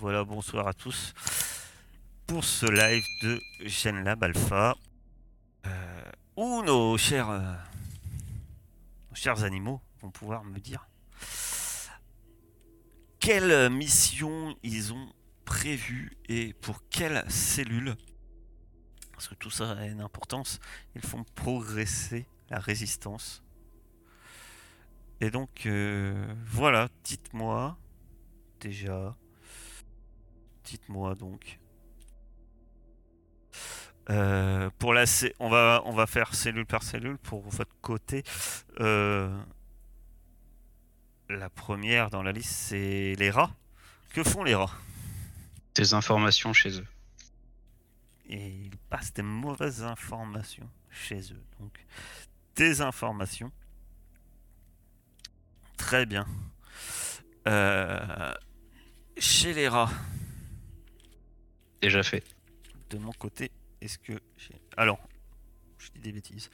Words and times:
Voilà, 0.00 0.22
bonsoir 0.22 0.68
à 0.68 0.74
tous 0.74 1.12
pour 2.28 2.44
ce 2.44 2.66
live 2.66 3.04
de 3.20 3.40
GenLab 3.66 4.22
Alpha. 4.22 4.76
Euh, 5.66 6.02
où 6.36 6.62
nos 6.62 6.96
chers, 6.96 7.28
euh, 7.28 7.40
nos 9.10 9.16
chers 9.16 9.42
animaux 9.42 9.80
vont 10.00 10.12
pouvoir 10.12 10.44
me 10.44 10.60
dire 10.60 10.86
quelle 13.18 13.70
mission 13.70 14.56
ils 14.62 14.92
ont 14.92 15.12
prévu 15.44 16.16
et 16.28 16.52
pour 16.52 16.88
quelle 16.90 17.24
cellule? 17.28 17.96
Parce 19.10 19.26
que 19.26 19.34
tout 19.34 19.50
ça 19.50 19.72
a 19.72 19.86
une 19.86 20.00
importance. 20.00 20.60
Ils 20.94 21.02
font 21.02 21.24
progresser 21.34 22.28
la 22.50 22.60
résistance. 22.60 23.42
Et 25.20 25.32
donc, 25.32 25.66
euh, 25.66 26.32
voilà, 26.46 26.88
dites-moi 27.02 27.76
déjà. 28.60 29.16
Dites-moi 30.68 31.14
donc. 31.14 31.58
Euh, 34.10 34.68
pour 34.78 34.92
la 34.92 35.04
on 35.38 35.48
va 35.48 35.82
on 35.84 35.92
va 35.92 36.06
faire 36.06 36.34
cellule 36.34 36.66
par 36.66 36.82
cellule 36.82 37.16
pour 37.16 37.48
votre 37.48 37.74
côté. 37.80 38.22
Euh, 38.80 39.34
la 41.30 41.48
première 41.48 42.10
dans 42.10 42.22
la 42.22 42.32
liste 42.32 42.52
c'est 42.52 43.14
les 43.18 43.30
rats. 43.30 43.54
Que 44.12 44.22
font 44.22 44.44
les 44.44 44.54
rats? 44.54 44.76
Des 45.74 45.94
informations 45.94 46.52
chez 46.52 46.80
eux. 46.80 46.86
Et 48.28 48.48
ils 48.48 48.76
passent 48.90 49.14
des 49.14 49.22
mauvaises 49.22 49.82
informations 49.82 50.68
chez 50.90 51.32
eux. 51.32 51.44
Donc 51.60 51.86
des 52.56 52.82
informations. 52.82 53.52
Très 55.78 56.04
bien. 56.04 56.26
Euh, 57.46 58.34
chez 59.16 59.54
les 59.54 59.68
rats. 59.68 59.90
Déjà 61.80 62.02
fait. 62.02 62.24
de 62.90 62.98
mon 62.98 63.12
côté, 63.12 63.50
est-ce 63.80 63.98
que 63.98 64.14
j'ai... 64.36 64.60
Alors, 64.76 64.98
je 65.78 65.90
dis 65.90 66.00
des 66.00 66.12
bêtises. 66.12 66.50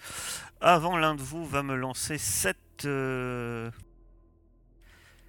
Avant, 0.61 0.97
l'un 0.97 1.15
de 1.15 1.23
vous 1.23 1.47
va 1.47 1.63
me 1.63 1.75
lancer 1.77 2.19
7... 2.19 2.57
Euh... 2.85 3.71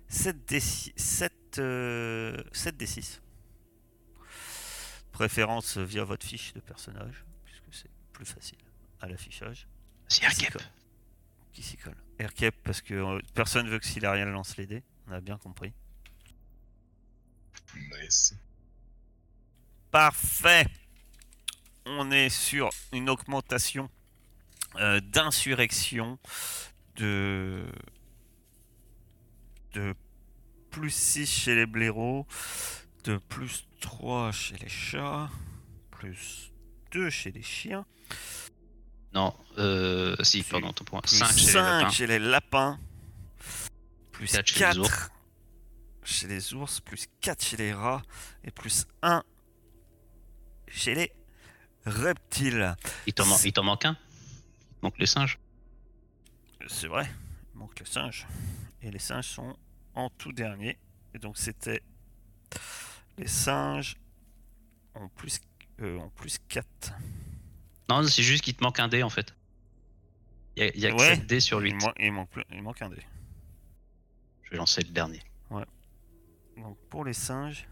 7 0.08 0.46
d 0.46 0.60
7, 0.60 1.34
euh... 1.60 2.44
7 2.52 2.78
d 2.78 2.86
6. 2.86 3.22
Préférence 5.12 5.78
via 5.78 6.04
votre 6.04 6.26
fiche 6.26 6.54
de 6.54 6.60
personnage, 6.60 7.24
puisque 7.46 7.74
c'est 7.74 7.92
plus 8.12 8.26
facile 8.26 8.58
à 9.02 9.08
l'affichage. 9.08 9.68
C'est 10.08 10.22
colle 10.52 10.62
Qui 11.54 11.64
s'y 11.64 11.78
colle 11.78 11.96
Aircap, 12.20 12.56
parce 12.64 12.82
que 12.82 12.94
euh, 12.94 13.20
personne 13.34 13.70
veut 13.70 13.80
que 13.80 13.86
Silariel 13.86 14.30
lance 14.30 14.58
les 14.58 14.66
dés, 14.66 14.84
on 15.08 15.12
a 15.12 15.22
bien 15.22 15.38
compris. 15.38 15.74
Nice. 17.76 18.36
Parfait. 19.96 20.68
On 21.86 22.12
est 22.12 22.28
sur 22.28 22.70
une 22.92 23.10
augmentation 23.10 23.90
euh, 24.76 25.00
d'insurrection 25.00 26.20
de 26.98 27.64
de 29.72 29.96
plus 30.70 30.90
6 30.90 31.26
chez 31.32 31.56
les 31.56 31.66
blaireaux, 31.66 32.28
de 33.06 33.16
plus 33.16 33.68
3 33.80 34.34
chez 34.34 34.58
les 34.58 34.68
chats, 34.68 35.30
plus 35.92 36.52
2 36.92 37.10
chez 37.10 37.32
les 37.32 37.42
chiens, 37.42 37.86
Non, 39.14 39.34
euh, 39.60 40.18
si, 40.24 40.42
Plus- 40.42 40.52
pardon, 40.52 40.74
ton 40.74 40.84
point. 40.84 41.00
plus 41.00 41.16
5 41.20 41.28
chez 41.32 41.46
les 41.46 41.52
5 41.54 41.62
lapins. 41.80 41.90
chez 41.92 42.08
les 42.08 42.20
lapins, 42.20 42.80
plus 44.12 44.30
Quatre 44.30 44.46
chez 44.46 44.56
les 44.56 44.60
4 44.60 44.78
ours. 44.82 45.10
chez 46.04 46.28
les 46.28 46.54
ours, 46.54 46.82
plus 46.82 47.06
4 47.22 47.42
chez 47.46 47.56
les 47.56 47.72
rats, 47.72 48.02
et 48.44 48.52
plus 48.52 48.88
1 49.02 49.24
chez 50.68 50.96
les 50.96 51.12
reptiles. 51.86 52.76
Il 53.08 53.14
t'en 53.14 53.26
man- 53.26 53.40
il 53.44 53.54
t'en 53.54 53.64
manque 53.64 53.86
un? 53.86 53.98
Donc 54.82 54.98
les 55.00 55.06
singes 55.06 55.40
C'est 56.68 56.88
vrai, 56.88 57.08
il 57.54 57.58
manque 57.60 57.80
le 57.80 57.86
singe. 57.86 58.28
Et 58.82 58.92
les 58.92 59.00
singes 59.00 59.28
sont 59.28 59.56
en 59.94 60.10
tout 60.10 60.32
dernier. 60.34 60.78
Et 61.14 61.20
donc 61.20 61.38
c'était 61.38 61.82
les 63.18 63.28
singes 63.28 63.96
en 64.94 65.08
plus, 65.10 65.40
euh, 65.82 65.98
en 66.00 66.10
plus 66.10 66.38
4. 66.48 66.94
Non, 67.90 68.04
c'est 68.08 68.24
juste 68.24 68.44
qu'il 68.44 68.56
te 68.56 68.64
manque 68.64 68.80
un 68.80 68.88
dé 68.88 69.04
en 69.04 69.10
fait. 69.10 69.34
Il 70.56 70.64
y 70.64 70.68
a, 70.68 70.72
il 70.74 70.80
y 70.80 70.86
a 70.88 70.92
que 70.92 70.96
Ouais. 70.98 71.16
7 71.16 71.28
dés 71.28 71.40
sur 71.40 71.60
8. 71.60 71.70
Il, 71.70 71.76
man- 71.76 71.94
il 72.00 72.12
manque, 72.12 72.30
il 72.52 72.62
manque 72.62 72.82
un 72.82 72.90
dé. 72.90 73.02
Je 74.44 74.52
vais 74.52 74.58
lancer 74.58 74.82
le 74.82 74.90
dernier. 74.90 75.22
Donc 76.58 76.78
pour 76.90 77.04
les 77.04 77.12
singes. 77.14 77.68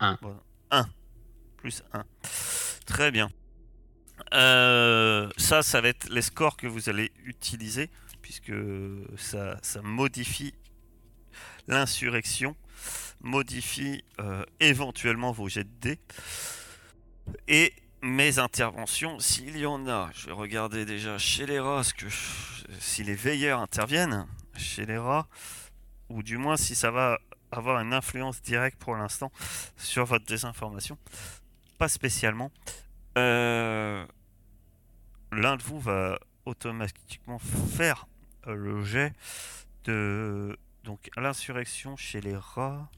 Un. 0.00 0.18
1. 0.70 0.88
Plus 1.62 1.84
1. 1.92 2.04
Très 2.86 3.12
bien. 3.12 3.30
Euh, 4.34 5.30
ça, 5.36 5.62
ça 5.62 5.80
va 5.80 5.90
être 5.90 6.08
les 6.08 6.22
scores 6.22 6.56
que 6.56 6.66
vous 6.66 6.88
allez 6.88 7.12
utiliser, 7.24 7.88
puisque 8.20 8.52
ça, 9.16 9.60
modifie 9.80 10.54
l'insurrection, 11.68 12.56
modifie 13.20 14.02
euh, 14.18 14.44
éventuellement 14.58 15.30
vos 15.30 15.48
jets 15.48 15.62
de 15.62 15.70
dés. 15.80 16.00
Et 17.46 17.72
mes 18.02 18.40
interventions, 18.40 19.20
s'il 19.20 19.56
y 19.56 19.64
en 19.64 19.86
a, 19.86 20.10
je 20.14 20.26
vais 20.26 20.32
regarder 20.32 20.84
déjà 20.84 21.16
chez 21.16 21.46
les 21.46 21.60
rats, 21.60 21.82
que 21.96 22.06
si 22.80 23.04
les 23.04 23.14
veilleurs 23.14 23.60
interviennent 23.60 24.26
chez 24.56 24.84
les 24.84 24.98
rats, 24.98 25.28
ou 26.08 26.24
du 26.24 26.38
moins 26.38 26.56
si 26.56 26.74
ça 26.74 26.90
va 26.90 27.20
avoir 27.52 27.80
une 27.80 27.92
influence 27.92 28.42
directe 28.42 28.78
pour 28.80 28.96
l'instant 28.96 29.30
sur 29.76 30.04
votre 30.06 30.24
désinformation. 30.24 30.98
Pas 31.82 31.88
spécialement. 31.88 32.52
Euh, 33.18 34.06
L'un 35.32 35.56
de 35.56 35.64
vous 35.64 35.80
va 35.80 36.16
automatiquement 36.44 37.40
faire 37.40 38.06
euh, 38.46 38.54
le 38.54 38.84
jet 38.84 39.12
de 39.82 40.56
donc 40.84 41.10
l'insurrection 41.16 41.96
chez 41.96 42.20
les 42.20 42.36
rats. 42.36 42.88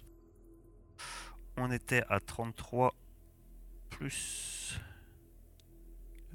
On 1.56 1.70
était 1.70 2.04
à 2.10 2.20
33 2.20 2.94
plus 3.88 4.78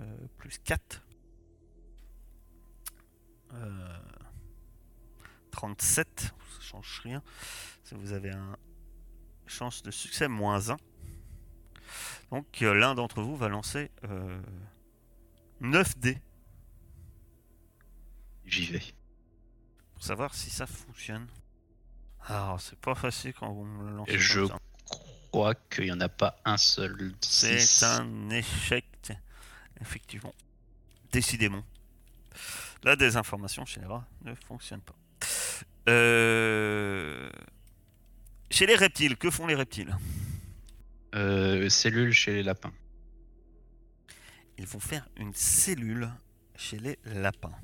euh, 0.01 0.27
plus 0.39 0.57
4. 0.57 1.05
Euh, 3.53 3.99
37, 5.51 6.07
ça 6.17 6.61
change 6.61 7.01
rien. 7.03 7.21
Si 7.83 7.93
vous 7.93 8.11
avez 8.11 8.31
un 8.31 8.57
chance 9.45 9.83
de 9.83 9.91
succès 9.91 10.27
moins 10.27 10.71
1. 10.71 10.77
Donc 12.31 12.61
euh, 12.61 12.73
l'un 12.73 12.95
d'entre 12.95 13.21
vous 13.21 13.35
va 13.35 13.49
lancer 13.49 13.89
euh, 14.03 14.39
9 15.61 15.97
dés 15.99 16.17
J'y 18.45 18.65
vais. 18.67 18.81
pour 19.93 20.03
savoir 20.03 20.33
si 20.35 20.49
ça 20.49 20.65
fonctionne. 20.67 21.27
Alors 22.27 22.59
c'est 22.61 22.77
pas 22.79 22.95
facile 22.95 23.33
quand 23.33 23.51
vous 23.51 23.63
me. 23.65 24.09
Et 24.09 24.17
je 24.19 24.41
comme 24.41 24.49
ça. 24.49 24.59
crois 25.31 25.55
qu'il 25.55 25.85
n'y 25.85 25.91
en 25.91 26.01
a 26.01 26.09
pas 26.09 26.39
un 26.45 26.57
seul. 26.57 27.13
C'est 27.21 27.83
un 27.85 28.29
échec, 28.29 28.85
effectivement. 29.81 30.33
Décidément. 31.11 31.63
La 32.83 32.95
désinformation 32.95 33.65
chez 33.65 33.79
les 33.81 33.85
rats 33.87 34.07
ne 34.23 34.33
fonctionne 34.35 34.81
pas. 34.81 34.95
Euh, 35.89 37.29
Chez 38.51 38.65
les 38.67 38.75
reptiles, 38.75 39.17
que 39.17 39.29
font 39.29 39.47
les 39.47 39.55
reptiles? 39.55 39.95
Euh, 41.19 41.67
cellule 41.67 42.13
chez 42.13 42.33
les 42.33 42.43
lapins. 42.43 42.71
Ils 44.57 44.65
vont 44.65 44.79
faire 44.79 45.05
une 45.17 45.33
cellule 45.33 46.09
chez 46.55 46.79
les 46.79 46.97
lapins. 47.03 47.55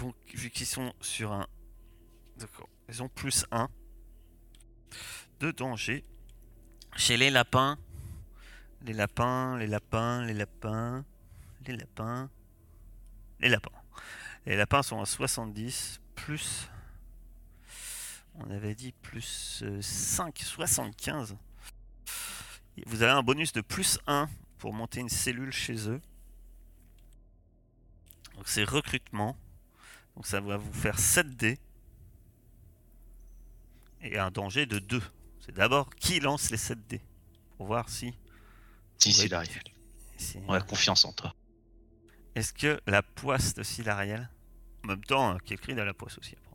Donc, 0.00 0.16
vu 0.34 0.50
qu'ils 0.50 0.66
sont 0.66 0.92
sur 1.00 1.32
un... 1.32 1.46
D'accord. 2.36 2.68
Ils 2.88 3.00
ont 3.00 3.08
plus 3.08 3.46
1 3.52 3.68
de 5.38 5.52
danger. 5.52 6.04
Chez 6.96 7.16
les 7.16 7.30
lapins. 7.30 7.78
Les 8.82 8.92
lapins, 8.92 9.56
les 9.56 9.68
lapins, 9.68 10.24
les 10.24 10.34
lapins, 10.34 11.04
les 11.64 11.76
lapins, 11.76 12.28
les 13.38 13.48
lapins. 13.48 13.70
Les 14.46 14.56
lapins 14.56 14.82
sont 14.82 15.00
à 15.00 15.06
70 15.06 16.00
plus... 16.16 16.69
On 18.40 18.50
avait 18.50 18.74
dit 18.74 18.92
plus 19.02 19.60
euh, 19.62 19.80
5, 19.82 20.38
75. 20.38 21.36
Et 22.76 22.82
Vous 22.86 23.02
avez 23.02 23.12
un 23.12 23.22
bonus 23.22 23.52
de 23.52 23.60
plus 23.60 23.98
1 24.06 24.28
pour 24.58 24.72
monter 24.72 25.00
une 25.00 25.08
cellule 25.08 25.52
chez 25.52 25.88
eux. 25.88 26.00
Donc 28.36 28.48
c'est 28.48 28.64
recrutement. 28.64 29.36
Donc 30.16 30.26
ça 30.26 30.40
va 30.40 30.56
vous 30.56 30.72
faire 30.72 30.98
7 30.98 31.36
dés. 31.36 31.58
Et 34.00 34.18
un 34.18 34.30
danger 34.30 34.64
de 34.66 34.78
2. 34.78 35.02
C'est 35.40 35.52
d'abord 35.54 35.90
qui 35.96 36.20
lance 36.20 36.50
les 36.50 36.56
7 36.56 36.86
dés. 36.88 37.02
Pour 37.58 37.66
voir 37.66 37.88
si... 37.90 38.14
Si, 38.98 39.08
Ouais. 39.08 39.14
si, 39.14 39.28
Lariel. 39.28 39.62
si- 40.16 40.38
On 40.48 40.52
a 40.54 40.60
confiance 40.60 41.04
en 41.04 41.12
toi. 41.12 41.34
Est-ce 42.34 42.52
que 42.54 42.80
la 42.86 43.02
poisse 43.02 43.54
de 43.54 43.62
Silariel... 43.62 44.30
En 44.84 44.88
même 44.88 45.04
temps, 45.04 45.34
euh, 45.34 45.38
Kelkrid 45.44 45.78
a 45.78 45.84
la 45.84 45.92
poisse 45.92 46.16
aussi. 46.16 46.34
apparemment. 46.36 46.49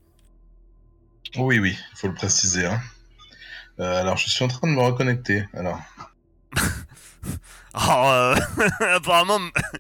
Oui, 1.38 1.60
oui, 1.60 1.78
il 1.92 1.98
faut 1.98 2.08
le 2.08 2.14
préciser. 2.14 2.66
Hein. 2.66 2.82
Euh, 3.80 4.00
alors, 4.02 4.18
je 4.18 4.30
suis 4.30 4.44
en 4.44 4.48
train 4.48 4.68
de 4.68 4.74
me 4.74 4.82
reconnecter. 4.82 5.46
Alors, 5.54 5.80
Oh, 7.78 8.06
euh, 8.08 8.36
apparemment, 8.96 9.40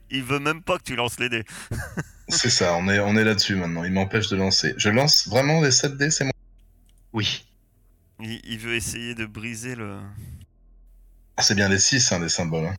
il 0.09 0.23
veut 0.23 0.39
même 0.39 0.61
pas 0.61 0.77
que 0.77 0.83
tu 0.83 0.95
lances 0.97 1.17
les 1.19 1.29
dés. 1.29 1.45
c'est 2.27 2.49
ça, 2.49 2.75
on 2.75 2.89
est, 2.89 2.99
on 2.99 3.15
est 3.15 3.23
là-dessus 3.23 3.55
maintenant. 3.55 3.85
Il 3.85 3.93
m'empêche 3.93 4.27
de 4.27 4.35
lancer. 4.35 4.73
Je 4.77 4.89
lance 4.89 5.27
vraiment 5.29 5.61
les 5.61 5.71
7 5.71 5.95
dés, 5.95 6.11
c'est 6.11 6.25
moi? 6.25 6.33
Oui. 7.13 7.45
Il, 8.19 8.41
il 8.43 8.57
veut 8.59 8.75
essayer 8.75 9.15
de 9.15 9.25
briser 9.25 9.75
le. 9.75 9.99
Ah, 11.37 11.41
C'est 11.41 11.55
bien 11.55 11.69
les 11.69 11.79
6, 11.79 12.11
hein, 12.11 12.19
les 12.19 12.27
symboles. 12.29 12.65
hein. 12.65 12.75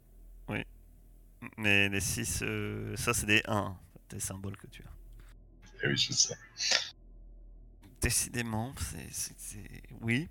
Mais 1.58 1.88
les 1.88 2.00
6, 2.00 2.42
ça 2.96 3.14
c'est 3.14 3.26
des 3.26 3.42
1, 3.46 3.74
des 4.10 4.20
symboles 4.20 4.56
que 4.56 4.66
tu 4.66 4.82
as. 4.82 4.90
Eh 5.84 5.86
oui, 5.88 5.96
je 5.96 6.12
sais. 6.12 6.34
Décidément, 8.00 8.74
c'est. 8.78 9.58
Oui. 10.00 10.28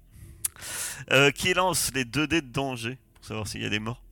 Euh, 1.12 1.32
qui 1.32 1.54
lance 1.54 1.92
les 1.94 2.06
2 2.06 2.28
dés 2.28 2.42
de 2.42 2.48
danger 2.48 2.98
pour 3.16 3.26
savoir 3.26 3.48
s'il 3.48 3.62
y 3.62 3.66
a 3.66 3.70
des 3.70 3.80
morts? 3.80 4.04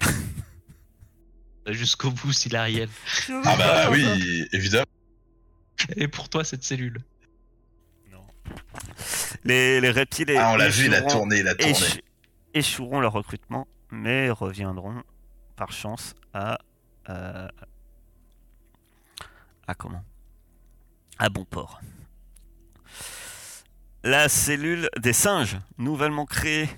Jusqu'au 1.66 2.10
bout, 2.10 2.32
Silariel. 2.32 2.88
Ah 3.44 3.56
bah 3.56 3.90
oui, 3.90 4.46
évidemment. 4.52 4.84
Et 5.96 6.08
pour 6.08 6.28
toi, 6.28 6.44
cette 6.44 6.62
cellule. 6.62 6.98
Non. 8.10 8.24
Les, 9.44 9.80
les 9.80 9.90
reptiles 9.90 10.34
Ah, 10.38 10.52
on 10.52 10.56
l'a 10.56 10.68
vu, 10.68 10.86
il 10.86 10.94
a 10.94 10.98
échoueront- 11.00 11.10
tourné, 11.10 11.38
il 11.40 11.48
a 11.48 11.54
tourné. 11.54 11.72
éche- 11.72 12.00
échoueront 12.52 13.00
leur 13.00 13.12
recrutement, 13.12 13.66
mais 13.90 14.30
reviendront 14.30 15.02
par 15.56 15.72
chance 15.72 16.14
à. 16.34 16.58
euh, 17.08 17.48
à 19.66 19.74
comment? 19.74 20.04
À 21.18 21.28
bon 21.30 21.44
port. 21.46 21.80
La 24.04 24.28
cellule 24.28 24.88
des 25.00 25.14
singes, 25.14 25.56
nouvellement 25.78 26.26
créée. 26.26 26.68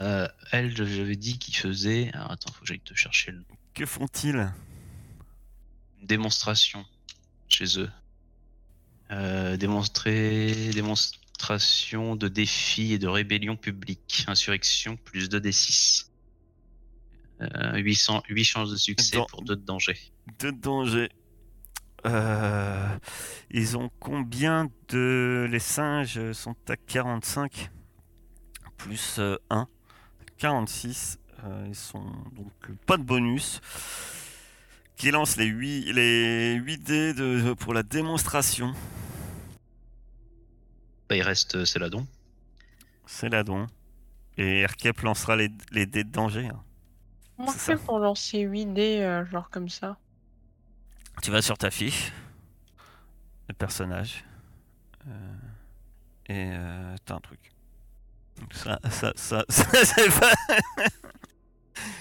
Euh, 0.00 0.28
elle, 0.52 0.74
j'avais 0.76 1.16
dit 1.16 1.38
qu'il 1.38 1.56
faisait. 1.56 2.10
Alors 2.14 2.30
attends, 2.30 2.52
faut 2.52 2.60
que 2.60 2.66
j'aille 2.66 2.80
te 2.80 2.94
chercher 2.94 3.32
le- 3.32 3.44
Que 3.74 3.84
font-ils? 3.86 4.52
Une 6.00 6.06
démonstration 6.06 6.84
chez 7.48 7.78
eux. 7.78 7.90
Euh, 9.10 9.56
démontrer 9.56 10.70
démonstration 10.72 12.14
de 12.16 12.28
défi 12.28 12.92
et 12.92 12.98
de 12.98 13.08
rébellion 13.08 13.56
publique. 13.56 14.24
Insurrection 14.28 14.96
plus 14.96 15.28
2 15.28 15.40
d 15.40 15.50
6. 15.52 16.08
Euh, 17.40 17.76
800, 17.78 18.22
8 18.28 18.44
chances 18.44 18.70
de 18.70 18.76
succès 18.76 19.16
Dans- 19.16 19.26
pour 19.26 19.42
2 19.42 19.56
de 19.56 19.64
danger. 19.64 19.98
de 20.38 20.50
danger. 20.52 21.10
Euh, 22.06 22.88
ils 23.50 23.76
ont 23.76 23.90
combien 24.00 24.68
de. 24.88 25.46
Les 25.50 25.58
singes 25.60 26.32
sont 26.32 26.56
à 26.68 26.76
45 26.76 27.70
plus 28.76 29.20
1. 29.50 29.68
46. 30.38 31.18
Euh, 31.44 31.64
ils 31.68 31.74
sont 31.74 32.04
donc 32.32 32.52
euh, 32.70 32.74
pas 32.86 32.96
de 32.96 33.02
bonus. 33.02 33.60
Qui 34.96 35.10
lance 35.10 35.36
les 35.36 35.46
8, 35.46 35.92
les 35.92 36.54
8 36.54 36.78
dés 36.78 37.14
de, 37.14 37.54
pour 37.54 37.74
la 37.74 37.82
démonstration. 37.82 38.72
Bah, 41.08 41.16
il 41.16 41.22
reste 41.22 41.56
euh, 41.56 41.64
Céladon. 41.64 42.06
C'est 43.06 43.28
là 43.28 43.42
donc. 43.44 43.68
Et 44.38 44.60
Erkep 44.60 45.00
lancera 45.02 45.36
les, 45.36 45.50
les 45.72 45.86
dés 45.86 46.04
de 46.04 46.10
danger. 46.10 46.46
hein. 46.46 46.62
Comment 47.36 47.50
fais 47.52 47.76
ça. 47.76 47.82
pour 47.84 47.98
lancer 47.98 48.40
8 48.40 48.66
dés, 48.66 49.00
euh, 49.00 49.24
genre 49.26 49.50
comme 49.50 49.68
ça 49.68 49.98
Tu 51.22 51.30
vas 51.30 51.40
sur 51.40 51.56
ta 51.56 51.70
fiche, 51.70 52.10
le 53.48 53.54
personnage, 53.54 54.24
euh, 55.06 55.10
et 56.26 56.50
euh, 56.52 56.96
t'as 57.04 57.14
un 57.14 57.20
truc. 57.20 57.38
Donc 58.40 58.52
Ça, 58.54 58.78
ça, 58.90 59.12
ça, 59.14 59.44
ça, 59.48 59.64
c'est 59.84 60.10
pas. 60.20 60.32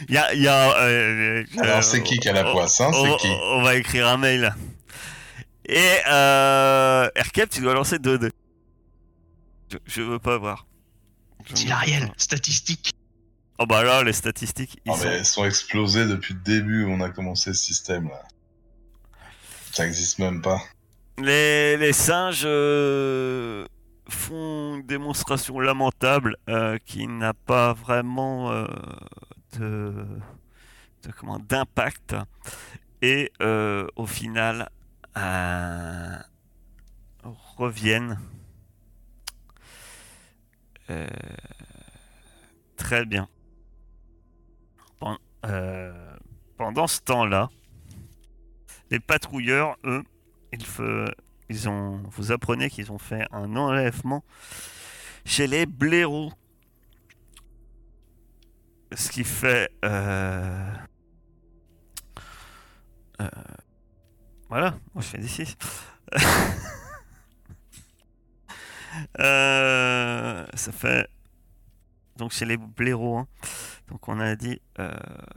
Il 0.09 0.15
y 0.15 0.17
a. 0.17 0.33
il 0.33 0.41
y 0.41 0.47
a, 0.47 0.75
euh, 0.81 1.43
Alors, 1.59 1.83
c'est 1.83 2.01
qui 2.03 2.17
qui 2.19 2.29
a 2.29 2.33
la 2.33 2.49
on- 2.49 2.51
poisse, 2.53 2.81
hein 2.81 2.89
on, 2.93 3.17
C'est 3.17 3.27
qui 3.27 3.27
on 3.27 3.61
va 3.61 3.75
écrire 3.75 4.07
un 4.07 4.17
mail. 4.17 4.53
Et 5.67 5.97
euh, 6.09 7.07
Erkep, 7.15 7.49
tu 7.51 7.61
dois 7.61 7.75
lancer 7.75 7.99
2 7.99 8.17
dés. 8.17 8.31
Je, 9.71 9.77
je 9.85 10.01
veux 10.01 10.19
pas 10.19 10.37
voir. 10.39 10.65
Je 11.45 11.51
veux 11.51 11.55
Silariel, 11.55 12.07
pas. 12.07 12.13
statistique. 12.17 12.91
Oh 13.59 13.67
bah 13.67 13.83
là, 13.83 14.03
les 14.03 14.13
statistiques, 14.13 14.79
ils 14.85 14.91
sont 14.93 14.97
mais 15.05 15.17
elles 15.17 15.25
sont 15.25 15.45
explosées 15.45 16.07
depuis 16.07 16.33
le 16.33 16.39
début 16.39 16.83
où 16.85 16.89
on 16.89 16.99
a 17.01 17.09
commencé 17.11 17.53
ce 17.53 17.63
système 17.63 18.07
là. 18.09 18.23
Ça 19.71 19.87
existe 19.87 20.19
même 20.19 20.41
pas. 20.41 20.61
Les, 21.17 21.93
singes 21.93 22.43
euh, 22.45 23.65
font 24.09 24.75
une 24.75 24.83
démonstration 24.83 25.59
lamentable 25.59 26.35
euh, 26.49 26.77
qui 26.85 27.07
n'a 27.07 27.33
pas 27.33 27.73
vraiment 27.73 28.51
euh, 28.51 28.65
de, 29.57 29.93
comment 31.17 31.39
d'impact 31.39 32.15
et 33.01 33.31
au 33.95 34.05
final 34.05 34.69
reviennent 37.57 38.19
très 42.77 43.05
bien. 43.05 43.27
Pen- 44.99 45.17
pendant 46.57 46.87
ce 46.87 47.01
temps-là, 47.01 47.49
les 48.91 48.99
patrouilleurs, 48.99 49.77
eux, 49.85 50.03
ils, 50.51 50.65
ils 51.49 51.69
ont, 51.69 52.03
vous 52.09 52.31
apprenez 52.31 52.69
qu'ils 52.69 52.91
ont 52.91 52.99
fait 52.99 53.25
un 53.31 53.55
enlèvement 53.55 54.23
chez 55.25 55.47
les 55.47 55.65
blaireaux. 55.65 56.31
Ce 58.93 59.09
qui 59.09 59.23
fait... 59.23 59.71
euh, 59.85 60.73
euh, 63.21 63.29
voilà, 64.49 64.75
moi 64.93 65.01
je 65.01 65.07
fais 65.07 65.17
des 65.17 65.27
6. 65.27 65.57
Euh, 69.21 70.45
ça 70.53 70.71
fait... 70.73 71.09
Donc 72.17 72.33
chez 72.33 72.43
les 72.43 72.57
blaireaux, 72.57 73.19
hein. 73.19 73.27
donc 73.87 74.05
on 74.09 74.19
a 74.19 74.35
dit 74.35 74.59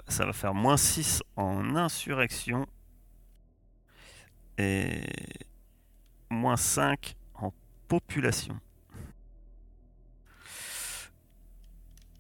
ça 0.09 0.27
va 0.27 0.33
faire 0.33 0.55
moins 0.55 0.77
6 0.77 1.23
en 1.37 1.77
insurrection 1.77 2.67
et 4.59 5.03
moins 6.31 6.57
5 6.57 7.17
en 7.35 7.53
population. 7.89 8.59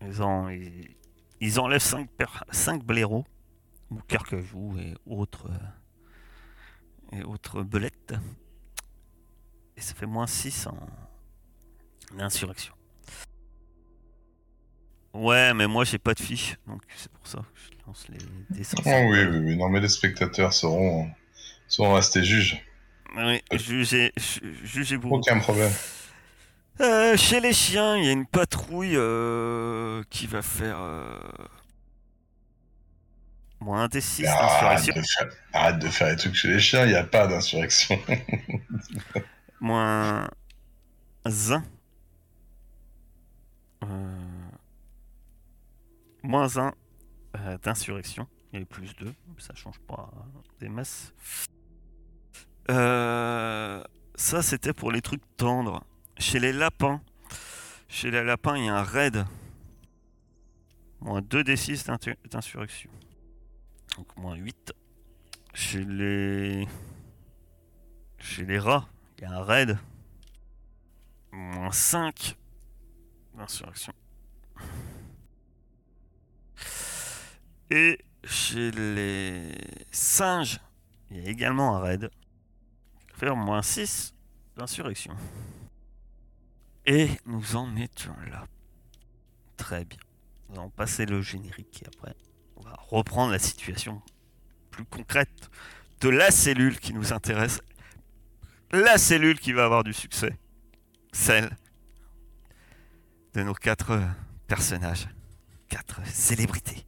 Ils, 0.02 0.22
en- 0.22 0.48
ils, 0.48 0.94
ils 1.40 1.60
enlèvent 1.60 1.80
5, 1.82 2.08
5 2.50 2.84
blaireaux, 2.84 3.24
ou 3.90 3.96
carcajou 4.08 4.76
et 4.78 4.94
autres, 5.06 5.48
et 7.12 7.22
autres 7.22 7.62
belettes. 7.62 8.14
Et 9.76 9.80
ça 9.80 9.94
fait 9.94 10.06
moins 10.06 10.26
6 10.26 10.66
en 10.66 10.78
insurrection. 12.18 12.74
Ouais, 15.14 15.54
mais 15.54 15.68
moi 15.68 15.84
j'ai 15.84 15.98
pas 15.98 16.12
de 16.14 16.20
fiche, 16.20 16.56
donc 16.66 16.82
c'est 16.96 17.10
pour 17.12 17.26
ça 17.26 17.38
que 17.38 17.60
je 17.60 17.86
lance 17.86 18.08
les 18.08 18.18
dés 18.50 18.64
sans 18.64 18.78
Oh 18.84 19.10
oui, 19.10 19.24
oui, 19.30 19.38
oui. 19.38 19.56
Non, 19.56 19.68
mais 19.68 19.78
les 19.80 19.88
spectateurs 19.88 20.52
seront, 20.52 21.08
seront 21.68 21.94
restés 21.94 22.24
juges. 22.24 22.64
Oui, 23.16 23.42
jugez, 23.52 24.12
ju- 24.16 24.58
jugez-vous. 24.64 25.08
Aucun 25.10 25.38
problème. 25.38 25.72
Euh, 26.80 27.16
chez 27.16 27.38
les 27.38 27.52
chiens, 27.52 27.96
il 27.96 28.04
y 28.04 28.08
a 28.08 28.12
une 28.12 28.26
patrouille 28.26 28.96
euh, 28.96 30.02
qui 30.10 30.26
va 30.26 30.42
faire 30.42 30.76
euh, 30.80 31.20
moins 33.60 33.86
des 33.86 34.00
6 34.00 34.26
Arrête 34.26 34.86
de, 34.86 34.92
faire, 34.92 35.28
arrête 35.52 35.78
de 35.78 35.88
faire 35.88 36.08
les 36.08 36.16
trucs 36.16 36.34
chez 36.34 36.48
les 36.48 36.58
chiens, 36.58 36.84
il 36.84 36.88
n'y 36.88 36.96
a 36.96 37.04
pas 37.04 37.28
d'insurrection. 37.28 37.98
Moins 39.60 40.28
1. 41.24 41.62
Euh, 43.84 44.18
moins 46.22 46.56
1 46.58 46.72
euh, 47.36 47.58
d'insurrection. 47.58 48.26
Il 48.52 48.60
y 48.60 48.62
a 48.62 48.66
plus 48.66 48.94
2, 48.96 49.14
ça 49.38 49.54
change 49.54 49.78
pas 49.80 50.10
des 50.60 50.68
masses. 50.68 51.12
Euh, 52.70 53.82
ça, 54.14 54.42
c'était 54.42 54.72
pour 54.72 54.92
les 54.92 55.02
trucs 55.02 55.22
tendres. 55.36 55.84
Chez 56.18 56.38
les 56.38 56.52
lapins, 56.52 57.00
chez 57.88 58.10
les 58.10 58.24
lapins, 58.24 58.56
il 58.56 58.64
y 58.64 58.68
a 58.68 58.78
un 58.78 58.82
raid. 58.82 59.24
Moins 61.00 61.20
2 61.20 61.44
des 61.44 61.56
6 61.56 61.86
d'insurrection. 62.30 62.90
Donc 63.96 64.16
moins 64.16 64.36
8. 64.36 64.72
Chez 65.52 65.84
les... 65.84 66.66
Chez 68.18 68.46
les 68.46 68.58
rats, 68.58 68.88
il 69.18 69.24
y 69.24 69.26
a 69.26 69.32
un 69.32 69.42
raid. 69.42 69.78
Moins 71.32 71.72
5 71.72 72.36
d'insurrection. 73.34 73.92
Et 77.70 77.98
chez 78.24 78.70
les 78.70 79.52
singes, 79.90 80.60
il 81.10 81.22
y 81.22 81.26
a 81.26 81.30
également 81.30 81.76
un 81.76 81.80
raid. 81.80 82.10
Moins 83.32 83.62
6 83.62 84.14
d'insurrection. 84.56 85.16
Et 86.84 87.08
nous 87.24 87.56
en 87.56 87.74
étions 87.76 88.14
là. 88.30 88.46
Très 89.56 89.84
bien. 89.84 89.98
Nous 90.48 90.56
allons 90.56 90.70
passer 90.70 91.06
le 91.06 91.22
générique 91.22 91.82
et 91.82 91.86
après, 91.86 92.14
on 92.56 92.62
va 92.62 92.76
reprendre 92.88 93.32
la 93.32 93.38
situation 93.38 94.02
plus 94.70 94.84
concrète 94.84 95.50
de 96.00 96.10
la 96.10 96.30
cellule 96.30 96.78
qui 96.78 96.92
nous 96.92 97.12
intéresse. 97.12 97.60
La 98.70 98.98
cellule 98.98 99.38
qui 99.38 99.52
va 99.52 99.64
avoir 99.64 99.84
du 99.84 99.94
succès. 99.94 100.38
Celle 101.12 101.56
de 103.32 103.42
nos 103.42 103.54
quatre 103.54 104.00
personnages. 104.46 105.08
Quatre 105.68 106.04
célébrités. 106.06 106.84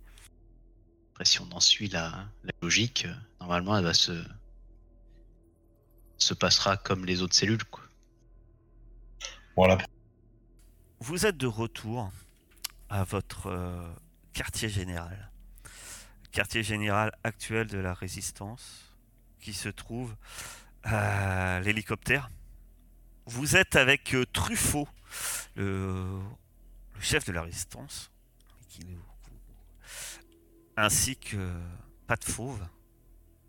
Après, 1.13 1.25
si 1.25 1.41
on 1.41 1.51
en 1.53 1.61
suit 1.61 1.89
la, 1.89 2.29
logique, 2.61 3.07
normalement, 3.41 3.79
elle 3.79 3.85
va 3.85 3.95
se 3.95 4.13
se 6.19 6.35
passera 6.35 6.77
comme 6.77 7.05
les 7.05 7.23
autres 7.23 7.35
cellules. 7.35 7.65
Quoi. 7.65 7.85
Voilà. 9.57 9.79
Vous 11.01 11.27
êtes 11.27 11.37
de 11.37 11.47
retour 11.47 12.11
à 12.89 13.05
votre 13.05 13.47
euh, 13.47 13.93
quartier 14.33 14.69
général. 14.69 15.31
Quartier 16.33 16.63
général 16.63 17.13
actuel 17.25 17.67
de 17.67 17.79
la 17.79 17.95
résistance 17.95 18.93
qui 19.41 19.53
se 19.53 19.69
trouve 19.69 20.15
à 20.83 21.61
l'hélicoptère. 21.61 22.31
Vous 23.27 23.57
êtes 23.57 23.77
avec 23.77 24.15
euh, 24.15 24.25
Truffaut, 24.33 24.89
le, 25.55 26.21
le 26.95 27.01
chef 27.01 27.25
de 27.25 27.33
la 27.33 27.43
résistance, 27.43 28.11
ainsi 30.77 31.17
que 31.17 31.53
Pat 32.07 32.23
Fauve. 32.23 32.67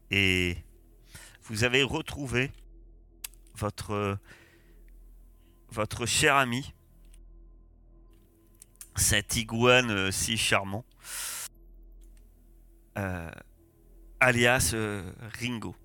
Et 0.10 0.58
vous 1.50 1.64
avez 1.64 1.84
retrouvé 1.84 2.52
votre, 3.56 4.18
votre 5.70 6.06
cher 6.06 6.36
ami, 6.36 6.74
cet 8.96 9.36
iguane 9.36 9.92
euh, 9.92 10.12
si 10.12 10.38
charmant, 10.38 10.86
euh, 12.98 13.30
alias 14.20 14.72
euh, 14.74 15.12
Ringo. 15.40 15.76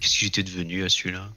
Qu'est-ce 0.00 0.18
qu'il 0.18 0.28
était 0.28 0.42
devenu 0.42 0.84
à 0.84 0.88
celui-là? 0.88 1.32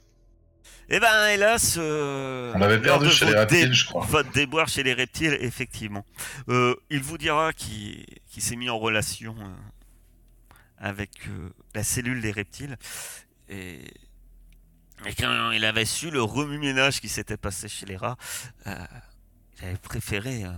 Eh 0.88 1.00
ben, 1.00 1.28
hélas, 1.28 1.76
euh, 1.78 2.52
On 2.54 2.58
l'avait 2.58 2.78
lors 2.78 3.00
perdu 3.00 3.14
chez 3.14 3.24
les 3.24 3.34
reptiles, 3.34 3.72
je 3.72 3.86
crois. 3.86 4.04
Votre 4.06 4.30
déboire 4.30 4.68
chez 4.68 4.84
les 4.84 4.92
reptiles, 4.92 5.36
effectivement. 5.40 6.04
Euh, 6.48 6.76
il 6.90 7.00
vous 7.00 7.18
dira 7.18 7.52
qu'il 7.52 8.06
qu'il 8.26 8.42
s'est 8.42 8.54
mis 8.54 8.68
en 8.70 8.78
relation 8.78 9.34
euh, 9.40 9.48
avec 10.78 11.10
euh, 11.28 11.50
la 11.74 11.82
cellule 11.82 12.20
des 12.20 12.30
reptiles. 12.30 12.76
Et, 13.48 13.84
et 15.06 15.14
quand 15.18 15.50
il 15.52 15.64
avait 15.64 15.84
su 15.84 16.10
le 16.10 16.22
remue-ménage 16.22 17.00
qui 17.00 17.08
s'était 17.08 17.36
passé 17.36 17.68
chez 17.68 17.86
les 17.86 17.96
rats, 17.96 18.16
euh, 18.66 18.84
il 19.58 19.64
avait 19.66 19.76
préféré 19.76 20.44
euh, 20.44 20.50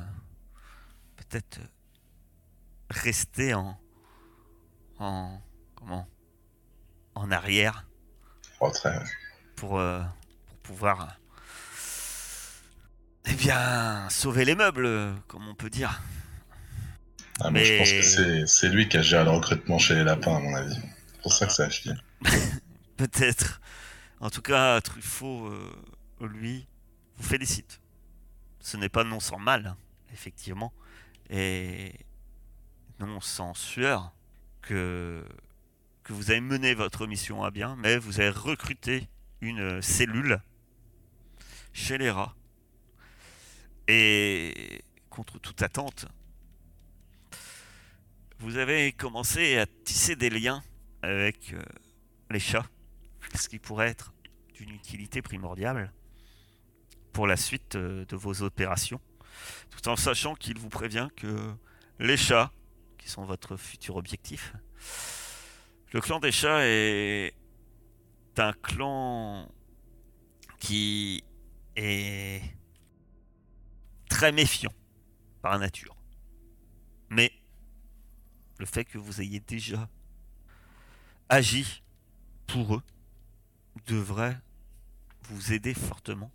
peut-être 1.16 1.59
rester 2.90 3.54
en, 3.54 3.78
en 4.99 5.40
comment 5.75 6.09
en 7.14 7.30
arrière 7.30 7.85
Oh, 8.61 8.71
très- 8.71 9.02
pour, 9.57 9.78
euh, 9.78 10.02
pour 10.47 10.57
pouvoir 10.59 11.16
eh 13.26 13.35
bien 13.35 14.09
sauver 14.09 14.45
les 14.45 14.54
meubles, 14.54 15.14
comme 15.26 15.47
on 15.49 15.54
peut 15.54 15.68
dire. 15.71 16.00
Ah, 17.40 17.50
mais 17.50 17.64
je 17.64 17.78
pense 17.78 17.90
que 17.90 18.47
c'est- 18.47 18.68
lui 18.68 18.88
qui 18.88 18.97
a 18.97 19.02
géré 19.02 19.25
le 19.25 19.30
recrutement 19.30 19.78
chez 19.78 19.95
les 19.95 20.02
lapins, 20.04 20.37
à 20.37 20.40
mon 20.40 20.54
avis. 20.54 20.75
C'est 20.75 21.23
pour 21.23 21.33
ça 21.33 21.47
que 21.47 21.52
ça 21.52 21.64
a 21.66 21.71
chié. 21.71 21.92
Peut-être. 22.99 23.61
En 24.19 24.28
tout 24.28 24.43
cas, 24.43 24.81
Truffaut, 24.81 25.47
euh, 25.47 26.26
lui, 26.26 26.67
vous 27.17 27.23
félicite. 27.23 27.81
Ce 28.61 28.76
n'est 28.76 28.88
pas 28.88 29.05
non 29.05 29.21
sans 29.21 29.38
mal, 29.38 29.69
hein, 29.69 29.76
effectivement, 30.12 30.73
et 31.31 31.95
non 32.99 33.21
sans 33.21 33.55
sueur 33.55 34.12
que, 34.62 35.25
vous 36.09 36.31
avez 36.31 36.40
mené 36.40 36.75
votre 36.75 37.07
mission 37.07 37.45
à 37.45 37.50
bien, 37.50 37.76
mais 37.76 37.99
vous 37.99 38.19
avez 38.19 38.31
recruté 38.31 39.09
une 39.43 39.83
cellule 39.83 40.40
chez 41.75 41.99
les 41.99 42.11
rats. 42.11 42.35
Et 43.87 44.83
contre 45.11 45.38
toute 45.38 45.62
attente, 45.62 46.07
vous 48.38 48.57
avez 48.57 48.93
commencé 48.93 49.59
à 49.59 49.67
tisser 49.67 50.17
des 50.17 50.31
liens 50.31 50.64
avec 51.02 51.52
euh, 51.52 51.62
les 52.31 52.40
chats, 52.40 52.67
ce 53.35 53.49
qui 53.49 53.58
pourrait 53.58 53.88
être 53.88 54.12
d'une 54.54 54.70
utilité 54.70 55.23
primordiale 55.23 55.92
pour 57.12 57.26
la 57.26 57.37
suite 57.37 57.76
euh, 57.76 58.04
de 58.06 58.16
vos 58.16 58.42
opérations, 58.42 59.00
tout 59.70 59.88
en 59.88 59.97
sachant 59.97 60.35
qu'il 60.35 60.58
vous 60.58 60.68
prévient 60.68 61.08
que 61.16 61.54
les 61.99 62.16
chats, 62.16 62.52
qui 62.97 63.08
sont 63.08 63.25
votre 63.25 63.56
futur 63.56 63.97
objectif, 63.97 64.54
le 65.92 66.00
clan 66.00 66.20
des 66.20 66.32
chats 66.32 66.66
est 66.66 67.35
un 68.37 68.52
clan 68.52 69.49
qui 70.58 71.25
est 71.76 72.42
très 74.08 74.32
méfiant 74.32 74.73
par 75.42 75.58
nature. 75.58 75.97
Mais 77.11 77.32
le 78.58 78.66
fait 78.66 78.85
que 78.85 78.99
vous 78.99 79.20
ayez 79.20 79.40
déjà 79.40 79.88
agi 81.28 81.82
pour 82.47 82.76
eux 82.76 82.82
devrait 83.88 84.38
vous 85.25 85.52
aider 85.52 85.75
fortement 85.75 86.30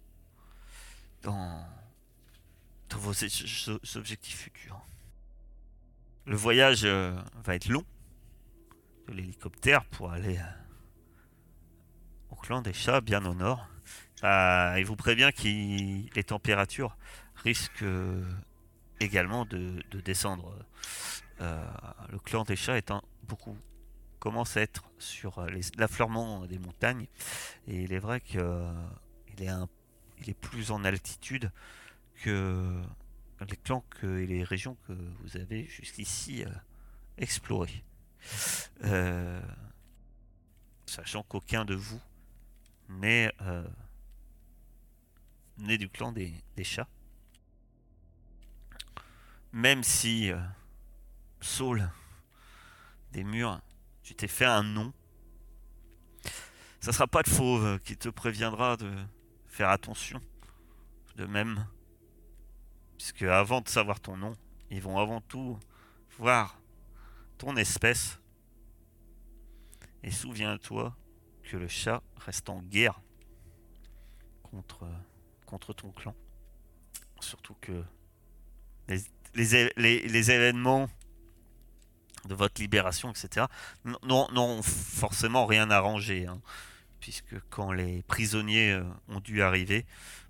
dans, 1.21 1.65
vos 2.95 3.13
objectifs 3.95 4.37
futurs. 4.37 4.79
Le 6.25 6.35
voyage 6.35 6.83
euh, 6.83 7.19
va 7.43 7.55
être 7.55 7.67
long 7.67 7.85
de 9.07 9.13
l'hélicoptère 9.13 9.83
pour 9.85 10.11
aller 10.11 10.37
euh, 10.37 10.43
au 12.29 12.35
clan 12.35 12.61
des 12.61 12.73
chats, 12.73 13.01
bien 13.01 13.25
au 13.25 13.33
nord. 13.33 13.67
Euh, 14.23 14.75
il 14.77 14.85
vous 14.85 14.95
prévient 14.95 15.31
que 15.35 16.15
les 16.15 16.23
températures 16.23 16.95
risquent 17.35 17.83
euh, 17.83 18.23
également 18.99 19.45
de, 19.45 19.81
de 19.91 20.01
descendre. 20.01 20.55
Le 21.39 22.19
clan 22.19 22.43
des 22.43 22.55
chats 22.55 22.77
étant 22.77 23.03
beaucoup 23.23 23.57
commence 24.23 24.55
à 24.55 24.61
être 24.61 24.89
sur 24.99 25.39
euh, 25.39 25.49
l'affleurement 25.77 26.45
des 26.45 26.57
montagnes 26.57 27.07
et 27.67 27.83
il 27.83 27.91
est 27.91 27.99
vrai 27.99 28.21
que 28.21 28.37
euh, 28.37 28.71
est, 29.37 29.49
il 30.21 30.29
est 30.29 30.33
plus 30.33 30.71
en 30.71 30.85
altitude 30.85 31.51
que 32.21 32.81
les 33.41 33.57
clans 33.57 33.83
que, 33.89 34.19
et 34.19 34.25
les 34.25 34.45
régions 34.45 34.77
que 34.87 34.93
vous 34.93 35.35
avez 35.35 35.65
jusqu'ici 35.65 36.45
euh, 36.45 36.49
explorées. 37.17 37.83
Sachant 40.85 41.23
qu'aucun 41.23 41.65
de 41.65 41.75
vous 41.75 42.01
n'est 42.87 43.29
euh, 43.41 43.67
du 45.77 45.89
clan 45.89 46.13
des, 46.13 46.33
chats. 46.63 46.87
Même 49.51 49.83
si 49.83 50.31
Saul 51.41 51.91
des 53.11 53.25
murs, 53.25 53.59
tu 54.03 54.15
t'es 54.15 54.27
fait 54.27 54.45
un 54.45 54.63
nom. 54.63 54.93
Ça 56.81 56.91
sera 56.91 57.07
pas 57.07 57.21
le 57.25 57.31
fauve 57.31 57.79
qui 57.79 57.95
te 57.95 58.09
préviendra 58.09 58.75
de 58.75 58.91
faire 59.47 59.69
attention. 59.69 60.19
De 61.15 61.25
même, 61.25 61.65
puisque 62.97 63.21
avant 63.23 63.61
de 63.61 63.69
savoir 63.69 63.99
ton 63.99 64.17
nom, 64.17 64.33
ils 64.69 64.81
vont 64.81 64.97
avant 64.97 65.21
tout 65.21 65.57
voir 66.17 66.59
ton 67.37 67.55
espèce. 67.55 68.19
Et 70.03 70.11
souviens-toi 70.11 70.95
que 71.43 71.55
le 71.55 71.67
chat 71.67 72.03
reste 72.17 72.49
en 72.49 72.61
guerre 72.61 72.99
contre, 74.41 75.73
ton 75.73 75.91
clan. 75.91 76.15
Surtout 77.21 77.55
que 77.61 77.83
les 79.35 80.31
événements 80.31 80.89
de 82.25 82.35
votre 82.35 82.61
libération, 82.61 83.11
etc., 83.11 83.47
n'ont 84.03 84.61
forcément 84.61 85.45
rien 85.45 85.69
arrangé. 85.69 86.27
hein. 86.27 86.39
puisque 86.99 87.35
quand 87.49 87.71
les 87.71 88.03
prisonniers 88.03 88.71
euh, 88.71 88.83
ont 89.09 89.19
dû 89.19 89.41
arriver, 89.41 89.85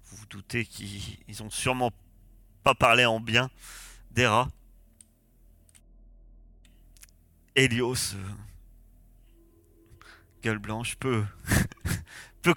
vous 0.06 0.18
vous 0.18 0.26
doutez 0.28 0.66
qu'ils 0.66 1.18
ils 1.28 1.44
ont 1.44 1.50
sûrement 1.50 1.92
pas 2.64 2.74
parlé 2.74 3.06
en 3.06 3.20
bien 3.20 3.50
des 4.12 4.26
rats. 4.26 4.50
Helios, 7.56 8.16
euh, 8.16 8.32
gueule 10.42 10.58
blanche, 10.58 10.96
peut, 11.00 11.26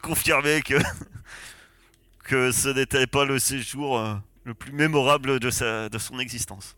confirmer 0.00 0.62
que, 0.62 0.74
que 2.24 2.52
ce 2.52 2.68
n'était 2.68 3.06
pas 3.06 3.24
le 3.24 3.38
séjour 3.38 3.98
euh, 3.98 4.16
le 4.44 4.54
plus 4.54 4.72
mémorable 4.72 5.38
de, 5.38 5.50
sa, 5.50 5.88
de 5.88 5.98
son 5.98 6.18
existence. 6.18 6.76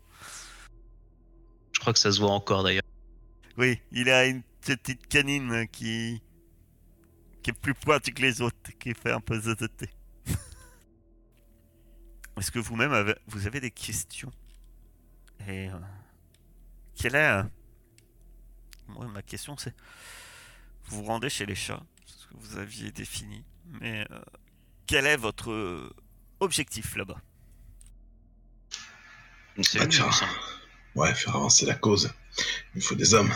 Je 1.79 1.81
crois 1.81 1.93
que 1.93 1.99
ça 1.99 2.11
se 2.11 2.19
voit 2.19 2.31
encore 2.31 2.63
d'ailleurs. 2.63 2.83
Oui, 3.57 3.79
il 3.93 4.09
a 4.09 4.25
une 4.25 4.43
petite 4.59 5.07
canine 5.07 5.65
qui, 5.71 6.21
qui 7.41 7.51
est 7.51 7.53
plus 7.53 7.73
pointue 7.73 8.13
que 8.13 8.21
les 8.21 8.41
autres, 8.41 8.57
qui 8.81 8.93
fait 8.93 9.13
un 9.13 9.21
peu 9.21 9.39
zozoter. 9.39 9.89
est-ce 12.37 12.51
que 12.51 12.59
vous-même 12.59 12.91
avez, 12.91 13.15
vous 13.27 13.47
avez 13.47 13.61
des 13.61 13.71
questions? 13.71 14.29
Et 15.47 15.69
euh, 15.69 15.79
quelle 16.97 17.15
est 17.15 17.29
euh, 17.29 17.43
moi, 18.89 19.07
ma 19.07 19.21
question, 19.21 19.55
c'est 19.55 19.73
vous 20.83 20.97
vous 20.97 21.05
rendez 21.05 21.29
chez 21.29 21.45
les 21.45 21.55
chats, 21.55 21.81
c'est 22.05 22.17
ce 22.17 22.27
que 22.27 22.33
vous 22.35 22.57
aviez 22.57 22.91
défini, 22.91 23.45
mais 23.79 24.05
euh, 24.11 24.19
quel 24.85 25.05
est 25.05 25.15
votre 25.15 25.93
objectif 26.41 26.97
là-bas? 26.97 27.21
Une 29.55 29.63
Bah, 29.75 29.87
Ouais, 30.95 31.13
faire 31.15 31.35
avancer 31.35 31.65
la 31.65 31.75
cause. 31.75 32.11
Il 32.75 32.81
faut 32.81 32.95
des 32.95 33.13
hommes. 33.13 33.33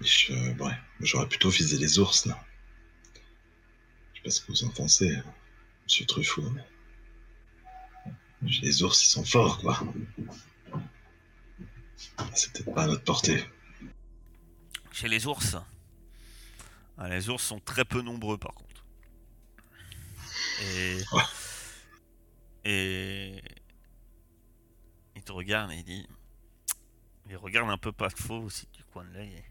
Je, 0.00 0.32
ouais, 0.62 0.74
j'aurais 1.00 1.28
plutôt 1.28 1.48
visé 1.48 1.78
les 1.78 1.98
ours, 1.98 2.26
là. 2.26 2.44
Je 4.12 4.18
sais 4.18 4.22
pas 4.24 4.30
ce 4.30 4.40
que 4.42 4.46
vous 4.48 4.64
en 4.64 4.68
pensez, 4.70 5.16
monsieur 5.84 6.04
Truffaut. 6.06 6.48
mais- 6.50 6.64
Les 8.62 8.82
ours, 8.82 9.02
ils 9.02 9.06
sont 9.08 9.24
forts, 9.24 9.58
quoi. 9.58 9.82
C'est 12.34 12.52
peut-être 12.52 12.74
pas 12.74 12.84
à 12.84 12.86
notre 12.86 13.04
portée. 13.04 13.42
Chez 14.92 15.08
les 15.08 15.26
ours 15.26 15.56
Ah, 16.98 17.08
Les 17.08 17.28
ours 17.28 17.42
sont 17.42 17.60
très 17.60 17.84
peu 17.84 18.02
nombreux 18.02 18.38
par 18.38 18.54
contre. 18.54 18.84
Et. 20.62 20.98
Ouais. 21.12 21.22
Et. 22.64 23.42
Il 25.14 25.22
te 25.22 25.32
regarde 25.32 25.72
et 25.72 25.76
il 25.76 25.84
dit. 25.84 26.06
Il 27.28 27.36
regarde 27.36 27.70
un 27.70 27.78
peu 27.78 27.92
pas 27.92 28.10
faux 28.10 28.38
aussi 28.42 28.68
du 28.72 28.84
coin 28.84 29.04
de 29.04 29.12
l'œil. 29.14 29.42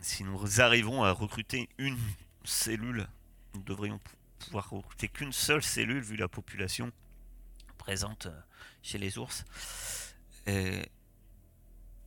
Si 0.00 0.24
nous 0.24 0.60
arrivons 0.60 1.02
à 1.04 1.12
recruter 1.12 1.68
une 1.78 1.98
cellule, 2.44 3.06
nous 3.54 3.62
devrions 3.62 3.98
pou- 3.98 4.16
pouvoir 4.38 4.68
recruter 4.70 5.08
qu'une 5.08 5.32
seule 5.32 5.62
cellule 5.62 6.02
vu 6.02 6.16
la 6.16 6.28
population 6.28 6.92
présente 7.78 8.26
euh, 8.26 8.40
chez 8.82 8.98
les 8.98 9.16
ours. 9.18 9.44
Et 10.46 10.82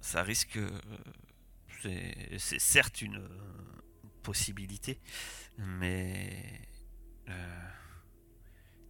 ça 0.02 0.24
risque. 0.24 0.58
euh, 0.58 0.80
c'est 2.38 2.60
certes 2.60 3.02
une, 3.02 3.18
euh, 3.18 3.28
possibilité, 4.22 5.00
mais 5.58 6.62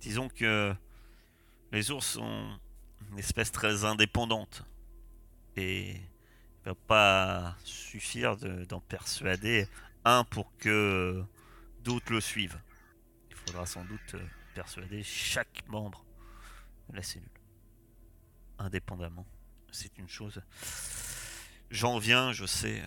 disons 0.02 0.28
que 0.28 0.76
les 1.72 1.92
ours 1.92 2.06
sont 2.06 2.60
une 3.12 3.20
espèce 3.20 3.52
très 3.52 3.86
indépendante 3.86 4.66
et 5.60 5.92
il 5.92 6.66
va 6.66 6.76
pas 6.76 7.56
suffire 7.64 8.38
de- 8.38 8.66
d'en 8.66 8.82
persuader 8.82 9.68
un 10.06 10.24
pour 10.24 10.56
que 10.58 11.24
d'autres 11.84 12.12
le 12.14 12.22
suivent. 12.22 12.60
Il 13.30 13.36
faudra 13.36 13.66
sans 13.66 13.84
doute 13.86 14.16
euh, 14.16 14.26
persuader 14.56 15.04
chaque 15.04 15.64
membre 15.68 16.06
de 16.90 16.96
la 16.96 17.04
cellule 17.04 17.28
indépendamment. 18.58 19.26
C'est 19.72 19.98
une 19.98 20.10
chose 20.10 20.42
J'en 21.72 22.00
viens, 22.00 22.32
je 22.34 22.46
sais. 22.46 22.82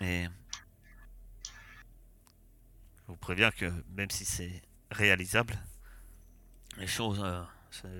Mais 0.00 0.28
je 3.02 3.08
vous 3.08 3.16
préviens 3.16 3.50
que 3.50 3.70
même 3.90 4.10
si 4.10 4.24
c'est 4.24 4.62
réalisable, 4.90 5.58
les 6.78 6.86
choses, 6.86 7.20
euh, 7.22 7.42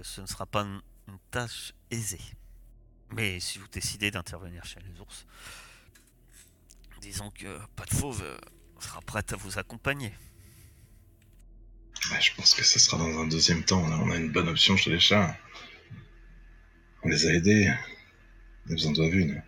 ce, 0.02 0.20
ne 0.22 0.26
sera 0.26 0.46
pas 0.46 0.62
une 0.62 1.18
tâche 1.30 1.74
aisée. 1.90 2.20
Mais 3.14 3.38
si 3.40 3.58
vous 3.58 3.68
décidez 3.68 4.10
d'intervenir 4.10 4.64
chez 4.64 4.80
les 4.80 5.00
ours, 5.00 5.26
disons 7.00 7.30
que 7.30 7.58
Pas 7.76 7.84
de 7.84 7.94
Fauve 7.94 8.22
euh, 8.22 8.36
sera 8.80 9.00
prête 9.02 9.32
à 9.32 9.36
vous 9.36 9.58
accompagner. 9.58 10.12
Ouais, 12.10 12.20
je 12.20 12.34
pense 12.34 12.54
que 12.54 12.64
ce 12.64 12.78
sera 12.78 12.98
dans 12.98 13.18
un 13.20 13.26
deuxième 13.26 13.64
temps. 13.64 13.80
On 13.82 14.10
a 14.10 14.16
une 14.16 14.30
bonne 14.32 14.48
option 14.48 14.76
chez 14.76 14.90
les 14.90 15.00
chats. 15.00 15.36
On 17.02 17.08
les 17.08 17.26
a 17.26 17.32
aidés. 17.34 17.72
Ils 18.68 18.86
en 18.88 18.92
doivent 18.92 19.14
une. 19.14 19.42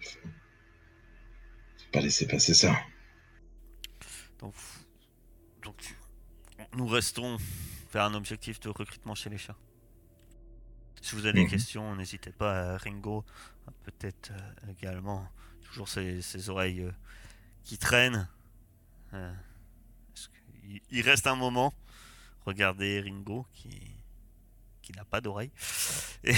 Faut 1.78 1.90
pas 1.92 2.00
laisser 2.00 2.26
passer 2.26 2.54
ça. 2.54 2.78
Donc, 4.38 4.54
donc 5.62 5.96
nous 6.74 6.86
restons 6.86 7.36
vers 7.92 8.04
un 8.04 8.14
objectif 8.14 8.60
de 8.60 8.68
recrutement 8.68 9.14
chez 9.14 9.30
les 9.30 9.38
chats. 9.38 9.56
Si 11.02 11.14
vous 11.14 11.24
avez 11.24 11.34
des 11.34 11.44
Mhm. 11.44 11.50
questions, 11.50 11.94
n'hésitez 11.96 12.32
pas 12.32 12.74
à 12.74 12.78
Ringo, 12.78 13.24
peut-être 13.84 14.30
euh, 14.32 14.72
également 14.72 15.28
toujours 15.66 15.88
ses, 15.88 16.48
oreilles 16.48 16.82
euh, 16.82 16.92
qui 17.64 17.76
traînent. 17.78 18.28
Euh, 19.12 19.34
il, 20.90 21.02
reste 21.02 21.26
un 21.26 21.36
moment. 21.36 21.74
Regardez 22.44 23.00
Ringo 23.00 23.46
qui, 23.52 23.92
n'a 24.94 25.04
pas 25.04 25.20
d'oreille. 25.20 25.50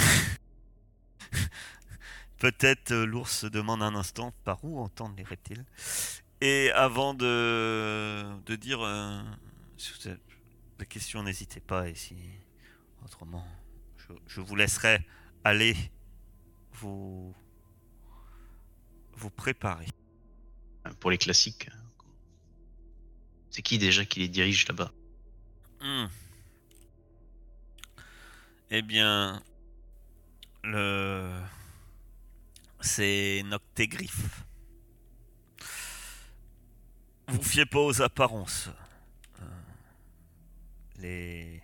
Peut-être 2.38 2.94
l'ours 2.94 3.30
se 3.40 3.46
demande 3.46 3.82
un 3.82 3.94
instant 3.94 4.32
par 4.44 4.64
où 4.64 4.80
entendre 4.80 5.14
les 5.16 5.22
reptiles. 5.22 5.64
Et 6.40 6.70
avant 6.72 7.14
de, 7.14 8.56
dire 8.56 8.80
euh, 8.80 9.22
si 9.76 9.92
n'hésitez 11.18 11.60
pas. 11.60 11.88
Et 11.88 11.94
autrement, 13.04 13.46
je 14.26 14.40
vous 14.40 14.56
laisserai 14.56 15.06
aller 15.44 15.76
vous 16.80 17.34
vous 19.14 19.30
préparer. 19.30 19.88
Pour 21.00 21.10
les 21.10 21.18
classiques. 21.18 21.68
C'est 23.50 23.62
qui 23.62 23.78
déjà 23.78 24.04
qui 24.04 24.20
les 24.20 24.28
dirige 24.28 24.66
là-bas? 24.68 24.92
Hmm. 25.80 26.06
Eh 28.70 28.82
bien, 28.82 29.42
le 30.62 31.40
c'est 32.80 33.42
Noctégriffe. 33.44 34.44
Vous 37.26 37.42
fiez 37.42 37.66
pas 37.66 37.80
aux 37.80 38.00
apparences. 38.00 38.70
Euh, 39.40 39.44
Les 40.98 41.62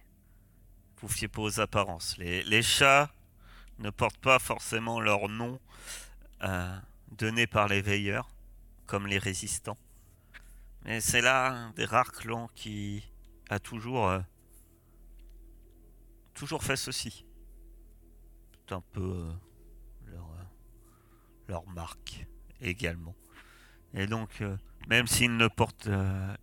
vous 1.01 1.09
fiez 1.09 1.29
pas 1.29 1.43
aux 1.43 1.61
apparences. 1.61 2.17
Les, 2.19 2.43
les 2.45 2.63
chats 2.63 3.11
ne 3.79 3.91
portent 3.91 4.19
pas 4.19 4.39
forcément 4.39 5.01
leur 5.01 5.29
nom 5.29 5.61
euh, 6.43 6.77
donné 7.13 7.47
par 7.47 7.69
les 7.69 7.83
veilleurs, 7.83 8.29
comme 8.87 9.07
les 9.07 9.19
résistants. 9.19 9.79
Mais 10.85 11.01
c'est 11.01 11.21
là 11.21 11.51
un 11.51 11.71
des 11.71 11.85
rares 11.85 12.13
clans 12.13 12.49
qui 12.55 13.11
a 13.49 13.59
toujours 13.59 14.09
euh, 14.09 14.21
toujours 16.35 16.63
fait 16.63 16.77
ceci. 16.77 17.25
C'est 18.53 18.75
un 18.75 18.83
peu 18.93 19.33
euh, 20.09 20.23
leur 21.49 21.67
marque 21.69 22.27
également. 22.61 23.15
Et 23.95 24.07
donc 24.07 24.43
même 24.89 25.07
s'ils 25.07 25.37
ne 25.37 25.47
portent 25.47 25.89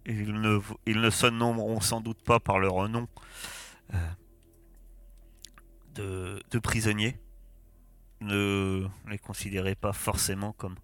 ils 0.05 0.33
ne 0.33 0.59
ils 0.85 1.01
ne 1.01 1.09
se 1.09 1.27
nommeront 1.27 1.81
sans 1.81 1.99
doute 1.99 2.23
pas 2.23 2.39
par 2.39 2.59
leur 2.59 2.87
nom 2.87 3.07
de, 5.95 6.59
prisonniers. 6.59 7.17
Ne 8.21 8.87
les 9.07 9.17
considérez 9.17 9.75
pas 9.75 9.93
forcément 9.93 10.53
comme 10.53 10.75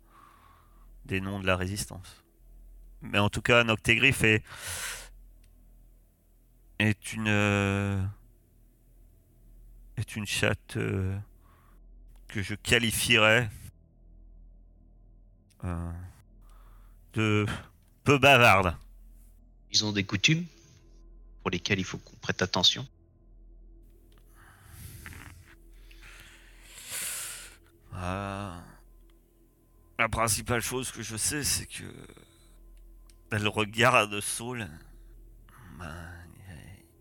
des 1.05 1.21
noms 1.21 1.39
de 1.39 1.45
la 1.45 1.55
résistance. 1.55 2.23
Mais 3.01 3.19
en 3.19 3.29
tout 3.29 3.41
cas, 3.41 3.63
Noctégriffe 3.63 4.23
est, 4.23 4.43
est 6.79 7.13
une 7.13 7.27
euh, 7.27 8.03
chatte 10.25 10.77
euh, 10.77 11.17
que 12.27 12.41
je 12.41 12.55
qualifierais 12.55 13.49
euh, 15.63 15.91
de 17.13 17.45
peu 18.03 18.17
bavarde. 18.17 18.75
Ils 19.71 19.85
ont 19.85 19.91
des 19.91 20.03
coutumes 20.03 20.45
pour 21.41 21.51
lesquelles 21.51 21.79
il 21.79 21.85
faut 21.85 21.97
qu'on 21.97 22.15
prête 22.17 22.41
attention. 22.41 22.87
Euh, 27.97 28.59
la 29.97 30.09
principale 30.09 30.61
chose 30.61 30.91
que 30.91 31.01
je 31.01 31.17
sais, 31.17 31.43
c'est 31.43 31.65
que 31.65 31.83
elle 33.31 33.47
regarde 33.47 34.19
Saul. 34.21 34.67
Ben, 35.79 35.95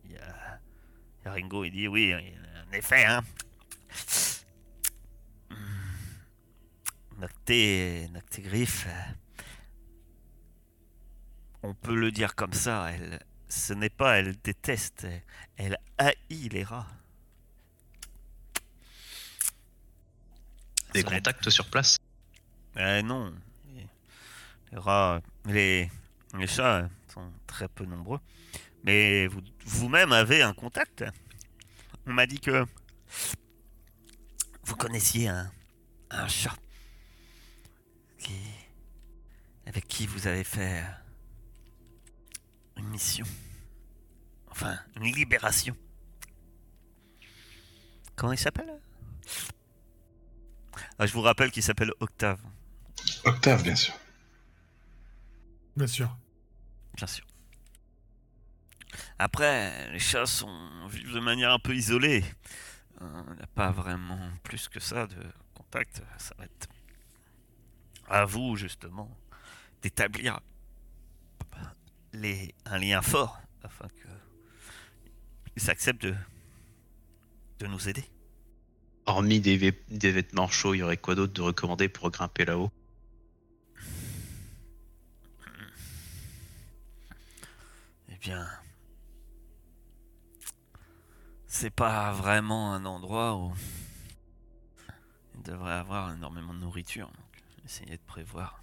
y, 0.09 0.17
a- 0.17 1.31
Ringo, 1.31 1.65
il 1.65 1.71
dit 1.73 1.89
oui, 1.89 2.15
en 2.15 2.73
effet, 2.73 3.05
hein. 3.05 3.23
Nocté, 7.19 8.09
Noctégriffe, 8.13 8.87
euh, 8.89 9.47
on 11.63 11.73
peut 11.75 11.95
le 11.95 12.11
dire 12.13 12.35
comme 12.35 12.53
ça, 12.53 12.91
elle, 12.93 13.21
ce 13.49 13.73
n'est 13.73 13.89
pas 13.91 14.19
elle 14.19 14.37
déteste, 14.37 15.07
elle 15.57 15.79
haït 15.97 16.49
les 16.51 16.63
rats. 16.65 16.87
Des 20.93 21.03
contacts 21.03 21.51
sur 21.51 21.69
place 21.69 21.99
euh, 22.79 23.03
non. 23.03 23.35
Les, 23.75 23.87
les 24.73 24.79
rats, 24.79 25.21
les, 25.45 25.91
les 26.39 26.47
chats 26.47 26.89
sont 27.13 27.33
très 27.47 27.69
peu 27.69 27.85
nombreux. 27.85 28.21
Mais 28.85 29.27
vous, 29.27 29.41
vous-même 29.65 30.13
avez 30.13 30.43
un 30.43 30.53
contact? 30.53 31.05
On 32.07 32.13
m'a 32.13 32.27
dit 32.27 32.39
que 32.39 32.65
vous 34.63 34.77
connaissiez 34.77 35.29
un, 35.29 35.51
un 36.11 36.29
chat 36.29 36.57
qui, 38.19 38.35
avec 39.67 39.89
qui 39.89 40.07
vous 40.07 40.27
avez 40.27 40.45
fait 40.45 40.85
une 42.77 42.89
mission. 42.89 43.27
Enfin, 44.49 44.79
une 44.97 45.13
libération. 45.15 45.77
Comment 48.15 48.33
il 48.33 48.39
s'appelle? 48.39 48.81
Ah, 50.99 51.07
Je 51.07 51.13
vous 51.13 51.23
rappelle 51.23 51.51
qu'il 51.51 51.63
s'appelle 51.63 51.93
Octave, 52.01 52.41
Octave, 53.25 53.63
bien 53.63 53.77
sûr. 53.77 53.95
Bien 55.77 55.87
sûr. 55.87 56.17
bien 56.95 57.07
sûr. 57.07 57.27
Après, 59.19 59.91
les 59.93 59.99
chats 59.99 60.27
sont 60.27 60.87
vivent 60.89 61.13
de 61.13 61.21
manière 61.21 61.53
un 61.53 61.59
peu 61.59 61.75
isolée. 61.75 62.25
Euh, 63.03 63.23
Il 63.29 63.37
n'y 63.37 63.43
a 63.43 63.47
pas 63.49 63.71
vraiment 63.71 64.31
plus 64.43 64.69
que 64.69 64.81
ça 64.81 65.07
de 65.07 65.23
contact. 65.55 66.03
Ça 66.19 66.35
va 66.39 66.45
être 66.45 66.69
à 68.09 68.25
vous, 68.25 68.57
justement, 68.57 69.11
d'établir 69.83 70.41
les, 72.13 72.55
un 72.65 72.79
lien 72.79 73.03
fort 73.03 73.39
afin 73.63 73.89
que 73.89 74.09
ils 75.57 75.71
acceptent 75.71 76.03
de, 76.03 76.15
de 77.59 77.67
nous 77.67 77.89
aider. 77.89 78.05
Hormis 79.07 79.41
des, 79.41 79.57
vê- 79.57 79.83
des 79.89 80.11
vêtements 80.11 80.49
chauds, 80.49 80.75
il 80.75 80.79
y 80.79 80.83
aurait 80.83 80.97
quoi 80.97 81.15
d'autre 81.15 81.33
de 81.33 81.41
recommandé 81.43 81.89
pour 81.89 82.11
grimper 82.11 82.45
là-haut? 82.45 82.71
Eh 88.11 88.17
bien, 88.21 88.49
c'est 91.47 91.71
pas 91.71 92.13
vraiment 92.13 92.73
un 92.75 92.85
endroit 92.85 93.37
où 93.37 93.53
il 95.37 95.43
devrait 95.43 95.75
avoir 95.75 96.13
énormément 96.13 96.53
de 96.55 96.59
nourriture. 96.61 97.07
Donc, 97.07 97.43
essayez 97.65 97.97
de 97.97 98.03
prévoir. 98.07 98.61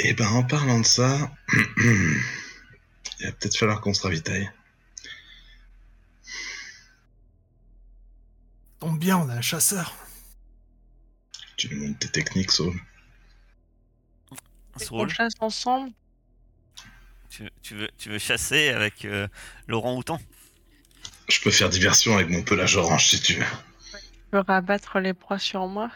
Eh 0.00 0.14
ben, 0.14 0.26
en 0.26 0.42
parlant 0.42 0.80
de 0.80 0.86
ça, 0.86 1.30
il 1.78 3.26
va 3.26 3.32
peut-être 3.32 3.56
falloir 3.56 3.80
qu'on 3.80 3.94
se 3.94 4.02
ravitaille. 4.02 4.50
Tombe 8.82 8.98
bien, 8.98 9.16
on 9.16 9.28
a 9.28 9.34
un 9.34 9.40
chasseur. 9.40 9.94
Tu 11.56 11.72
nous 11.72 11.86
montres 11.86 12.00
tes 12.00 12.08
techniques, 12.08 12.50
Saul. 12.50 12.74
Qu'on 14.88 15.06
chasse 15.06 15.34
ensemble. 15.38 15.92
tu, 17.30 17.48
tu 17.62 17.76
veux, 17.76 17.88
tu 17.96 18.08
veux 18.08 18.18
chasser 18.18 18.70
avec 18.70 19.04
euh, 19.04 19.28
Laurent 19.68 19.96
Houtan? 19.96 20.20
Je 21.28 21.40
peux 21.42 21.52
faire 21.52 21.70
diversion 21.70 22.16
avec 22.16 22.28
mon 22.28 22.42
pelage 22.42 22.76
orange 22.76 23.06
si 23.06 23.22
tu 23.22 23.34
veux. 23.34 23.46
Tu 23.92 23.98
peux 24.32 24.40
rabattre 24.40 24.98
les 24.98 25.14
proies 25.14 25.38
sur 25.38 25.68
moi. 25.68 25.88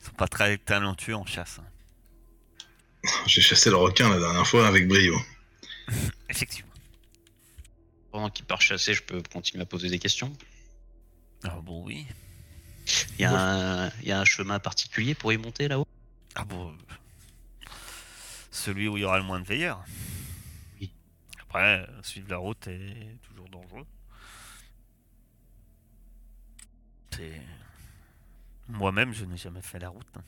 Ils 0.00 0.06
sont 0.06 0.12
pas 0.12 0.28
très 0.28 0.56
talentueux 0.56 1.14
en 1.14 1.26
chasse. 1.26 1.58
hein. 1.60 3.10
J'ai 3.26 3.42
chassé 3.42 3.68
le 3.68 3.76
requin 3.76 4.08
la 4.08 4.18
dernière 4.18 4.46
fois 4.46 4.66
avec 4.66 4.88
brio. 4.88 5.14
Effectivement. 6.30 6.72
Pendant 8.12 8.30
qu'il 8.30 8.46
part 8.46 8.62
chasser, 8.62 8.94
je 8.94 9.02
peux 9.02 9.22
continuer 9.30 9.62
à 9.62 9.66
poser 9.66 9.90
des 9.90 9.98
questions. 9.98 10.34
Ah 11.44 11.60
bon, 11.62 11.84
oui. 11.84 12.06
Il 13.18 13.22
y, 13.22 13.24
a 13.24 13.32
un, 13.86 13.88
il 14.00 14.08
y 14.08 14.12
a 14.12 14.20
un 14.20 14.24
chemin 14.24 14.58
particulier 14.58 15.14
pour 15.14 15.32
y 15.32 15.36
monter 15.36 15.68
là-haut? 15.68 15.86
Ah 16.34 16.44
bon. 16.44 16.70
euh, 16.72 17.66
Celui 18.50 18.88
où 18.88 18.96
il 18.96 19.00
y 19.00 19.04
aura 19.04 19.18
le 19.18 19.24
moins 19.24 19.40
de 19.40 19.44
veilleurs. 19.46 19.84
Oui. 20.80 20.90
Après, 21.40 21.86
euh, 21.88 22.02
suivre 22.02 22.28
la 22.30 22.38
route 22.38 22.66
est 22.66 23.16
toujours 23.22 23.48
dangereux. 23.48 23.86
C'est. 27.14 27.40
Moi-même, 28.68 29.12
je 29.12 29.24
n'ai 29.24 29.36
jamais 29.36 29.62
fait 29.62 29.78
la 29.78 29.88
route. 29.88 30.06
hein. 30.16 30.22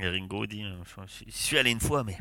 Et 0.00 0.08
Ringo 0.08 0.46
dit 0.46 0.64
euh, 0.64 0.82
je, 1.06 1.24
je 1.26 1.30
suis 1.30 1.58
allé 1.58 1.70
une 1.70 1.80
fois, 1.80 2.02
mais. 2.04 2.18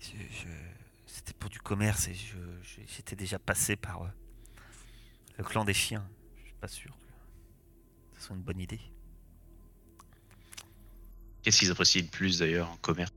je- 0.00 0.08
je- 0.32 0.79
C'était 1.20 1.34
pour 1.34 1.50
du 1.50 1.58
commerce 1.60 2.08
et 2.08 2.14
je, 2.14 2.38
je- 2.62 2.80
j'étais 2.86 3.14
déjà 3.14 3.38
passé 3.38 3.76
par 3.76 4.04
euh, 4.04 4.08
le 5.36 5.44
clan 5.44 5.66
des 5.66 5.74
chiens. 5.74 6.08
Je 6.38 6.44
suis 6.46 6.54
pas 6.54 6.66
sûr 6.66 6.96
que 8.14 8.20
ce 8.20 8.26
soit 8.28 8.36
une 8.36 8.42
bonne 8.42 8.58
idée. 8.58 8.80
Qu'est-ce 11.42 11.58
qu'ils 11.58 11.70
apprécient 11.70 12.00
le 12.00 12.08
plus 12.08 12.38
d'ailleurs 12.38 12.70
en 12.70 12.76
commerce? 12.78 13.12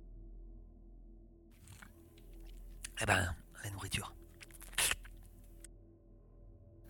Eh 3.01 3.05
ben, 3.05 3.33
la 3.63 3.69
nourriture. 3.69 4.13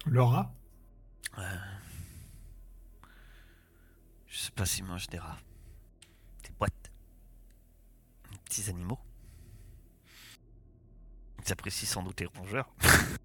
Laura 0.07 0.51
Euh, 1.37 1.57
Je 4.27 4.37
sais 4.39 4.51
pas 4.51 4.65
s'ils 4.65 4.83
mangent 4.85 5.07
des 5.09 5.19
rats. 5.19 5.39
Des 6.43 6.49
boîtes. 6.57 6.91
Des 8.31 8.37
petits 8.39 8.67
animaux. 8.71 8.99
Ils 11.45 11.51
apprécient 11.51 11.87
sans 11.87 12.03
doute 12.03 12.19
les 12.21 12.27
rongeurs. 12.27 12.69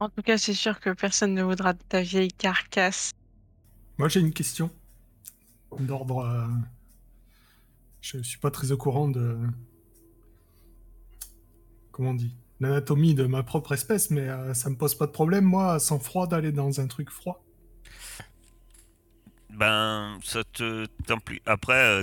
En 0.00 0.08
tout 0.10 0.22
cas, 0.22 0.36
c'est 0.36 0.54
sûr 0.54 0.80
que 0.80 0.90
personne 0.90 1.32
ne 1.34 1.42
voudra 1.42 1.72
de 1.72 1.78
ta 1.88 2.02
vieille 2.02 2.32
carcasse. 2.32 3.12
Moi, 3.96 4.08
j'ai 4.08 4.20
une 4.20 4.32
question. 4.32 4.70
D'ordre. 5.78 6.18
euh, 6.18 6.46
Je 8.00 8.18
suis 8.18 8.38
pas 8.38 8.50
très 8.50 8.72
au 8.72 8.76
courant 8.76 9.08
de. 9.08 9.38
Comment 11.92 12.10
on 12.10 12.14
dit 12.14 12.34
L'anatomie 12.60 13.14
de 13.14 13.24
ma 13.24 13.42
propre 13.44 13.72
espèce, 13.72 14.10
mais 14.10 14.28
euh, 14.28 14.52
ça 14.52 14.68
me 14.68 14.76
pose 14.76 14.94
pas 14.96 15.06
de 15.06 15.12
problème, 15.12 15.44
moi, 15.44 15.78
sans 15.78 15.98
froid, 16.00 16.26
d'aller 16.26 16.52
dans 16.52 16.80
un 16.80 16.86
truc 16.86 17.08
froid. 17.10 17.42
Ben, 19.50 20.18
ça 20.24 20.42
te. 20.44 20.86
Après, 21.46 22.02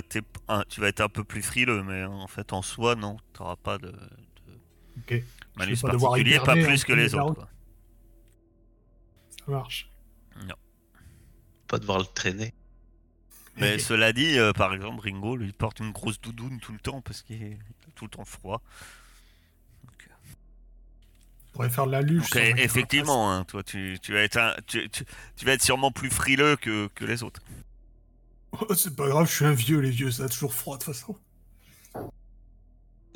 tu 0.68 0.80
vas 0.80 0.88
être 0.88 1.02
un 1.02 1.08
peu 1.08 1.24
plus 1.24 1.42
frileux, 1.42 1.82
mais 1.82 2.04
en 2.04 2.26
fait, 2.26 2.52
en 2.52 2.62
soi, 2.62 2.94
non. 2.96 3.18
T'auras 3.34 3.56
pas 3.56 3.78
de 3.78 3.92
Ok, 4.98 5.22
malus 5.56 5.76
pas 5.80 5.88
devoir 5.92 6.12
particulier, 6.12 6.38
pas 6.40 6.54
plus 6.54 6.84
que 6.84 6.92
les 6.92 7.14
autres. 7.14 7.34
quoi. 7.34 7.48
ça 9.44 9.50
marche. 9.52 9.88
Pas 11.68 11.78
devoir 11.78 11.98
le 12.00 12.04
traîner. 12.04 12.52
Mais 13.56 13.78
cela 13.78 14.12
dit, 14.12 14.38
euh, 14.38 14.52
par 14.52 14.74
exemple, 14.74 15.00
Ringo 15.08 15.36
lui 15.36 15.52
porte 15.52 15.80
une 15.80 15.90
grosse 15.90 16.20
doudoune 16.20 16.58
tout 16.60 16.72
le 16.72 16.78
temps 16.78 17.00
parce 17.00 17.22
qu'il 17.22 17.42
est 17.42 17.58
tout 17.94 18.04
le 18.04 18.10
temps 18.10 18.24
froid. 18.26 18.60
On 19.84 21.52
pourrait 21.56 21.70
faire 21.70 21.86
de 21.86 21.92
la 21.92 22.00
luge. 22.02 22.20
Donc, 22.30 22.36
eh, 22.36 22.54
effectivement, 22.62 23.32
hein, 23.32 23.44
toi, 23.44 23.62
tu, 23.62 23.98
tu 24.02 24.12
vas 24.14 24.20
être 24.20 24.38
un- 24.38 24.54
tu, 24.66 24.88
tu- 24.88 25.04
tu 25.36 25.44
vas 25.44 25.52
être 25.52 25.62
sûrement 25.62 25.90
plus 25.92 26.08
frileux 26.10 26.56
que, 26.56 26.88
que 26.94 27.04
les 27.04 27.22
autres. 27.22 27.40
Oh, 28.52 28.74
c'est 28.74 28.94
pas 28.96 29.08
grave, 29.08 29.26
je 29.28 29.34
suis 29.34 29.44
un 29.44 29.52
vieux, 29.52 29.78
les 29.80 29.90
vieux, 29.90 30.10
ça 30.10 30.24
a 30.24 30.28
toujours 30.28 30.54
froid 30.54 30.78
de 30.78 30.84
toute 30.84 30.94
façon. 30.94 31.16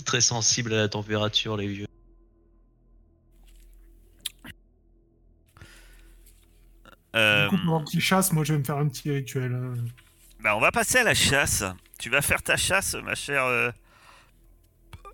Très 0.05 0.21
sensible 0.21 0.73
à 0.75 0.77
la 0.77 0.89
température, 0.89 1.57
les 1.57 1.67
vieux. 1.69 1.87
Euh, 7.15 7.49
Du 7.49 7.57
coup, 7.57 7.63
pendant 7.65 7.85
qu'il 7.85 8.01
chasse, 8.01 8.33
moi, 8.33 8.45
je 8.45 8.53
vais 8.53 8.59
me 8.59 8.65
faire 8.65 8.77
un 8.77 8.89
petit 8.89 9.11
rituel. 9.11 9.55
hein. 9.55 9.75
bah, 10.41 10.57
on 10.57 10.61
va 10.61 10.71
passer 10.71 10.99
à 10.99 11.05
la 11.05 11.15
chasse. 11.15 11.65
Tu 11.99 12.11
vas 12.11 12.21
faire 12.21 12.43
ta 12.43 12.57
chasse, 12.57 12.95
ma 12.95 13.15
chère 13.15 13.45
euh, 13.45 13.71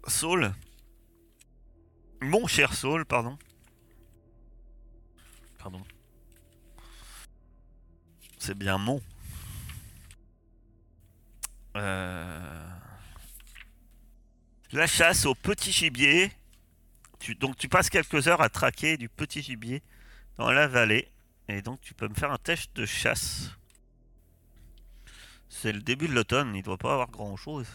Saul. 0.09 0.53
Mon 2.21 2.47
cher 2.47 2.75
Saul, 2.75 3.05
pardon. 3.05 3.39
Pardon. 5.59 5.81
C'est 8.39 8.59
bien 8.59 8.79
mon. 8.79 9.01
Euh, 11.77 12.69
La 14.73 14.87
chasse 14.87 15.27
au 15.27 15.35
petit 15.35 15.71
gibier. 15.71 16.33
Donc 17.39 17.57
tu 17.57 17.69
passes 17.69 17.91
quelques 17.91 18.27
heures 18.27 18.41
à 18.41 18.49
traquer 18.49 18.97
du 18.97 19.11
petit 19.11 19.43
gibier 19.43 19.83
dans 20.37 20.51
la 20.51 20.67
vallée. 20.67 21.11
Et 21.49 21.61
donc 21.61 21.81
tu 21.83 21.93
peux 21.93 22.09
me 22.09 22.15
faire 22.15 22.33
un 22.33 22.39
test 22.39 22.75
de 22.75 22.87
chasse. 22.87 23.51
C'est 25.51 25.73
le 25.73 25.83
début 25.83 26.09
de 26.09 26.15
l'automne, 26.15 26.57
il 26.57 26.63
doit 26.63 26.79
pas 26.79 26.95
avoir 26.95 27.11
grand 27.11 27.37
chose. 27.37 27.67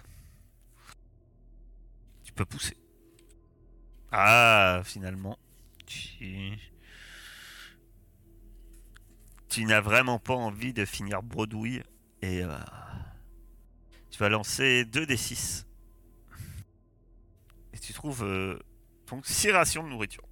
Tu 2.23 2.33
peux 2.33 2.45
pousser. 2.45 2.75
Ah, 4.12 4.81
finalement. 4.83 5.38
Tu, 5.86 6.57
tu 9.47 9.65
n'as 9.65 9.81
vraiment 9.81 10.17
pas 10.17 10.33
envie 10.33 10.73
de 10.73 10.83
finir 10.83 11.21
bredouille. 11.21 11.83
Et 12.23 12.41
euh, 12.43 12.57
tu 14.10 14.17
vas 14.17 14.29
lancer 14.29 14.83
2 14.86 15.05
des 15.05 15.17
6. 15.17 15.66
Tu 17.88 17.93
trouves 17.93 18.26
euh, 18.26 18.60
donc 19.10 19.26
6 19.26 19.52
rations 19.52 19.82
de 19.82 19.88
nourriture. 19.88 20.26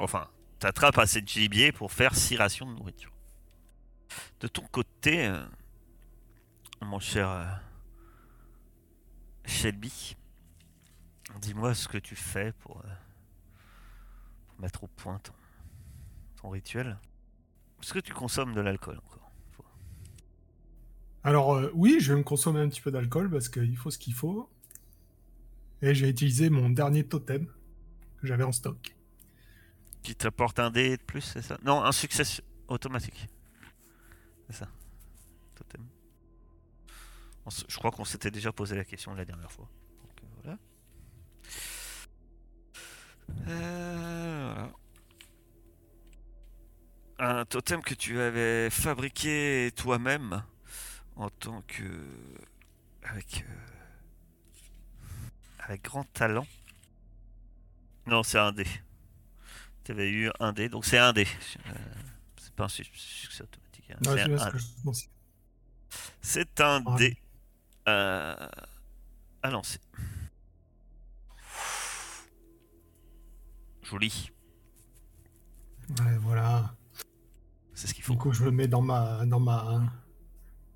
Enfin, 0.00 0.28
t'attrapes 0.58 0.98
assez 0.98 1.22
de 1.22 1.28
gibier 1.28 1.70
pour 1.70 1.92
faire 1.92 2.16
6 2.16 2.34
rations 2.34 2.66
de 2.66 2.76
nourriture. 2.76 3.12
De 4.40 4.48
ton 4.48 4.66
côté, 4.66 5.28
euh, 5.28 5.46
mon 6.82 6.98
cher 6.98 7.30
euh, 7.30 7.46
Shelby, 9.44 10.16
Dis-moi 11.40 11.72
ce 11.72 11.86
que 11.86 11.98
tu 11.98 12.16
fais 12.16 12.50
pour, 12.50 12.78
euh, 12.78 12.88
mettre 14.58 14.82
au 14.82 14.88
point 14.88 15.20
ton, 15.20 16.50
rituel. 16.50 16.98
Est-ce 17.80 17.94
que 17.94 18.00
tu 18.00 18.12
consommes 18.12 18.54
de 18.54 18.60
l'alcool 18.60 18.98
encore? 19.06 19.30
Alors 21.22 21.60
oui, 21.74 21.98
je 22.00 22.12
vais 22.12 22.18
me 22.18 22.24
consommer 22.24 22.58
un 22.58 22.68
petit 22.68 22.80
peu 22.80 22.90
d'alcool 22.90 23.30
parce 23.30 23.48
qu'il 23.48 23.76
faut 23.76 23.92
ce 23.92 23.98
qu'il 23.98 24.14
faut. 24.14 24.50
Et 25.82 25.94
j'ai 25.94 26.08
utilisé 26.08 26.50
mon 26.50 26.70
dernier 26.70 27.04
totem 27.04 27.46
que 28.20 28.26
j'avais 28.26 28.44
en 28.44 28.52
stock. 28.52 28.96
Qui 30.02 30.14
t'apporte 30.14 30.58
un 30.58 30.70
dé 30.70 30.96
de 30.96 31.02
plus, 31.02 31.20
c'est 31.20 31.42
ça? 31.42 31.58
Non, 31.62 31.84
un 31.84 31.92
succès 31.92 32.24
automatique. 32.68 33.28
C'est 34.48 34.56
ça. 34.56 34.68
Totem. 35.54 35.86
Je 37.68 37.76
crois 37.76 37.90
qu'on 37.90 38.04
s'était 38.04 38.30
déjà 38.30 38.52
posé 38.52 38.76
la 38.76 38.84
question 38.84 39.14
la 39.14 39.24
dernière 39.24 39.50
fois. 39.52 39.68
Donc, 40.02 40.22
euh, 40.22 40.26
voilà. 40.42 40.58
Euh, 43.48 44.52
voilà. 44.54 44.72
Un 47.20 47.44
totem 47.44 47.82
que 47.82 47.94
tu 47.94 48.20
avais 48.20 48.70
fabriqué 48.70 49.70
toi-même 49.76 50.42
en 51.16 51.30
tant 51.30 51.62
que. 51.62 51.82
avec. 53.02 53.44
euh, 53.48 53.77
avec 55.68 55.82
grand 55.84 56.04
talent. 56.12 56.46
Non, 58.06 58.22
c'est 58.22 58.38
un 58.38 58.52
dé. 58.52 58.66
Tu 59.84 59.92
avais 59.92 60.10
eu 60.10 60.30
un 60.40 60.52
dé, 60.52 60.68
donc 60.68 60.84
c'est 60.84 60.98
un 60.98 61.12
dé. 61.12 61.26
Euh, 61.68 61.72
c'est 62.38 62.52
pas 62.54 62.64
un 62.64 62.68
su- 62.68 62.84
succès 62.94 63.42
automatique. 63.44 63.90
hein. 63.90 63.96
C'est 66.22 66.60
un- 66.60 66.80
je 66.80 66.82
Ah, 66.86 66.96
dé 66.96 67.16
euh, 67.88 68.48
à 69.42 69.50
lancer. 69.50 69.78
Joli. 73.82 74.30
Ouais, 76.00 76.16
voilà. 76.18 76.74
C'est 77.74 77.86
ce 77.86 77.94
qu'il 77.94 78.04
faut. 78.04 78.12
Du 78.12 78.18
coup, 78.18 78.32
je 78.32 78.44
me 78.44 78.50
mets 78.50 78.68
dans 78.68 78.82
ma, 78.82 79.24
dans 79.24 79.40
ma, 79.40 79.80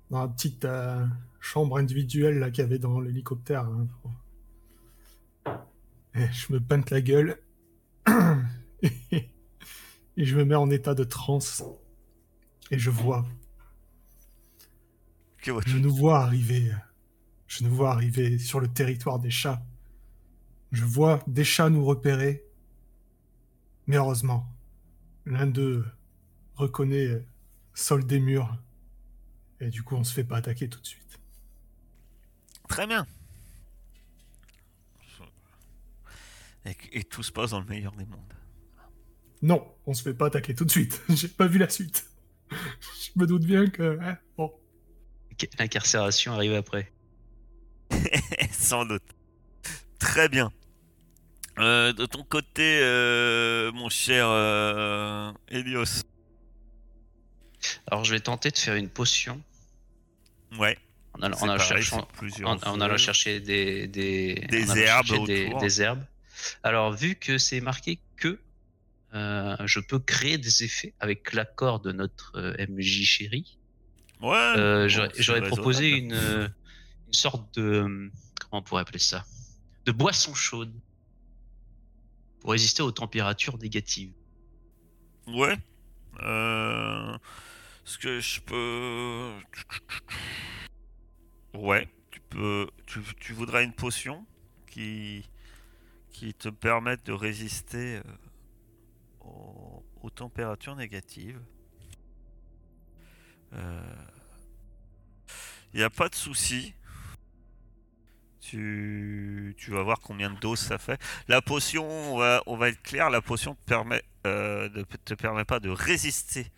dans 0.09 0.19
ma 0.19 0.27
petite 0.27 0.65
euh, 0.65 1.05
chambre 1.39 1.77
individuelle 1.77 2.39
là 2.39 2.49
qu'il 2.49 2.63
y 2.63 2.65
avait 2.65 2.79
dans 2.79 2.99
l'hélicoptère. 2.99 3.65
hein, 3.65 3.87
pour- 4.01 4.11
je 6.13 6.53
me 6.53 6.59
peinte 6.59 6.89
la 6.89 7.01
gueule. 7.01 7.41
et 8.81 10.25
je 10.25 10.35
me 10.35 10.45
mets 10.45 10.55
en 10.55 10.69
état 10.69 10.93
de 10.93 11.03
transe. 11.03 11.63
Et 12.71 12.79
je 12.79 12.89
vois, 12.89 13.25
Que 15.37 15.51
je 15.65 15.77
nous 15.77 15.93
vois 15.93 16.19
arriver. 16.19 16.71
Je 17.47 17.63
nous 17.63 17.73
vois 17.73 17.91
arriver 17.91 18.39
sur 18.39 18.59
le 18.59 18.67
territoire 18.67 19.19
des 19.19 19.29
chats. 19.29 19.63
Je 20.71 20.85
vois 20.85 21.21
des 21.27 21.43
chats 21.43 21.69
nous 21.69 21.85
repérer. 21.85 22.43
Mais 23.85 23.97
heureusement, 23.97 24.47
l'un 25.25 25.45
d'eux 25.45 25.85
reconnaît 26.55 27.07
euh, 27.07 27.25
Sol 27.73 28.05
des 28.05 28.19
murs. 28.19 28.55
Et 29.59 29.69
du 29.69 29.83
coup, 29.83 29.95
on 29.95 30.03
se 30.03 30.13
fait 30.13 30.23
pas 30.23 30.37
attaquer 30.37 30.69
tout 30.69 30.79
de 30.79 30.85
suite. 30.85 31.19
Très 32.67 32.87
bien. 32.87 33.07
Et, 36.65 36.75
et 36.93 37.03
tout 37.03 37.23
se 37.23 37.31
passe 37.31 37.51
dans 37.51 37.59
le 37.59 37.65
meilleur 37.65 37.91
des 37.93 38.05
mondes. 38.05 38.33
Non, 39.41 39.67
on 39.85 39.93
se 39.93 40.01
fait 40.03 40.13
pas 40.13 40.27
attaquer 40.27 40.55
tout 40.55 40.63
de 40.65 40.71
suite. 40.71 41.01
J'ai 41.09 41.27
pas 41.27 41.47
vu 41.47 41.59
la 41.59 41.69
suite. 41.69 42.05
Je 42.51 43.09
me 43.15 43.25
doute 43.27 43.43
bien 43.45 43.67
que. 43.67 43.99
hein, 44.01 44.17
bon. 44.37 44.53
L'incarcération 45.59 46.33
arrive 46.33 46.53
après. 46.53 46.91
Sans 48.51 48.85
doute. 48.85 49.03
Très 49.99 50.29
bien. 50.29 50.51
Euh, 51.59 51.91
de 51.93 52.05
ton 52.05 52.23
côté, 52.23 52.79
euh, 52.81 53.71
mon 53.73 53.89
cher 53.89 54.27
euh, 54.29 55.31
Helios. 55.49 56.03
Alors 57.87 58.03
je 58.03 58.11
vais 58.13 58.19
tenter 58.19 58.51
de 58.51 58.57
faire 58.57 58.75
une 58.75 58.89
potion 58.89 59.41
Ouais. 60.59 60.77
en 61.13 61.21
allant, 61.21 61.35
c'est 61.37 61.43
en 61.43 61.49
allant 61.49 61.57
pareil, 61.57 61.83
cherchant- 61.83 62.07
c'est 62.11 62.17
plusieurs 62.17 62.49
en, 62.49 62.55
en 62.63 62.81
allant 62.81 62.95
feuilles. 62.95 62.99
chercher 63.05 63.39
des, 63.39 63.87
des, 63.87 64.35
herbes 64.77 65.05
chercher 65.05 65.53
des 65.59 65.81
herbes. 65.81 66.03
Alors 66.63 66.91
vu 66.93 67.15
que 67.15 67.37
c'est 67.37 67.61
marqué 67.61 67.99
que 68.17 68.39
euh, 69.13 69.55
je 69.65 69.79
peux 69.79 69.99
créer 69.99 70.37
des 70.37 70.63
effets 70.63 70.93
avec 70.99 71.33
l'accord 71.33 71.79
de 71.79 71.91
notre 71.91 72.33
euh, 72.35 72.65
MJ 72.67 73.03
chéri, 73.03 73.57
Ouais. 74.21 74.35
euh, 74.57 74.87
j'aurais 74.87 75.41
proposé 75.41 75.89
une, 75.89 76.13
une 76.13 77.13
sorte 77.13 77.53
de 77.59 78.09
comment 78.39 78.59
on 78.59 78.63
pourrait 78.63 78.81
appeler 78.81 78.99
ça 78.99 79.25
de 79.85 79.91
boisson 79.91 80.33
chaude 80.33 80.73
pour 82.39 82.51
résister 82.51 82.81
aux 82.81 82.91
températures 82.91 83.57
négatives. 83.57 84.13
Ouais. 85.27 85.57
Euh... 86.21 87.17
Ce 87.85 87.97
que 87.97 88.19
je 88.21 88.39
peux. 88.39 89.33
Ouais. 91.53 91.89
Tu 92.11 92.19
peux. 92.29 92.67
Tu, 92.85 93.01
tu 93.19 93.33
voudrais 93.33 93.63
une 93.63 93.73
potion 93.73 94.25
qui 94.71 95.29
qui 96.13 96.33
te 96.33 96.47
permette 96.47 97.05
de 97.05 97.11
résister 97.11 97.97
euh, 97.97 98.01
aux, 100.01 100.09
températures 100.09 100.75
négatives. 100.75 101.41
Il 105.73 105.77
n'y 105.77 105.83
a 105.83 105.89
pas 105.89 106.07
de 106.09 106.15
souci. 106.15 106.73
Tu, 108.39 109.55
vas 109.69 109.81
voir 109.81 109.99
combien 109.99 110.29
de 110.29 110.39
doses 110.39 110.59
ça 110.59 110.77
fait. 110.77 111.01
La 111.27 111.41
potion, 111.41 111.87
on 112.45 112.57
va, 112.57 112.69
être 112.69 112.81
clair, 112.83 113.09
la 113.09 113.21
potion 113.21 113.55
te 113.55 113.61
permet, 113.65 114.03
euh, 114.27 114.69
ne 114.69 114.83
te 114.83 115.15
permet 115.15 115.45
pas 115.45 115.59
de 115.59 115.69
résister 115.69 116.51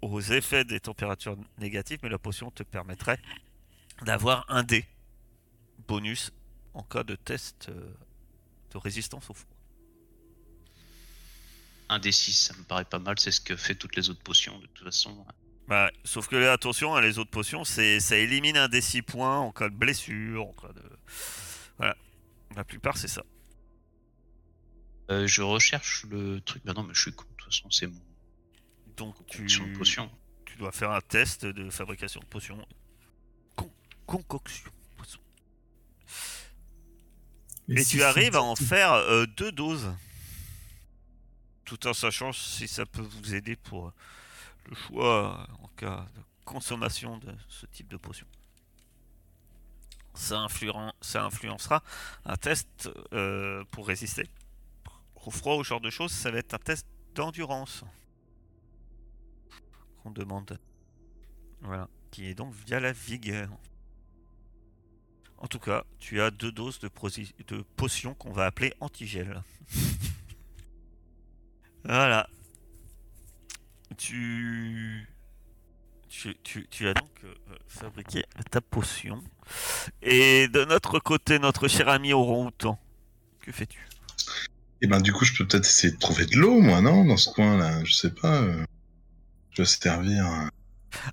aux 0.00 0.20
effets 0.20 0.64
des 0.64 0.78
températures 0.78 1.36
négatives, 1.58 1.98
mais 2.02 2.08
la 2.08 2.18
potion 2.18 2.50
te 2.52 2.62
permettrait 2.62 3.18
d'avoir 4.02 4.44
un 4.48 4.62
dé 4.62 4.86
bonus 5.88 6.32
en 6.78 6.82
cas 6.84 7.02
de 7.02 7.16
test 7.16 7.68
euh, 7.68 7.92
de 8.72 8.78
résistance 8.78 9.28
au 9.30 9.34
froid. 9.34 9.54
Un 11.88 11.98
D6, 11.98 12.32
ça 12.32 12.54
me 12.56 12.62
paraît 12.64 12.84
pas 12.84 12.98
mal, 12.98 13.18
c'est 13.18 13.30
ce 13.30 13.40
que 13.40 13.56
fait 13.56 13.74
toutes 13.74 13.96
les 13.96 14.10
autres 14.10 14.22
potions 14.22 14.58
de 14.58 14.66
toute 14.66 14.84
façon. 14.84 15.26
Bah, 15.66 15.90
sauf 16.04 16.28
que 16.28 16.36
là, 16.36 16.52
attention, 16.52 16.94
hein, 16.94 17.00
les 17.00 17.18
autres 17.18 17.30
potions, 17.30 17.64
c'est 17.64 17.98
ça 18.00 18.16
élimine 18.16 18.56
un 18.56 18.68
des 18.68 18.80
6 18.80 19.02
points 19.02 19.38
en 19.38 19.52
cas 19.52 19.68
de 19.68 19.74
blessure, 19.74 20.46
en 20.46 20.52
cas 20.52 20.72
de. 20.72 20.82
Voilà. 21.78 21.96
La 22.56 22.64
plupart, 22.64 22.96
c'est 22.96 23.08
ça. 23.08 23.22
Euh, 25.10 25.26
je 25.26 25.42
recherche 25.42 26.04
le 26.10 26.40
truc. 26.40 26.62
Bah 26.64 26.74
non, 26.74 26.82
mais 26.82 26.94
je 26.94 27.00
suis 27.02 27.12
con. 27.12 27.24
De 27.24 27.34
toute 27.36 27.52
façon, 27.52 27.70
c'est 27.70 27.86
mon 27.86 28.00
Donc, 28.96 29.14
tu, 29.26 29.44
de 29.46 29.76
potion. 29.76 30.10
tu 30.44 30.56
dois 30.58 30.72
faire 30.72 30.90
un 30.90 31.00
test 31.00 31.46
de 31.46 31.70
fabrication 31.70 32.20
de 32.20 32.26
potions. 32.26 32.66
Con- 33.56 33.72
concoction. 34.06 34.70
Les 37.68 37.82
Et 37.82 37.84
tu 37.84 38.02
arrives 38.02 38.34
à 38.36 38.42
en 38.42 38.56
faire 38.56 38.92
euh, 38.92 39.26
deux 39.26 39.52
doses. 39.52 39.92
Tout 41.64 41.86
en 41.86 41.92
sachant 41.92 42.32
si 42.32 42.66
ça 42.66 42.86
peut 42.86 43.02
vous 43.02 43.34
aider 43.34 43.56
pour 43.56 43.92
le 44.66 44.74
choix 44.74 45.46
euh, 45.50 45.62
en 45.62 45.68
cas 45.76 46.06
de 46.16 46.22
consommation 46.46 47.18
de 47.18 47.34
ce 47.48 47.66
type 47.66 47.88
de 47.88 47.98
potion. 47.98 48.26
Ça, 50.14 50.38
influen- 50.38 50.92
ça 51.02 51.24
influencera 51.24 51.82
un 52.24 52.36
test 52.36 52.88
euh, 53.12 53.62
pour 53.70 53.86
résister 53.86 54.28
au 55.26 55.30
froid, 55.30 55.56
ou 55.56 55.64
ce 55.64 55.68
genre 55.68 55.80
de 55.82 55.90
choses. 55.90 56.10
Ça 56.10 56.30
va 56.30 56.38
être 56.38 56.54
un 56.54 56.58
test 56.58 56.86
d'endurance 57.14 57.84
qu'on 60.02 60.10
demande. 60.10 60.58
Voilà, 61.60 61.88
qui 62.10 62.26
est 62.26 62.34
donc 62.34 62.54
via 62.66 62.80
la 62.80 62.92
vigueur. 62.92 63.50
En 65.38 65.46
tout 65.46 65.58
cas, 65.60 65.84
tu 65.98 66.20
as 66.20 66.30
deux 66.30 66.52
doses 66.52 66.78
de, 66.80 66.90
de 67.46 67.62
potions 67.76 68.14
qu'on 68.14 68.32
va 68.32 68.46
appeler 68.46 68.74
antigel. 68.80 69.42
voilà. 71.84 72.28
Tu... 73.96 75.06
Tu, 76.08 76.34
tu- 76.42 76.66
tu 76.70 76.88
as 76.88 76.94
donc 76.94 77.10
euh, 77.24 77.34
fabriqué 77.68 78.24
ta 78.50 78.60
potion. 78.60 79.22
Et 80.02 80.48
de 80.48 80.64
notre 80.64 80.98
côté, 80.98 81.38
notre 81.38 81.68
cher 81.68 81.88
ami 81.88 82.12
orang-outan, 82.14 82.78
que 83.40 83.52
fais-tu? 83.52 83.86
Et 84.80 84.86
ben 84.86 85.00
du 85.00 85.12
coup, 85.12 85.24
je 85.24 85.34
peux 85.36 85.46
peut-être 85.46 85.66
essayer 85.66 85.92
de 85.92 85.98
trouver 85.98 86.24
de 86.26 86.36
l'eau, 86.36 86.60
moi, 86.60 86.80
non? 86.80 87.04
Dans 87.04 87.16
ce 87.18 87.30
coin-là, 87.30 87.84
je 87.84 87.92
sais 87.94 88.10
pas. 88.10 88.40
euh, 88.42 88.64
Je 89.52 89.62
vais 89.62 89.66
servir. 89.68 90.24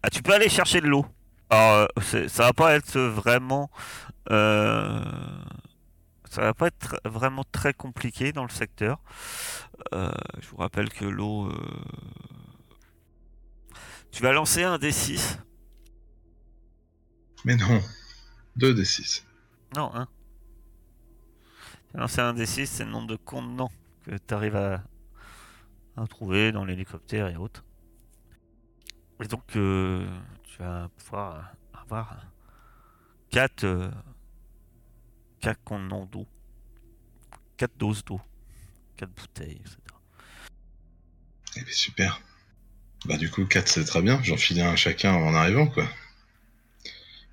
Ah, 0.02 0.10
tu 0.10 0.24
peux 0.24 0.34
aller 0.34 0.50
chercher 0.50 0.80
de 0.82 0.88
l'eau. 0.88 1.06
Alors, 1.50 1.88
euh, 2.14 2.28
ça 2.28 2.44
va 2.46 2.54
pas 2.54 2.76
être 2.76 3.00
vraiment. 3.00 3.70
euh, 4.32 5.04
ça 6.30 6.42
va 6.42 6.54
pas 6.54 6.68
être 6.68 7.00
vraiment 7.06 7.44
très 7.52 7.74
compliqué 7.74 8.34
dans 8.34 8.44
le 8.44 8.50
secteur. 8.50 9.00
Euh, 9.94 10.12
je 10.42 10.48
vous 10.50 10.58
rappelle 10.58 10.90
que 10.90 11.06
l'eau. 11.06 11.48
euh, 11.48 11.56
Tu 14.12 14.24
vas 14.24 14.32
lancer 14.34 14.64
un 14.64 14.78
D6. 14.78 15.38
Mais 17.46 17.56
non. 17.56 17.82
2 18.56 18.74
des 18.74 18.86
6. 18.86 19.26
Non, 19.76 19.94
un. 19.94 20.08
lancer 21.94 22.22
un 22.22 22.34
D6, 22.34 22.66
c'est 22.66 22.86
le 22.86 22.92
nombre 22.92 23.08
de 23.08 23.16
contenants 23.18 23.72
que 24.04 24.18
tu 24.18 24.34
arrives 24.34 24.56
à, 24.56 24.84
à 25.98 26.08
trouver 26.08 26.52
dans 26.52 26.66
l'hélicoptère 26.66 27.28
et 27.28 27.36
autres. 27.36 27.64
Et 29.24 29.28
donc, 29.28 29.56
euh, 29.56 30.06
tu 30.56 30.64
vas 30.64 30.90
pouvoir 30.98 31.54
avoir 31.74 32.26
4 33.30 33.92
4 35.42 35.64
contenants 35.64 36.06
d'eau. 36.06 36.26
4 37.58 37.78
doses 37.78 38.06
d'eau. 38.06 38.22
4 38.98 39.10
bouteilles, 39.12 39.60
etc. 39.60 39.78
Eh 41.58 41.62
bien, 41.62 41.74
super. 41.74 42.22
Bah 43.06 43.18
du 43.18 43.30
coup, 43.30 43.46
4 43.46 43.68
c'est 43.68 43.86
très 43.86 44.02
bien. 44.02 44.22
J'en 44.24 44.38
file 44.38 44.62
un 44.62 44.72
à 44.72 44.76
chacun 44.76 45.14
en 45.14 45.34
arrivant, 45.34 45.68
quoi. 45.68 45.88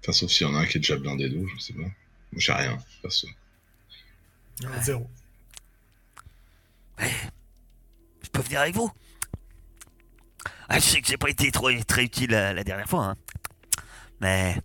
Enfin, 0.01 0.13
sauf 0.13 0.31
s'il 0.31 0.47
y 0.47 0.51
en 0.51 0.55
a 0.57 0.59
un 0.59 0.67
qui 0.67 0.79
est 0.79 0.81
déjà 0.81 0.97
blindé 0.97 1.31
d'eau, 1.31 1.47
je 1.47 1.59
sais 1.63 1.75
pas. 1.75 1.81
Moi, 1.81 1.93
j'ai 2.39 2.53
rien, 2.53 2.77
perso. 3.03 3.29
Euh, 4.65 4.83
Zéro. 4.83 5.09
Je 6.99 8.31
peux 8.33 8.43
venir 8.43 8.61
avec 8.61 8.75
vous 8.75 8.93
ah, 10.69 10.79
Je 10.79 10.85
sais 10.85 11.01
que 11.01 11.09
j'ai 11.09 11.17
pas 11.17 11.29
été 11.31 11.51
trop, 11.51 11.71
très 11.87 12.05
utile 12.05 12.31
la, 12.31 12.53
la 12.53 12.65
dernière 12.65 12.89
fois, 12.89 13.05
hein. 13.07 13.17
mais 14.21 14.57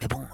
mais 0.00 0.08
bon. 0.08 0.26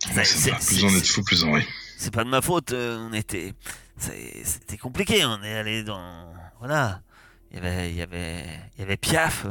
Ça 0.00 0.22
va. 0.50 0.56
Plus 0.58 0.84
on 0.84 0.88
est 0.88 1.00
de 1.00 1.06
fous, 1.06 1.22
plus 1.24 1.44
on 1.44 1.52
rit. 1.52 1.66
C'est 1.96 2.12
pas 2.12 2.24
de 2.24 2.28
ma 2.30 2.40
faute, 2.40 2.72
euh, 2.72 2.98
on 3.08 3.12
était. 3.12 3.54
C'était 3.98 4.78
compliqué, 4.78 5.24
on 5.24 5.42
est 5.42 5.54
allé 5.54 5.82
dans. 5.82 6.32
Voilà. 6.60 7.02
Il 7.50 7.56
y 7.56 7.60
avait, 7.60 7.90
il 7.90 7.96
y 7.96 8.02
avait, 8.02 8.44
il 8.76 8.80
y 8.80 8.82
avait 8.82 8.96
Piaf 8.96 9.46
euh, 9.46 9.50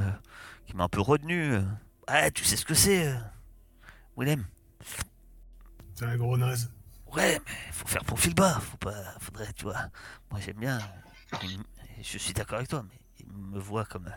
qui 0.66 0.76
m'a 0.76 0.86
un 0.86 0.90
peu 0.90 1.02
retenu. 1.02 1.54
euh. 1.54 1.62
Ouais, 2.08 2.32
tu 2.32 2.44
sais 2.46 2.56
ce 2.56 2.64
que 2.64 2.74
c'est, 2.76 3.08
euh, 3.08 3.16
Willem? 4.16 4.46
C'est 5.96 6.06
la 6.06 6.16
gros 6.16 6.38
naze. 6.38 6.72
Ouais, 7.14 7.40
mais 7.46 7.72
faut 7.72 7.88
faire 7.88 8.04
profil 8.04 8.34
bas, 8.36 8.60
faut 8.62 8.78
pas. 8.78 8.94
Faudrait, 9.20 9.52
tu 9.54 9.64
vois. 9.64 9.90
Moi 10.32 10.40
j'aime 10.40 10.58
bien. 10.58 10.80
Je 12.02 12.18
suis 12.18 12.34
d'accord 12.34 12.58
avec 12.58 12.70
toi, 12.70 12.84
mais 12.88 13.00
il 13.20 13.28
me 13.32 13.60
voit 13.60 13.86
comme 13.86 14.08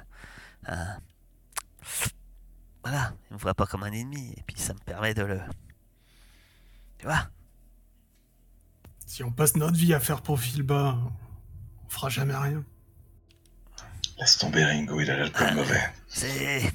un. 0.67 0.73
un- 0.73 1.01
Voilà, 2.83 3.13
il 3.31 3.35
me 3.35 3.39
voit 3.39 3.55
pas 3.55 3.67
comme 3.67 3.83
un 3.83 3.93
ennemi, 3.93 4.33
et 4.37 4.43
puis 4.47 4.59
ça 4.59 4.73
me 4.75 4.79
permet 4.81 5.15
de 5.15 5.23
le. 5.23 5.41
Tu 6.99 7.07
vois 7.07 7.29
Si 9.07 9.23
on 9.25 9.31
passe 9.33 9.57
notre 9.57 9.77
vie 9.77 9.95
à 9.95 10.01
faire 10.01 10.23
profil 10.23 10.63
bas, 10.63 10.99
on 11.85 11.89
fera 11.89 12.09
jamais 12.09 12.37
rien. 12.37 12.65
Laisse 14.19 14.37
tomber 14.39 14.65
Ringo, 14.65 15.01
il 15.01 15.11
a 15.11 15.17
l'alcool 15.17 15.55
mauvais. 15.55 15.93
C'est. 16.09 16.71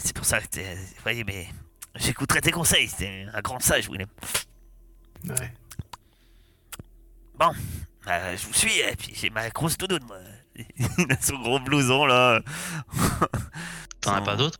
C'est 0.00 0.12
pour 0.14 0.24
ça 0.24 0.40
que 0.40 0.46
t'es. 0.46 0.74
Vous 0.74 1.02
voyez, 1.02 1.24
mais. 1.24 1.48
J'écouterai 1.94 2.40
tes 2.40 2.52
conseils, 2.52 2.88
t'es 2.96 3.26
un 3.32 3.40
grand 3.40 3.58
sage, 3.60 3.88
Willem. 3.90 4.08
Ouais. 5.24 5.52
Euh, 8.08 8.36
je 8.36 8.46
vous 8.46 8.54
suis, 8.54 8.78
et 8.78 8.96
puis 8.96 9.12
j'ai 9.14 9.30
ma 9.30 9.50
grosse 9.50 9.76
doudoune, 9.76 10.04
moi. 10.06 10.16
Il 10.56 10.64
a 11.12 11.20
son 11.20 11.38
gros 11.40 11.60
blouson, 11.60 12.06
là. 12.06 12.40
T'en 14.00 14.14
as 14.14 14.22
pas 14.22 14.36
d'autres 14.36 14.58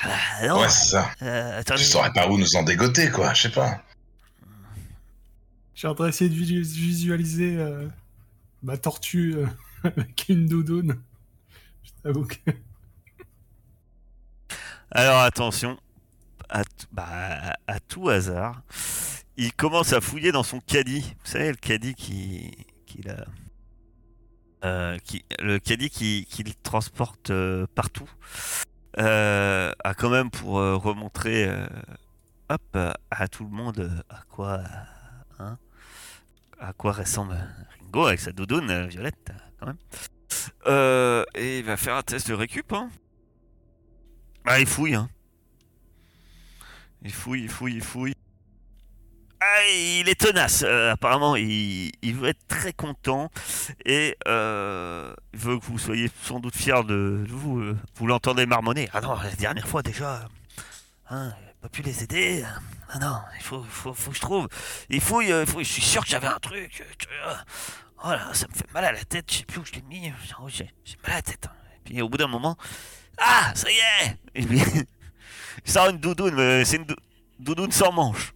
Ah 0.00 0.06
bah, 0.40 0.48
non 0.48 0.60
Ouais, 0.60 0.68
c'est 0.68 0.90
ça. 0.90 1.10
euh, 1.22 1.60
attendez. 1.60 1.80
Tu 1.80 1.86
saurais 1.86 2.12
pas 2.12 2.28
où 2.28 2.38
nous 2.38 2.56
en 2.56 2.62
dégoter, 2.62 3.10
quoi, 3.10 3.34
je 3.34 3.42
sais 3.42 3.50
pas. 3.50 3.82
J'ai 5.74 5.88
en 5.88 5.94
train 5.94 6.06
d'essayer 6.06 6.30
de 6.30 6.34
visu- 6.34 6.62
visualiser 6.62 7.56
euh, 7.56 7.88
ma 8.62 8.76
tortue 8.76 9.34
euh, 9.36 9.46
avec 9.84 10.26
une 10.28 10.46
doudoune. 10.46 11.00
Je 11.84 11.90
t'avoue 12.02 12.26
que. 12.26 12.36
Alors 14.90 15.20
attention, 15.20 15.78
à, 16.48 16.62
bah, 16.92 17.56
à 17.66 17.80
tout 17.80 18.08
hasard, 18.08 18.62
il 19.36 19.52
commence 19.52 19.92
à 19.92 20.00
fouiller 20.00 20.32
dans 20.32 20.42
son 20.42 20.60
caddie. 20.60 21.02
Vous 21.24 21.30
savez, 21.30 21.50
le 21.50 21.56
caddie 21.56 21.94
qui, 21.94 22.50
qu'il 22.88 23.10
a, 23.10 23.24
euh, 24.64 24.98
qui, 24.98 25.24
le 25.38 25.58
caddie 25.58 25.90
qui, 25.90 26.26
transporte 26.62 27.30
euh, 27.30 27.66
partout, 27.74 28.10
euh, 28.98 29.72
a 29.84 29.94
quand 29.94 30.10
même 30.10 30.30
pour 30.30 30.58
euh, 30.58 30.76
remontrer, 30.76 31.48
hop, 32.48 32.78
à, 33.10 33.28
tout 33.28 33.44
le 33.44 33.50
monde 33.50 34.04
à 34.08 34.22
quoi, 34.28 34.62
hein, 35.38 35.58
à 36.58 36.72
quoi 36.72 36.92
ressemble 36.92 37.36
Ringo 37.80 38.06
avec 38.06 38.20
sa 38.20 38.32
doudoune 38.32 38.86
violette, 38.86 39.32
quand 39.60 39.66
même. 39.66 41.24
Et 41.36 41.60
il 41.60 41.64
va 41.64 41.76
faire 41.76 41.96
un 41.96 42.02
test 42.02 42.28
de 42.28 42.34
récup. 42.34 42.72
Hein. 42.72 42.90
Ah, 44.44 44.58
il 44.58 44.66
fouille, 44.66 44.94
hein. 44.94 45.08
Il 47.02 47.12
fouille, 47.12 47.42
il 47.42 47.48
fouille, 47.48 47.74
il 47.74 47.84
fouille. 47.84 48.17
Ah, 49.40 49.62
il 49.72 50.08
est 50.08 50.18
tenace, 50.20 50.64
euh, 50.66 50.92
apparemment. 50.92 51.36
Il, 51.36 51.92
veut 52.14 52.28
être 52.28 52.44
très 52.48 52.72
content 52.72 53.30
et 53.86 54.16
euh, 54.26 55.14
il 55.32 55.38
veut 55.38 55.58
que 55.60 55.64
vous 55.66 55.78
soyez 55.78 56.10
sans 56.24 56.40
doute 56.40 56.56
fiers 56.56 56.82
de, 56.84 57.24
vous. 57.28 57.60
euh. 57.60 57.76
Vous 57.96 58.06
l'entendez 58.08 58.46
marmonner. 58.46 58.88
Ah 58.92 59.00
non, 59.00 59.14
la 59.14 59.30
dernière 59.36 59.68
fois 59.68 59.82
déjà, 59.82 60.28
hein, 61.10 61.32
pas 61.62 61.68
pu 61.68 61.82
les 61.82 62.02
aider. 62.02 62.44
Ah 62.90 62.98
non, 62.98 63.16
il 63.36 63.42
faut, 63.44 63.62
faut, 63.62 63.94
faut 63.94 64.10
que 64.10 64.16
je 64.16 64.20
trouve. 64.20 64.48
Il 64.90 65.00
fouille, 65.00 65.30
euh, 65.30 65.44
il. 65.56 65.64
Je 65.64 65.72
suis 65.72 65.82
sûr 65.82 66.02
que 66.02 66.08
j'avais 66.08 66.26
un 66.26 66.38
truc. 66.40 66.82
Oh 68.04 68.10
là, 68.10 68.30
ça 68.32 68.46
me 68.48 68.54
fait 68.54 68.72
mal 68.72 68.84
à 68.86 68.92
la 68.92 69.04
tête. 69.04 69.30
Je 69.30 69.38
sais 69.38 69.44
plus 69.44 69.60
où 69.60 69.64
je 69.64 69.72
l'ai 69.72 69.82
mis. 69.82 70.12
Oh, 70.40 70.48
J'ai 70.48 70.64
mal 71.04 71.12
à 71.12 71.16
la 71.16 71.22
tête. 71.22 71.46
hein. 71.46 71.52
Et 71.76 71.80
puis 71.92 72.02
au 72.02 72.08
bout 72.08 72.16
d'un 72.18 72.26
moment, 72.28 72.56
ah, 73.18 73.52
ça 73.54 73.68
y 73.70 73.74
est 74.04 74.16
Et 74.34 74.44
puis, 74.44 74.60
une 75.90 75.98
doudoune, 75.98 76.34
mais 76.34 76.64
c'est 76.64 76.76
une 76.76 76.84
dou- 76.86 76.96
doudoune 77.38 77.70
sans 77.72 77.92
manche. 77.92 78.32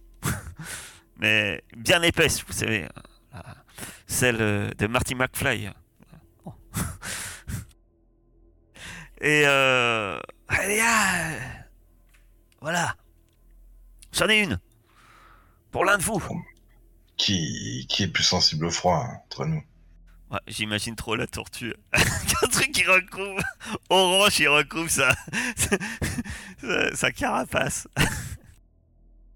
Mais 1.17 1.63
bien 1.77 2.01
épaisse, 2.01 2.43
vous 2.45 2.53
savez. 2.53 2.87
euh, 3.35 3.39
Celle 4.07 4.41
euh, 4.41 4.69
de 4.77 4.87
Marty 4.87 5.15
McFly. 5.15 5.69
Oh. 6.45 6.53
Et 9.21 9.43
euh... 9.45 10.19
allez, 10.49 10.81
ah, 10.81 11.31
voilà. 12.61 12.95
J'en 14.11 14.27
ai 14.27 14.41
une. 14.43 14.59
Pour 15.71 15.85
l'un 15.85 15.97
de 15.97 16.03
vous. 16.03 16.21
Qui, 17.15 17.85
qui 17.89 18.03
est 18.03 18.07
plus 18.07 18.23
sensible 18.23 18.65
au 18.65 18.69
froid 18.71 18.97
hein, 18.97 19.17
entre 19.25 19.45
nous 19.45 19.63
Ouais, 20.29 20.39
J'imagine 20.47 20.95
trop 20.95 21.15
la 21.15 21.25
tortue. 21.27 21.73
un 21.93 22.47
truc 22.47 22.71
qui 22.71 22.83
recouvre. 22.83 23.41
Orange, 23.89 24.39
il 24.39 24.49
recouvre 24.49 24.89
sa, 24.89 25.15
sa 26.95 27.11
carapace. 27.11 27.87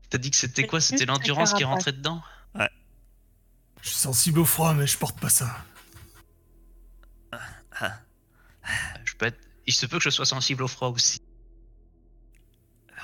T'as 0.10 0.18
dit 0.18 0.32
que 0.32 0.38
c'était 0.38 0.66
quoi 0.66 0.80
C'était 0.82 1.06
l'endurance 1.06 1.54
qui 1.54 1.64
rentrait 1.64 1.92
dedans 1.94 2.22
Je 3.82 3.90
suis 3.90 3.98
sensible 3.98 4.40
au 4.40 4.46
froid, 4.46 4.74
mais 4.74 4.88
je 4.88 4.98
porte 4.98 5.20
pas 5.20 5.30
ça. 5.30 5.56
Ah, 7.80 8.00
Je 9.06 9.14
peux 9.16 9.28
être... 9.28 9.40
Il 9.68 9.74
se 9.74 9.86
peut 9.86 9.98
que 9.98 10.04
je 10.04 10.10
sois 10.10 10.26
sensible 10.26 10.64
au 10.64 10.68
froid 10.68 10.90
aussi. 10.90 11.22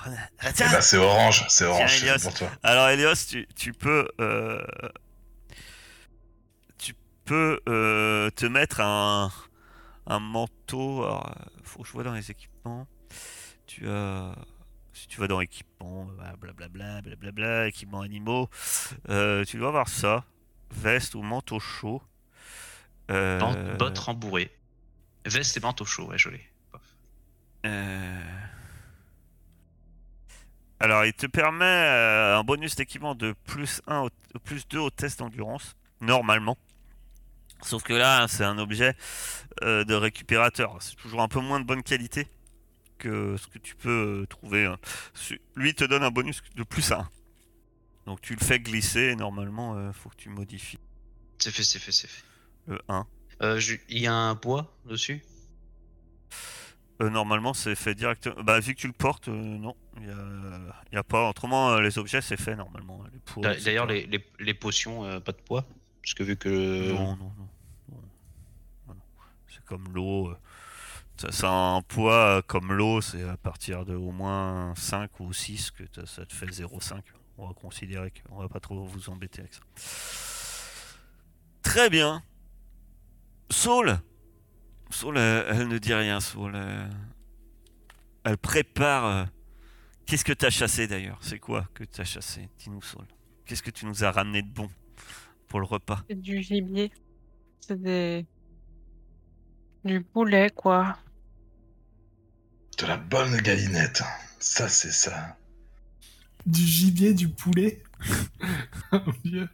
ah, 0.05 0.09
Eh 0.41 0.63
ben, 0.63 0.81
c'est 0.81 0.97
orange, 0.97 1.45
c'est 1.49 1.65
orange, 1.65 2.21
pour 2.23 2.33
toi. 2.33 2.49
Alors 2.63 2.87
Elios, 2.89 3.15
tu, 3.29 3.47
tu 3.55 3.73
peux, 3.73 4.07
euh, 4.19 4.61
tu 6.77 6.95
peux 7.25 7.59
euh, 7.69 8.29
te 8.31 8.45
mettre 8.45 8.79
un, 8.81 9.31
un 10.07 10.19
manteau. 10.19 11.03
Alors, 11.03 11.29
euh, 11.29 11.43
faut 11.63 11.81
que 11.83 11.87
je 11.87 11.93
vois 11.93 12.03
dans 12.03 12.13
les 12.13 12.31
équipements. 12.31 12.87
Tu 13.67 13.87
as, 13.89 14.33
si 14.93 15.07
tu 15.07 15.19
vas 15.19 15.27
dans 15.27 15.41
équipements, 15.41 16.07
euh, 16.21 16.35
blablabla, 16.37 17.01
blablabla, 17.01 17.67
équipements 17.67 18.01
animaux, 18.01 18.49
euh, 19.09 19.43
tu 19.43 19.57
dois 19.57 19.69
avoir 19.69 19.89
ça, 19.89 20.23
veste 20.71 21.15
ou 21.15 21.21
manteau 21.21 21.59
chaud. 21.59 22.01
Euh, 23.11 23.75
Bottes 23.77 23.97
rembourrées. 23.99 24.51
Veste 25.25 25.57
et 25.57 25.59
manteau 25.59 25.85
chaud, 25.85 26.05
ouais, 26.07 26.17
je 26.17 26.29
l'ai. 26.29 26.49
Euh, 27.65 28.21
Alors, 30.79 31.05
il 31.05 31.13
te 31.13 31.27
permet 31.27 31.65
euh, 31.65 32.37
un 32.37 32.43
bonus 32.43 32.75
d'équipement 32.75 33.15
de 33.15 33.33
plus 33.45 33.81
1 33.87 34.01
au, 34.01 34.09
plus 34.43 34.67
2 34.67 34.79
au 34.79 34.89
test 34.89 35.19
d'endurance, 35.19 35.75
normalement. 36.01 36.57
Sauf 37.61 37.83
que 37.83 37.93
là, 37.93 38.27
c'est 38.27 38.43
un 38.43 38.57
objet 38.57 38.95
euh, 39.63 39.85
de 39.85 39.93
récupérateur. 39.93 40.75
C'est 40.81 40.95
toujours 40.97 41.21
un 41.21 41.29
peu 41.29 41.39
moins 41.39 41.61
de 41.61 41.65
bonne 41.65 41.83
qualité 41.83 42.27
que 43.03 43.37
ce 43.37 43.47
que 43.47 43.59
tu 43.59 43.75
peux 43.75 44.21
euh, 44.23 44.25
trouver. 44.27 44.65
hein. 44.65 44.77
Lui 45.55 45.73
te 45.75 45.83
donne 45.83 46.03
un 46.03 46.11
bonus 46.11 46.41
de 46.55 46.63
plus 46.63 46.91
1. 46.91 47.07
Donc 48.05 48.21
tu 48.21 48.35
le 48.35 48.43
fais 48.43 48.59
glisser 48.59 49.11
et 49.11 49.15
normalement, 49.15 49.79
il 49.87 49.93
faut 49.93 50.09
que 50.09 50.15
tu 50.17 50.29
modifies 50.29 50.79
C'est 51.39 51.51
fait, 51.51 51.63
c'est 51.63 51.79
fait, 51.79 51.91
c'est 51.91 52.07
fait. 52.09 52.23
le 52.67 52.79
1. 52.89 53.05
Euh, 53.41 53.59
Il 53.89 53.99
y 53.99 54.07
a 54.07 54.13
un 54.13 54.35
bois 54.35 54.75
dessus? 54.85 55.21
Euh, 57.01 57.09
normalement, 57.09 57.53
c'est 57.53 57.75
fait 57.75 57.95
directement. 57.95 58.41
Bah, 58.43 58.59
vu 58.59 58.75
que 58.75 58.79
tu 58.79 58.87
le 58.87 58.93
portes, 58.93 59.27
euh, 59.27 59.31
non. 59.31 59.75
Il 59.97 60.07
y 60.93 60.97
a, 60.97 61.03
pas. 61.03 61.27
Autrement, 61.29 61.71
euh, 61.71 61.81
les 61.81 61.97
objets, 61.97 62.21
c'est 62.21 62.37
fait 62.39 62.55
normalement. 62.55 63.03
Poids. 63.25 63.55
D'ailleurs, 63.55 63.85
les, 63.87 64.05
les, 64.05 64.23
les 64.39 64.53
potions, 64.53 65.03
euh, 65.05 65.19
pas 65.19 65.31
de 65.31 65.41
poids? 65.41 65.65
Parce 66.01 66.13
que 66.13 66.23
vu 66.23 66.37
que. 66.37 66.91
Non, 66.91 67.15
non, 67.15 67.15
non. 67.15 67.33
non. 67.89 67.97
Non, 68.87 68.93
non. 68.95 69.01
C'est 69.47 69.63
comme 69.65 69.87
l'eau. 69.93 70.33
Euh, 71.25 71.31
Ça, 71.31 71.49
a 71.49 71.75
un 71.75 71.81
poids 71.81 72.37
euh, 72.37 72.41
comme 72.41 72.73
l'eau, 72.73 73.01
c'est 73.01 73.23
à 73.23 73.37
partir 73.37 73.85
de 73.85 73.95
au 73.95 74.11
moins 74.11 74.73
5 74.75 75.19
ou 75.19 75.33
6 75.33 75.71
que 75.71 75.83
ça 76.05 76.25
te 76.25 76.33
fait 76.33 76.45
0,5. 76.47 77.01
On 77.37 77.47
va 77.47 77.53
considérer 77.53 78.11
qu'on 78.27 78.37
va 78.39 78.47
pas 78.49 78.59
trop 78.59 78.83
vous 78.85 79.09
embêter 79.09 79.41
avec 79.41 79.53
ça. 79.53 79.61
Très 81.61 81.89
bien. 81.89 82.21
Saul 83.49 83.99
Saul, 84.89 85.17
elle, 85.17 85.45
elle 85.49 85.67
ne 85.69 85.77
dit 85.79 85.93
rien, 85.93 86.19
Saul. 86.19 86.55
Elle, 86.55 86.89
elle 88.23 88.37
prépare. 88.37 89.05
euh, 89.05 89.25
Qu'est-ce 90.05 90.25
que 90.25 90.33
t'as 90.33 90.49
chassé 90.51 90.87
d'ailleurs? 90.87 91.17
C'est 91.21 91.39
quoi 91.39 91.67
que 91.73 91.83
t'as 91.83 92.03
chassé? 92.03 92.49
Dis-nous, 92.59 92.81
Saul. 92.81 93.05
Qu'est-ce 93.45 93.63
que 93.63 93.71
tu 93.71 93.85
nous 93.85 94.03
as 94.03 94.11
ramené 94.11 94.41
de 94.43 94.49
bon 94.51 94.69
pour 95.47 95.59
le 95.59 95.65
repas? 95.65 96.01
C'est 96.09 96.21
du 96.21 96.41
gibier. 96.43 96.91
C'est 97.61 97.81
des. 97.81 98.25
Du 99.83 100.01
poulet, 100.01 100.49
quoi. 100.51 100.97
De 102.77 102.85
la 102.87 102.97
bonne 102.97 103.37
galinette. 103.37 104.03
Ça, 104.39 104.67
c'est 104.67 104.91
ça. 104.91 105.37
Du 106.45 106.61
gibier, 106.61 107.13
du 107.13 107.29
poulet. 107.29 107.81
Oh, 108.91 108.97
Mon 109.05 109.13
Dieu. 109.23 109.49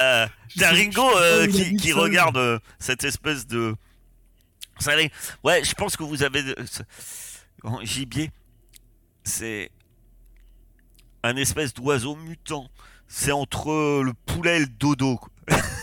Euh, 0.00 0.26
T'as 0.58 0.70
Ringo 0.70 1.08
euh, 1.18 1.46
qui, 1.48 1.92
regarde 1.92 2.36
euh, 2.36 2.58
cette 2.78 3.04
espèce 3.04 3.46
de. 3.46 3.74
Vous 4.76 4.84
savez, 4.84 5.10
ouais, 5.42 5.64
je 5.64 5.74
pense 5.74 5.96
que 5.96 6.02
vous 6.04 6.22
avez. 6.22 6.42
de- 6.42 6.56
ce- 6.66 6.82
en 7.64 7.82
gibier, 7.84 8.30
c'est 9.24 9.70
un 11.24 11.36
espèce 11.36 11.74
d'oiseau 11.74 12.14
mutant. 12.16 12.68
C'est 13.08 13.32
entre 13.32 14.02
le 14.04 14.12
poulet 14.26 14.58
et 14.58 14.60
le 14.60 14.66
dodo. 14.66 15.18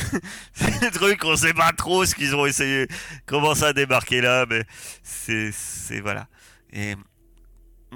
c'est 0.54 0.80
le 0.82 0.90
truc, 0.90 1.24
on 1.24 1.36
sait 1.36 1.54
pas 1.54 1.72
trop 1.72 2.04
ce 2.04 2.14
qu'ils 2.14 2.34
ont 2.34 2.46
essayé, 2.46 2.88
comment 3.26 3.54
ça 3.54 3.68
a 3.68 3.72
débarqué 3.72 4.20
là, 4.20 4.46
mais 4.48 4.64
c'est, 5.02 5.52
c'est 5.52 6.00
voilà. 6.00 6.28
Et 6.72 6.96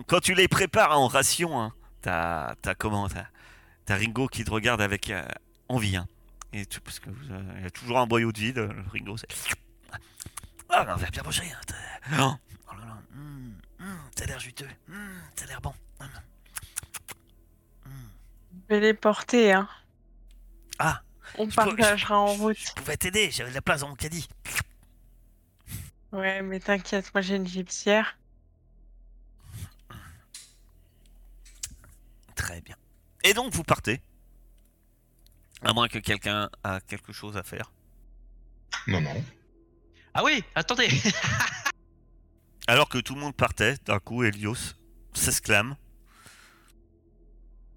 quand 0.06 0.20
tu 0.20 0.34
les 0.34 0.48
prépares 0.48 0.98
en 0.98 1.06
ration, 1.08 1.60
hein, 1.60 1.72
t'as, 2.02 2.54
t'as 2.56 2.74
comment, 2.74 3.08
t'as, 3.08 3.26
t'as 3.86 3.96
Ringo 3.96 4.26
qui 4.28 4.44
te 4.44 4.50
regarde 4.50 4.80
avec 4.80 5.10
euh, 5.10 5.22
envie, 5.68 5.96
hein. 5.96 6.06
Et 6.52 6.66
tu, 6.66 6.80
parce 6.80 7.00
que 7.00 7.10
euh, 7.10 7.52
il 7.58 7.62
y 7.64 7.66
a 7.66 7.70
toujours 7.70 7.98
un 7.98 8.06
boyau 8.06 8.30
de 8.32 8.38
vide, 8.38 8.58
euh, 8.58 8.72
le 8.72 8.82
Ringo, 8.92 9.16
c'est. 9.16 9.28
Ah, 10.70 10.86
on 10.88 10.96
va 10.96 11.10
bien 11.10 11.22
manger, 11.22 11.44
hein. 11.52 11.60
t'as- 11.66 11.74
Oh, 12.24 12.34
oh 12.70 12.74
là 12.74 12.86
là, 12.86 12.98
hum, 13.14 13.54
hum, 13.80 13.98
t'as 14.14 14.26
l'air 14.26 14.38
juteux, 14.40 14.68
hum, 14.88 14.96
t'as 15.36 15.46
l'air 15.46 15.60
bon. 15.60 15.72
Hum. 16.00 16.08
Je 18.52 18.74
vais 18.74 18.80
les 18.80 18.94
porter, 18.94 19.52
hein. 19.52 19.68
Ah, 20.78 21.02
On 21.38 21.48
je 21.50 21.54
partagera 21.56 22.18
en 22.20 22.34
je- 22.34 22.40
route. 22.40 22.56
Je 22.58 22.72
pouvais 22.74 22.96
t'aider, 22.96 23.30
j'avais 23.30 23.50
de 23.50 23.54
la 23.54 23.62
place 23.62 23.80
dans 23.80 23.88
mon 23.88 23.94
caddie. 23.96 24.28
Ouais, 26.12 26.42
mais 26.42 26.60
t'inquiète, 26.60 27.12
moi 27.12 27.20
j'ai 27.22 27.36
une 27.36 27.46
gypsière. 27.46 28.16
Très 32.34 32.60
bien. 32.60 32.76
Et 33.24 33.34
donc 33.34 33.52
vous 33.54 33.64
partez. 33.64 34.00
À 35.62 35.72
moins 35.72 35.88
que 35.88 35.98
quelqu'un 35.98 36.50
a 36.62 36.80
quelque 36.80 37.12
chose 37.12 37.36
à 37.36 37.42
faire. 37.42 37.72
Non, 38.86 39.00
non. 39.00 39.24
Ah 40.12 40.22
oui, 40.24 40.44
attendez 40.54 40.88
Alors 42.66 42.88
que 42.88 42.98
tout 42.98 43.14
le 43.14 43.20
monde 43.20 43.34
partait, 43.34 43.76
d'un 43.86 43.98
coup, 43.98 44.22
Helios 44.24 44.74
s'exclame. 45.14 45.76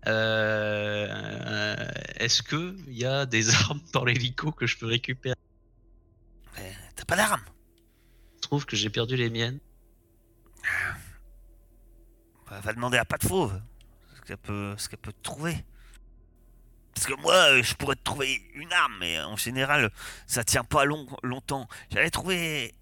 Euh, 0.05 1.87
Est-ce 2.17 2.43
que 2.43 2.75
il 2.87 2.97
y 2.97 3.05
a 3.05 3.25
des 3.25 3.49
armes 3.55 3.81
dans 3.93 4.05
l'hélico 4.05 4.51
que 4.51 4.67
je 4.67 4.77
peux 4.77 4.85
récupérer? 4.85 5.35
T'as 6.95 7.05
pas 7.05 7.15
d'arme 7.15 7.41
Je 8.35 8.41
trouve 8.41 8.65
que 8.65 8.75
j'ai 8.75 8.89
perdu 8.89 9.15
les 9.15 9.29
miennes. 9.29 9.59
Bah, 12.49 12.59
Va 12.61 12.73
demander 12.73 12.97
à 12.97 13.05
Pat 13.05 13.21
Fauve 13.23 13.61
ce 14.15 14.21
qu'elle 14.21 14.37
peut, 14.37 14.75
ce 14.77 14.89
qu'elle 14.89 14.99
peut 14.99 15.13
te 15.13 15.21
trouver. 15.21 15.63
Parce 16.93 17.05
que 17.05 17.21
moi, 17.21 17.35
euh, 17.51 17.61
je 17.61 17.75
pourrais 17.75 17.95
te 17.95 18.01
trouver 18.01 18.41
une 18.55 18.73
arme, 18.73 18.95
mais 18.99 19.19
en 19.21 19.35
général, 19.35 19.91
ça 20.25 20.43
tient 20.43 20.63
pas 20.63 20.83
long, 20.83 21.05
longtemps. 21.21 21.67
J'avais 21.91 22.09
trouvé, 22.09 22.73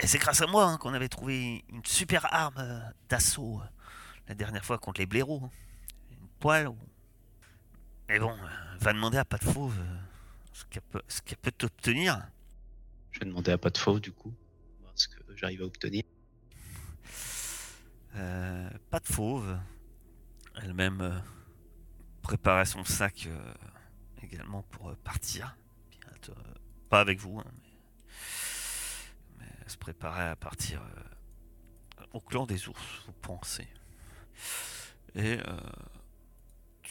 et 0.00 0.06
c'est 0.08 0.18
grâce 0.18 0.40
à 0.42 0.48
moi 0.48 0.64
hein, 0.64 0.78
qu'on 0.78 0.94
avait 0.94 1.08
trouvé 1.08 1.64
une 1.68 1.84
super 1.84 2.26
arme 2.34 2.56
euh, 2.58 2.80
d'assaut 3.08 3.60
euh, 3.62 3.68
la 4.26 4.34
dernière 4.34 4.64
fois 4.64 4.78
contre 4.78 5.00
les 5.00 5.06
blaireaux. 5.06 5.48
Ou- 6.44 6.76
Mais 8.08 8.18
bon, 8.18 8.32
euh, 8.32 8.76
va 8.80 8.92
demander 8.92 9.18
à 9.18 9.24
Pat 9.24 9.42
Fauve 9.42 9.78
euh, 9.78 9.98
ce 10.52 10.64
qu'elle 10.64 10.82
peut, 10.82 11.02
peut 11.40 11.52
t'obtenir. 11.52 12.26
Je 13.12 13.20
vais 13.20 13.26
demander 13.26 13.52
à 13.52 13.58
pas 13.58 13.70
de 13.70 13.78
faux 13.78 14.00
du 14.00 14.12
coup. 14.12 14.34
Ce 14.94 15.08
que 15.08 15.20
j'arrive 15.36 15.62
à 15.62 15.64
obtenir. 15.66 16.02
Euh, 18.16 18.70
pas 18.90 19.00
de 19.00 19.06
fauve. 19.06 19.56
Elle-même 20.62 21.00
euh, 21.00 21.18
préparait 22.22 22.66
son 22.66 22.84
sac 22.84 23.26
euh, 23.26 23.54
également 24.22 24.62
pour 24.64 24.94
partir. 24.96 25.56
Bientôt, 26.00 26.34
pas 26.90 27.00
avec 27.00 27.18
vous, 27.20 27.38
hein, 27.38 27.44
mais, 27.62 29.38
mais 29.38 29.46
elle 29.62 29.70
se 29.70 29.78
préparait 29.78 30.28
à 30.28 30.36
partir 30.36 30.82
au 32.12 32.20
clan 32.20 32.44
des 32.46 32.68
ours, 32.68 33.02
vous 33.06 33.12
pensez. 33.22 33.66
Et 35.14 35.38
euh, 35.38 35.60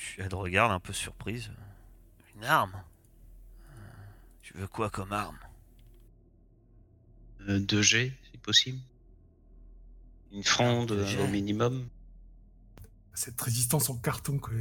tu, 0.01 0.21
elle 0.21 0.29
te 0.29 0.35
regarde 0.35 0.71
un 0.71 0.79
peu 0.79 0.93
surprise. 0.93 1.51
Une 2.35 2.43
arme? 2.45 2.73
Euh, 2.75 3.73
Tu 4.41 4.53
veux 4.57 4.67
quoi 4.67 4.89
comme 4.89 5.13
arme? 5.13 5.37
Euh, 7.47 7.59
2G, 7.59 8.11
si 8.31 8.37
possible. 8.37 8.79
Une 10.31 10.43
fronde 10.43 10.91
2G. 10.91 11.17
euh, 11.17 11.23
au 11.25 11.27
minimum. 11.27 11.87
Cette 13.13 13.39
résistance 13.41 13.89
en 13.89 13.97
carton, 13.97 14.39
quoi. 14.39 14.53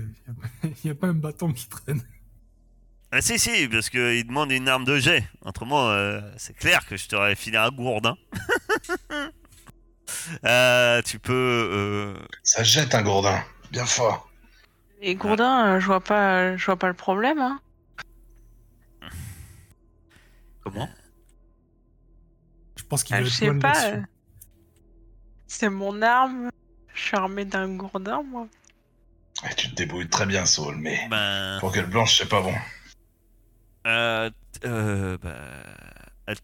Il 0.64 0.74
n'y 0.84 0.90
a, 0.90 0.94
pas 0.94 1.06
un 1.08 1.14
bâton 1.14 1.52
qui 1.52 1.68
traîne. 1.68 2.02
Ah 3.12 3.20
si 3.20 3.38
si, 3.38 3.68
parce 3.68 3.90
qu'il 3.90 4.24
demande 4.26 4.52
une 4.52 4.68
arme 4.68 4.84
de 4.84 4.98
jet. 4.98 5.28
Autrement, 5.42 5.88
euh, 5.90 6.20
c'est 6.36 6.54
clair 6.54 6.86
que 6.86 6.96
je 6.96 7.08
t'aurais 7.08 7.34
filé 7.36 7.56
un 7.56 7.70
gourdin. 7.70 8.16
Euh, 10.44 11.02
tu 11.02 11.20
peux... 11.20 11.32
euh, 11.72 12.18
Ça 12.42 12.64
jette 12.64 12.94
un 12.96 13.02
gourdin. 13.02 13.42
Bien 13.70 13.86
fort. 13.86 14.29
Et 15.02 15.14
Gourdin, 15.14 15.76
euh, 15.76 15.80
je 15.80 15.86
vois 15.86 16.00
pas, 16.00 16.56
je 16.56 16.66
vois 16.66 16.76
pas 16.76 16.88
le 16.88 16.94
problème, 16.94 17.38
hein. 17.38 17.60
Comment? 20.62 20.88
Je 22.76 22.84
pense 22.84 23.02
qu'il 23.02 23.16
Ah, 23.16 23.22
je 23.22 23.28
sais 23.30 23.46
loin 23.46 23.58
pas. 23.58 23.92
euh, 23.94 24.02
C'est 25.46 25.70
mon 25.70 26.02
arme. 26.02 26.50
Je 26.94 27.00
suis 27.00 27.16
armé 27.16 27.44
d'un 27.44 27.76
gourdin, 27.76 28.22
moi. 28.22 28.46
Et 29.50 29.54
tu 29.54 29.70
te 29.70 29.74
débrouilles 29.74 30.08
très 30.08 30.26
bien, 30.26 30.44
Saul, 30.44 30.76
mais 30.76 31.08
ben... 31.08 31.56
pour 31.60 31.72
qu'elle 31.72 31.86
blanche, 31.88 32.18
c'est 32.18 32.28
pas 32.28 32.42
bon. 32.42 32.54
Euh, 33.86 34.30
euh, 34.64 35.16
bah, 35.18 35.34
elle- 36.26 36.36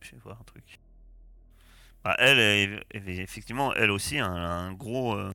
Je 0.00 0.12
vais 0.12 0.18
voir 0.18 0.38
un 0.40 0.44
truc. 0.44 0.78
Bah, 2.04 2.14
elle, 2.18 2.38
est, 2.38 2.84
elle 2.90 3.08
est 3.08 3.16
effectivement, 3.16 3.74
elle 3.74 3.90
aussi, 3.90 4.18
un, 4.20 4.32
un 4.32 4.72
gros, 4.74 5.14
euh, 5.14 5.32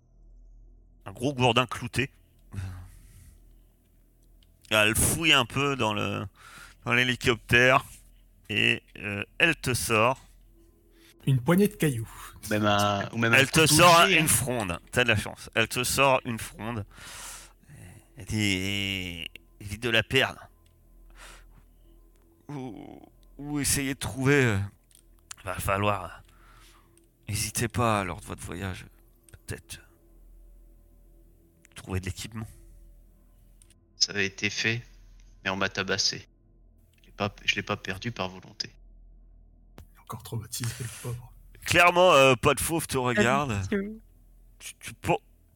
un 1.05 1.11
gros 1.11 1.33
gourdin 1.33 1.65
clouté. 1.65 2.09
Elle 4.71 4.95
fouille 4.95 5.33
un 5.33 5.45
peu 5.45 5.75
dans 5.75 5.93
le, 5.93 6.25
dans 6.85 6.93
l'hélicoptère 6.93 7.83
et 8.49 8.81
euh, 8.99 9.23
elle 9.37 9.55
te 9.55 9.73
sort, 9.73 10.23
Une 11.25 11.41
poignée 11.41 11.67
de 11.67 11.75
cailloux. 11.75 12.09
même 12.49 12.65
un, 12.65 13.07
ou 13.11 13.17
même 13.17 13.33
un 13.33 13.37
elle 13.37 13.49
te 13.51 13.65
sort 13.65 14.07
G, 14.07 14.17
hein. 14.17 14.21
une 14.21 14.27
fronde. 14.27 14.79
T'as 14.91 15.03
de 15.03 15.09
la 15.09 15.15
chance. 15.17 15.49
Elle 15.55 15.67
te 15.67 15.83
sort 15.83 16.21
une 16.25 16.39
fronde. 16.39 16.85
Elle 18.17 18.25
dit, 18.25 19.25
évite 19.59 19.81
de 19.81 19.89
la 19.89 20.03
perdre. 20.03 20.41
Ou, 22.49 23.01
ou 23.37 23.59
essayez 23.59 23.93
de 23.93 23.99
trouver. 23.99 24.43
euh, 24.45 24.57
Va 25.45 25.53
falloir. 25.55 26.03
euh, 26.05 26.09
N'hésitez 27.29 27.67
pas 27.67 28.03
lors 28.03 28.19
de 28.21 28.25
votre 28.25 28.41
voyage. 28.43 28.85
Peut-être. 29.45 29.79
Trouver 31.75 31.99
de 32.01 32.05
l'équipement. 32.07 32.47
Ça 33.99 34.11
avait 34.13 34.25
été 34.25 34.49
fait, 34.49 34.81
mais 35.43 35.49
on 35.49 35.55
m'a 35.57 35.69
tabassé. 35.69 36.27
Je 37.01 37.05
l'ai 37.07 37.11
pas, 37.11 37.33
je 37.45 37.55
l'ai 37.55 37.63
pas 37.63 37.77
perdu 37.77 38.11
par 38.11 38.29
volonté. 38.29 38.69
Il 39.77 39.97
est 39.97 40.01
encore 40.01 40.23
traumatisé, 40.23 40.69
le 40.79 40.85
pauvre. 41.01 41.33
Clairement, 41.65 42.13
euh, 42.13 42.35
pas 42.35 42.53
de 42.53 42.59
fauve 42.61 42.87
te 42.87 42.97
regarde. 42.97 43.59
Tu- 43.69 44.73
tu, 44.79 44.93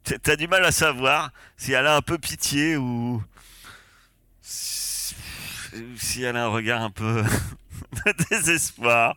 tu- 0.04 0.20
t'as- 0.20 0.36
du 0.36 0.48
mal 0.48 0.64
à 0.66 0.72
savoir 0.72 1.32
si 1.58 1.72
elle 1.72 1.88
a 1.88 1.96
un 1.96 2.02
peu 2.02 2.18
pitié 2.18 2.76
ou 2.78 3.24
si, 4.42 5.16
si 5.98 6.24
elle 6.24 6.36
a 6.38 6.44
un 6.46 6.50
regard 6.50 6.82
un 6.82 6.92
peu 6.92 7.24
de 8.06 8.26
désespoir. 8.30 9.16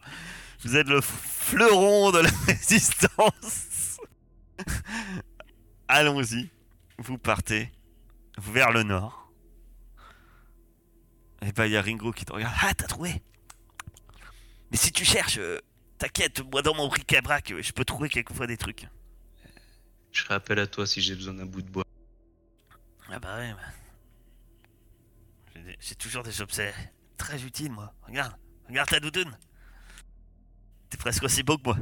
Vous 0.65 0.77
êtes 0.77 0.89
le 0.89 1.01
fleuron 1.01 2.13
de 2.13 2.19
la 2.21 2.31
résistance. 2.47 3.99
Allons-y. 5.89 6.49
Vous 6.99 7.19
partez 7.19 7.71
vers 8.37 8.73
le 8.73 8.83
nord. 8.83 9.33
Et 11.43 11.53
bah 11.53 11.67
il 11.67 11.73
y 11.73 11.77
a 11.77 11.83
Ringo 11.83 12.13
qui 12.13 12.25
te 12.25 12.33
regarde. 12.33 12.55
Ah 12.63 12.75
t'as 12.75 12.87
trouvé 12.87 13.23
Mais 14.71 14.77
si 14.77 14.91
tu 14.91 15.05
cherches, 15.05 15.39
euh, 15.39 15.61
T'inquiète, 15.99 16.43
moi 16.53 16.63
dans 16.63 16.75
mon 16.75 16.89
bric-à-brac, 16.89 17.55
je 17.61 17.73
peux 17.73 17.85
trouver 17.85 18.09
quelquefois 18.09 18.47
des 18.47 18.57
trucs. 18.57 18.87
Je 20.13 20.23
ferai 20.23 20.35
appel 20.35 20.59
à 20.59 20.67
toi 20.67 20.87
si 20.87 21.01
j'ai 21.01 21.15
besoin 21.15 21.35
d'un 21.35 21.47
bout 21.47 21.63
de 21.63 21.71
bois. 21.71 21.85
Ah 23.11 23.19
bah 23.19 23.39
ouais, 23.39 23.55
bah. 23.55 23.61
J'ai 25.81 25.95
toujours 25.95 26.23
des 26.23 26.43
objets 26.43 26.75
très 27.17 27.43
utiles, 27.45 27.73
moi. 27.73 27.95
Regarde, 28.03 28.35
regarde 28.69 28.89
ta 28.89 29.01
doudoune. 29.01 29.37
T'es 30.91 30.99
presque 30.99 31.23
aussi 31.23 31.43
beau 31.43 31.57
que 31.57 31.65
moi. 31.65 31.79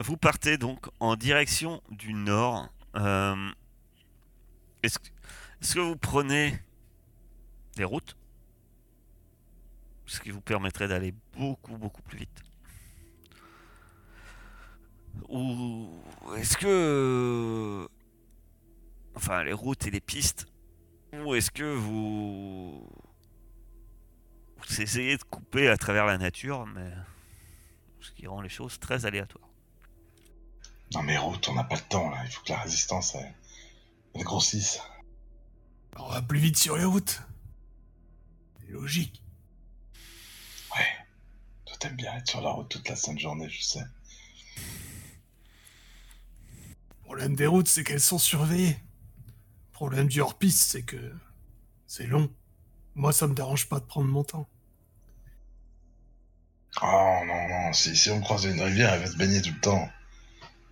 Vous 0.00 0.16
partez 0.16 0.58
donc 0.58 0.86
en 1.00 1.16
direction 1.16 1.82
du 1.90 2.12
nord. 2.12 2.68
Euh, 2.96 3.50
Est-ce 4.84 5.74
que, 5.74 5.80
vous 5.80 5.96
prenez 5.96 6.58
des 7.76 7.84
routes? 7.84 8.16
Ce 10.04 10.20
qui 10.20 10.30
vous 10.30 10.42
permettrait 10.42 10.88
d'aller 10.88 11.14
beaucoup, 11.38 11.78
beaucoup 11.78 12.02
plus 12.02 12.18
vite. 12.18 12.42
Ou 15.30 15.88
est-ce 16.36 16.58
que... 16.58 17.88
Enfin, 19.14 19.42
les 19.44 19.54
routes 19.54 19.86
et 19.86 19.90
les 19.90 20.00
pistes. 20.00 20.46
Ou 21.14 21.34
est-ce 21.34 21.50
que 21.50 21.74
vous... 21.74 22.86
Vous 24.58 24.82
essayez 24.82 25.16
de 25.16 25.22
couper 25.24 25.68
à 25.68 25.78
travers 25.78 26.04
la 26.04 26.18
nature, 26.18 26.66
mais... 26.66 26.92
Ce 28.00 28.10
qui 28.12 28.26
rend 28.26 28.42
les 28.42 28.50
choses 28.50 28.78
très 28.78 29.06
aléatoires? 29.06 29.48
Non 30.92 31.02
mais 31.02 31.16
route, 31.16 31.48
on 31.48 31.54
n'a 31.54 31.64
pas 31.64 31.76
le 31.76 31.80
temps 31.88 32.10
là. 32.10 32.22
Il 32.26 32.30
faut 32.30 32.42
que 32.42 32.52
la 32.52 32.60
résistance 32.60 33.16
elle 34.14 34.24
grossisse. 34.24 34.80
On 35.96 36.08
va 36.08 36.22
plus 36.22 36.38
vite 36.38 36.56
sur 36.56 36.76
les 36.76 36.84
routes. 36.84 37.22
C'est 38.60 38.70
logique. 38.70 39.22
Ouais. 40.76 40.86
Toi 41.66 41.76
t'aimes 41.78 41.96
bien 41.96 42.14
être 42.16 42.28
sur 42.28 42.40
la 42.40 42.50
route 42.50 42.68
toute 42.68 42.88
la 42.88 42.96
sainte 42.96 43.18
journée, 43.18 43.48
je 43.48 43.62
sais. 43.62 43.84
Le 46.88 47.04
problème 47.04 47.36
des 47.36 47.46
routes, 47.46 47.68
c'est 47.68 47.84
qu'elles 47.84 48.00
sont 48.00 48.18
surveillées. 48.18 48.76
Le 48.76 49.72
problème 49.72 50.08
du 50.08 50.20
hors-piste, 50.20 50.70
c'est 50.70 50.82
que 50.82 51.12
c'est 51.86 52.06
long. 52.06 52.30
Moi, 52.94 53.12
ça 53.12 53.26
me 53.26 53.34
dérange 53.34 53.68
pas 53.68 53.80
de 53.80 53.84
prendre 53.84 54.08
mon 54.08 54.24
temps. 54.24 54.48
Oh 56.82 57.20
non, 57.26 57.48
non, 57.48 57.72
si, 57.72 57.96
si 57.96 58.10
on 58.10 58.20
croise 58.20 58.44
une 58.44 58.60
rivière, 58.60 58.94
elle 58.94 59.00
va 59.00 59.06
se 59.06 59.16
baigner 59.16 59.40
tout 59.42 59.52
le 59.52 59.60
temps. 59.60 59.88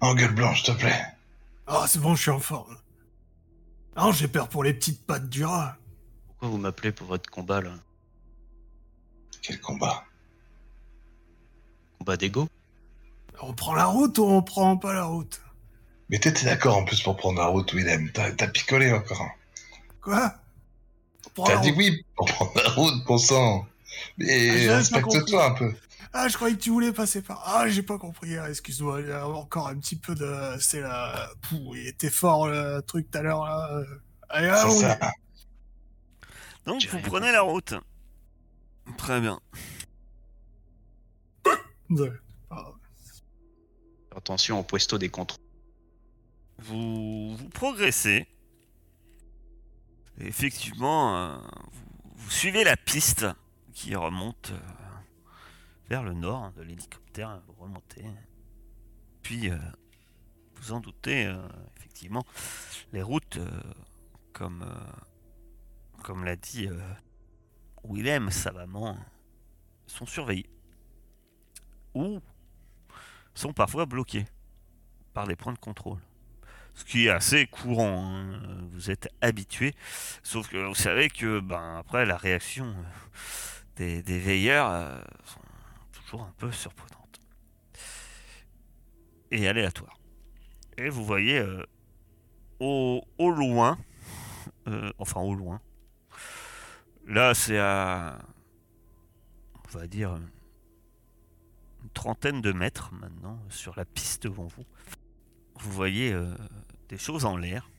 En 0.01 0.14
gueule 0.14 0.34
blanche, 0.34 0.64
s'il 0.64 0.74
te 0.74 0.80
plaît. 0.80 1.05
Ah, 1.66 1.84
c'est 1.86 2.01
bon, 2.01 2.14
je 2.16 2.22
suis 2.22 2.30
en 2.30 2.40
forme. 2.40 2.76
Non, 3.97 4.12
j'ai 4.12 4.28
peur 4.28 4.49
pour 4.49 4.64
les 4.64 4.72
petites 4.74 5.05
pattes 5.07 5.28
du 5.28 5.45
rat. 5.45 5.76
Pourquoi 6.28 6.49
vous 6.49 6.59
m'appelez 6.59 6.93
pour 6.93 7.07
votre 7.07 7.28
combat 7.30 7.61
là? 7.61 7.74
Quel 9.43 9.61
combat? 9.61 10.05
Combat 11.99 12.16
d'ego? 12.16 12.49
On 13.40 13.53
prend 13.55 13.74
la 13.74 13.86
route 13.86 14.18
ou 14.18 14.24
on 14.24 14.43
prend 14.43 14.76
pas 14.76 14.93
la 14.93 15.05
route? 15.05 15.40
Mais 16.09 16.18
t'étais 16.18 16.45
d'accord 16.45 16.76
en 16.76 16.84
plus 16.84 17.01
pour 17.03 17.16
prendre 17.16 17.38
la 17.38 17.47
route, 17.47 17.72
Willem. 17.72 18.11
T'as 18.12 18.30
t'as 18.32 18.47
picolé 18.49 18.93
encore. 18.93 19.26
Quoi? 20.01 20.34
On 21.26 21.30
prend 21.30 21.45
T'as 21.45 21.59
dit 21.59 21.70
route. 21.70 21.78
oui 21.78 22.05
pour 22.16 22.26
prendre 22.26 22.53
la 22.62 22.70
route, 22.70 23.05
bon 23.05 23.18
sang. 23.18 23.66
Ah, 23.66 23.68
Mais 24.18 24.66
pas 24.66 24.76
respecte-toi 24.76 25.47
un 25.47 25.55
peu. 25.55 25.74
Ah, 26.15 26.29
je 26.29 26.37
croyais 26.37 26.55
que 26.57 26.61
tu 26.61 26.71
voulais 26.71 26.93
passer 26.93 27.23
par. 27.23 27.43
Ah, 27.47 27.69
j'ai 27.69 27.83
pas 27.83 27.99
compris. 27.99 28.37
Ah, 28.37 28.51
Excuse-moi, 28.51 29.01
il 29.01 29.09
y 29.09 29.13
a 29.13 29.27
encore 29.27 29.69
un 29.69 29.77
petit 29.79 29.97
peu 29.97 30.15
de. 30.15 30.57
C'est 30.61 30.81
la. 30.81 31.31
Pouh, 31.43 31.75
il 31.75 31.87
était 31.87 32.11
fort 32.11 32.49
le 32.49 32.81
truc 32.83 33.11
tout 33.11 33.19
à 33.19 33.23
l'heure 33.23 33.45
là. 33.45 33.69
Euh, 33.73 33.85
Allez, 34.29 34.49
ça. 34.81 34.99
Donc 36.67 36.81
J'ai 36.81 36.89
vous 36.89 37.01
prenez 37.01 37.33
la 37.33 37.43
route. 37.43 37.75
Très 38.97 39.21
bien. 39.21 39.41
Ah, 42.51 42.73
Attention 44.17 44.61
au 44.61 44.63
puesto 44.63 44.97
des 44.97 45.11
contrôles. 45.11 45.39
Vous, 46.59 47.37
vous 47.37 47.49
progressez. 47.51 48.27
Et 50.19 50.27
effectivement, 50.27 51.17
euh, 51.19 51.39
vous, 51.71 52.13
vous 52.17 52.31
suivez 52.31 52.65
la 52.65 52.77
piste 52.79 53.27
qui 53.75 53.95
remonte 53.95 54.53
euh, 54.53 54.82
le 56.01 56.14
nord 56.14 56.45
hein, 56.45 56.53
de 56.57 56.62
l'hélicoptère. 56.62 57.43
Vous 57.47 57.64
remontez. 57.64 58.05
Puis, 59.22 59.51
euh, 59.51 59.59
vous 60.55 60.72
en 60.72 60.80
doutez, 60.80 61.26
euh, 61.26 61.36
effectivement, 61.76 62.24
les 62.93 63.03
routes, 63.03 63.36
euh, 63.36 63.51
comme, 64.32 64.64
comme 66.03 66.24
l'a 66.24 66.36
dit 66.36 66.68
Willem 67.84 68.30
savamment, 68.30 68.97
sont 69.86 70.07
surveillées. 70.07 70.49
Ou 71.95 72.20
sont 73.34 73.53
parfois 73.53 73.84
bloquées 73.84 74.24
par 75.12 75.26
des 75.26 75.36
points 75.36 75.53
de 75.53 75.59
contrôle 75.59 75.99
ce 76.74 76.86
qui 76.86 77.07
est 77.07 77.11
assez 77.11 77.47
courant. 77.47 78.03
hein. 78.07 78.40
Vous 78.70 78.90
êtes 78.90 79.09
habitué, 79.20 79.74
sauf 80.22 80.49
que 80.49 80.57
vous 80.57 80.74
savez 80.74 81.11
que 81.11 81.40
ben 81.40 81.76
après 81.76 82.07
la 82.07 82.16
réaction 82.16 82.74
des, 83.76 84.03
des 84.03 84.18
veilleurs 84.18 85.05
un 86.21 86.35
peu 86.37 86.53
surprenantes 86.53 87.21
et 89.31 89.49
aléatoires. 89.49 89.99
Et 90.79 90.89
vous 90.89 91.05
voyez 91.05 91.39
euh, 91.39 91.65
au, 92.61 93.03
loin, 93.19 93.79
euh, 94.69 94.93
enfin 94.99 95.21
au 95.21 95.35
loin, 95.35 95.61
là 97.07 97.35
c'est 97.35 97.59
à, 97.59 98.19
on 99.65 99.79
va 99.79 99.87
dire 99.87 100.15
une 101.83 101.91
trentaine 101.91 102.41
de 102.41 102.53
mètres 102.53 102.93
maintenant 102.95 103.39
sur 103.49 103.75
la 103.77 103.85
piste 103.85 104.25
devant 104.25 104.47
vous 104.47 104.65
vous 105.57 105.73
voyez 105.73 106.13
euh, 106.13 106.35
des 106.89 106.99
choses 106.99 107.25
en 107.25 107.37
l'air. 107.37 107.71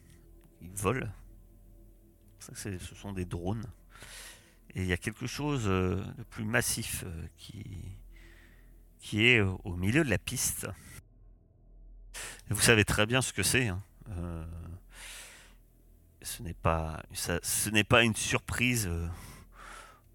Ils 0.61 0.71
volent. 0.71 1.09
Ce 2.39 2.77
sont 2.95 3.11
des 3.11 3.25
drones. 3.25 3.65
Et 4.75 4.81
il 4.81 4.87
y 4.87 4.93
a 4.93 4.97
quelque 4.97 5.27
chose 5.27 5.65
de 5.65 6.23
plus 6.29 6.45
massif 6.45 7.03
qui, 7.37 7.97
qui 9.03 9.27
est 9.27 9.41
au 9.41 9.75
milieu 9.75 10.03
de 10.05 10.09
la 10.09 10.17
piste. 10.17 10.65
Et 12.49 12.53
vous 12.53 12.61
savez 12.61 12.85
très 12.85 13.05
bien 13.05 13.21
ce 13.21 13.33
que 13.33 13.43
c'est. 13.43 13.67
hein. 13.67 13.83
Euh, 14.09 14.45
ce 16.21 16.41
n'est 16.41 16.53
pas, 16.53 17.03
ce 17.13 17.69
n'est 17.69 17.83
pas 17.83 18.03
une 18.03 18.15
surprise 18.15 18.87
euh, 18.87 19.07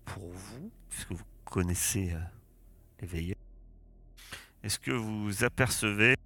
pour 0.07 0.31
vous, 0.33 0.73
puisque 0.89 1.13
vous 1.13 1.25
connaissez 1.45 2.13
euh, 2.13 2.21
les 3.01 3.07
veilleurs. 3.07 3.37
Est-ce 4.63 4.79
que 4.79 4.91
vous 4.91 5.45
apercevez 5.45 6.17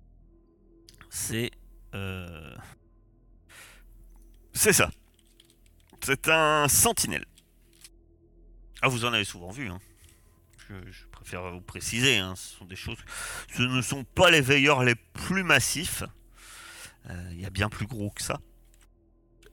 c'est 1.10 1.50
c'est 4.54 4.72
ça. 4.72 4.90
C'est 6.02 6.28
un 6.28 6.68
sentinelle. 6.68 7.26
Ah, 8.80 8.88
vous 8.88 9.04
en 9.04 9.12
avez 9.12 9.24
souvent 9.24 9.50
vu. 9.50 9.68
Hein. 9.68 9.78
Je 10.68 11.06
préfère 11.22 11.50
vous 11.52 11.60
préciser. 11.60 12.18
hein, 12.18 12.34
Ce 12.36 12.56
sont 12.56 12.64
des 12.64 12.76
choses. 12.76 12.98
Ce 13.54 13.62
ne 13.62 13.80
sont 13.80 14.04
pas 14.04 14.30
les 14.30 14.40
veilleurs 14.40 14.82
les 14.82 14.94
plus 14.94 15.42
massifs. 15.44 16.02
Euh, 17.10 17.28
Il 17.32 17.40
y 17.40 17.46
a 17.46 17.50
bien 17.50 17.68
plus 17.68 17.86
gros 17.86 18.10
que 18.10 18.22
ça. 18.22 18.40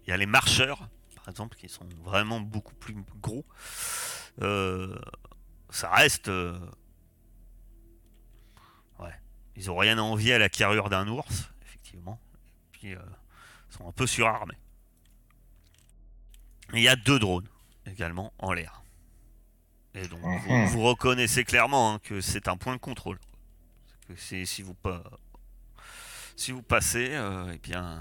Il 0.06 0.10
y 0.10 0.14
a 0.14 0.18
les 0.18 0.26
marcheurs, 0.26 0.90
par 1.16 1.30
exemple, 1.30 1.56
qui 1.58 1.70
sont 1.70 1.88
vraiment 2.04 2.40
beaucoup 2.42 2.74
plus 2.76 2.96
gros. 3.22 3.46
Euh, 4.42 4.98
ça 5.70 5.90
reste. 5.92 6.28
euh, 6.30 6.60
Ouais. 9.00 9.14
Ils 9.56 9.70
ont 9.70 9.78
rien 9.78 9.98
à 9.98 10.02
envier 10.02 10.34
à 10.34 10.40
la 10.40 10.50
carrure 10.50 10.90
d'un 10.90 11.08
ours, 11.08 11.50
effectivement. 11.62 12.20
Et 12.36 12.78
puis, 12.78 12.96
euh, 12.96 13.00
ils 13.70 13.78
sont 13.78 13.88
un 13.88 13.92
peu 13.92 14.08
surarmés. 14.08 14.58
Il 16.74 16.82
y 16.82 16.88
a 16.88 16.96
deux 16.96 17.20
drones 17.20 17.48
également 17.86 18.34
en 18.40 18.54
l'air. 18.54 18.79
Et 19.96 20.08
donc, 20.08 20.20
vous, 20.22 20.54
Mhm. 20.54 20.66
vous 20.68 20.82
reconnaissez 20.84 21.44
clairement 21.44 21.94
hein, 21.96 22.00
que 22.04 22.22
c'est 22.22 22.48
un 22.48 22.58
point 22.58 22.74
de 22.74 22.80
contrôle. 22.80 23.18
Que 24.08 24.16
si 24.16 24.62
vous 24.62 24.74
pas, 24.76 25.04
si 26.36 26.52
vous 26.52 26.62
passez, 26.64 27.10
euh, 27.12 27.52
eh 27.54 27.58
bien, 27.58 28.00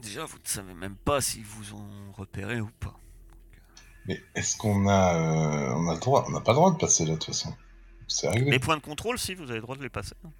déjà 0.00 0.24
vous 0.24 0.36
ne 0.38 0.46
savez 0.48 0.74
même 0.74 0.96
pas 0.96 1.20
s'ils 1.20 1.44
vous 1.44 1.74
ont 1.74 2.12
repéré 2.12 2.60
ou 2.60 2.70
pas. 2.80 2.94
Mais 4.06 4.22
est-ce 4.34 4.56
qu'on 4.56 4.86
a, 4.88 5.14
euh, 5.16 5.74
on 5.74 5.88
a 5.88 5.94
le 5.94 6.00
droit 6.00 6.24
On 6.28 6.30
n'a 6.30 6.40
pas 6.40 6.52
le 6.52 6.56
droit 6.56 6.70
de 6.72 6.78
passer 6.78 7.04
là 7.04 7.12
de 7.12 7.16
toute 7.16 7.26
façon. 7.26 7.54
C'est 8.06 8.28
réglé. 8.28 8.50
Les 8.52 8.58
points 8.60 8.76
de 8.76 8.82
contrôle, 8.82 9.18
si 9.18 9.34
vous 9.34 9.44
avez 9.44 9.54
le 9.54 9.62
droit 9.62 9.76
de 9.76 9.82
les 9.82 9.88
passer. 9.90 10.14
hein. 10.24 10.30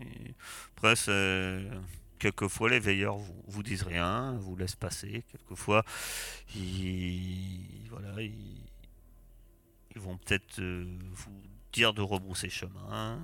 Et 0.00 0.34
après, 0.76 0.94
quelquefois 2.18 2.68
les 2.70 2.78
veilleurs 2.78 3.16
vous, 3.16 3.42
vous 3.48 3.62
disent 3.62 3.82
rien, 3.82 4.36
vous 4.38 4.54
laissent 4.56 4.76
passer. 4.76 5.24
Quelquefois, 5.32 5.84
ils, 6.54 7.88
voilà, 7.90 8.20
ils, 8.22 8.65
ils 9.96 10.02
vont 10.02 10.18
peut-être 10.18 10.60
euh, 10.60 10.84
vous 11.12 11.42
dire 11.72 11.94
de 11.94 12.02
rebrousser 12.02 12.50
chemin. 12.50 13.18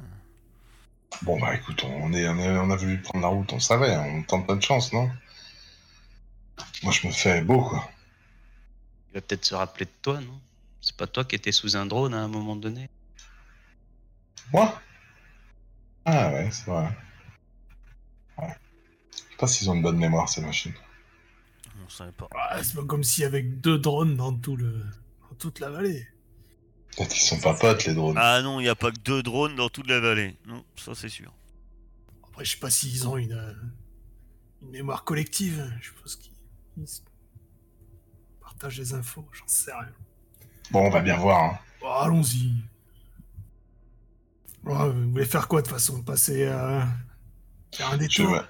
Bon 1.20 1.39
bah 1.39 1.55
écoute, 1.55 1.85
on, 1.85 2.12
est, 2.14 2.27
on, 2.27 2.70
a 2.70 2.77
voulu 2.77 3.01
prendre 3.03 3.23
la 3.23 3.29
route, 3.29 3.53
on 3.53 3.61
savait, 3.61 3.95
on 3.95 4.23
tente 4.23 4.47
pas 4.47 4.57
de 4.57 4.62
chance, 4.62 4.91
non? 4.95 5.11
Moi 6.83 6.93
je 6.93 7.07
me 7.07 7.12
fais 7.12 7.43
beau 7.43 7.62
quoi. 7.62 7.91
Il 9.11 9.14
va 9.14 9.20
peut-être 9.20 9.45
se 9.45 9.55
rappeler 9.55 9.85
de 9.85 9.91
toi, 10.01 10.20
non? 10.23 10.41
C'est 10.81 10.97
pas 10.97 11.07
toi 11.07 11.25
qui 11.25 11.37
étais 11.37 11.53
sous 11.53 11.77
un 11.77 11.85
drone 11.85 12.14
à 12.14 12.20
un 12.23 12.29
moment 12.29 12.57
donné? 12.57 12.89
Moi? 14.51 14.81
Ah 16.07 16.31
ouais, 16.31 16.51
c'est 16.51 16.66
vrai. 16.66 16.89
Ouais. 18.39 18.57
Je 19.12 19.18
sais 19.18 19.37
pas 19.39 19.47
s'ils 19.47 19.70
ont 19.70 19.75
une 19.75 19.83
bonne 19.83 19.99
mémoire, 19.99 20.29
ces 20.29 20.41
machines. 20.41 20.75
On 21.85 21.89
savait 21.91 22.12
pas. 22.12 22.29
Ah, 22.35 22.62
c'est 22.62 22.75
pas 22.75 22.85
comme 22.85 23.05
s'il 23.05 23.23
y 23.23 23.27
avait 23.27 23.45
que 23.45 23.55
deux 23.55 23.79
drones 23.79 24.16
dans, 24.16 24.33
tout 24.33 24.57
le... 24.57 24.73
dans 25.29 25.37
toute 25.39 25.61
la 25.61 25.68
vallée. 25.68 26.09
Peut-être 26.97 27.09
qu'ils 27.11 27.22
sont 27.22 27.40
pas 27.40 27.55
potes, 27.55 27.84
les 27.86 27.95
drones. 27.95 28.16
Ah 28.18 28.43
non, 28.43 28.61
il 28.61 28.64
n'y 28.64 28.68
a 28.68 28.74
pas 28.74 28.90
que 28.90 28.99
deux 29.01 29.22
drones 29.22 29.57
dans 29.57 29.68
toute 29.68 29.88
la 29.88 29.99
vallée. 30.01 30.36
Non, 30.47 30.64
ça 30.76 30.95
c'est 30.95 31.09
sûr. 31.09 31.32
Après, 32.28 32.45
je 32.45 32.53
sais 32.53 32.59
pas 32.59 32.70
s'ils 32.70 33.07
ont 33.09 33.16
une, 33.16 33.32
euh, 33.32 33.53
une 34.62 34.70
mémoire 34.70 35.05
collective. 35.05 35.70
Je 35.80 35.86
suppose 35.86 36.16
qu'ils 36.16 36.32
ils 36.78 36.86
partagent 38.40 38.76
des 38.78 38.95
infos, 38.95 39.26
j'en 39.32 39.47
sais 39.49 39.72
rien. 39.72 39.88
Bon, 40.70 40.86
on 40.86 40.90
va 40.90 41.01
bien 41.01 41.16
voir. 41.16 41.43
Hein. 41.55 41.59
Bon, 41.80 41.90
Allons-y. 41.93 42.53
Vous 44.64 45.11
voulez 45.11 45.24
faire 45.24 45.49
quoi 45.49 45.61
de 45.61 45.66
toute 45.66 45.74
façon 45.76 46.03
Passer 46.03 46.47
à 46.47 46.86
faire 47.74 47.88
un 47.88 47.93
Je 47.95 47.97
détour? 47.99 48.32
vais- 48.34 48.40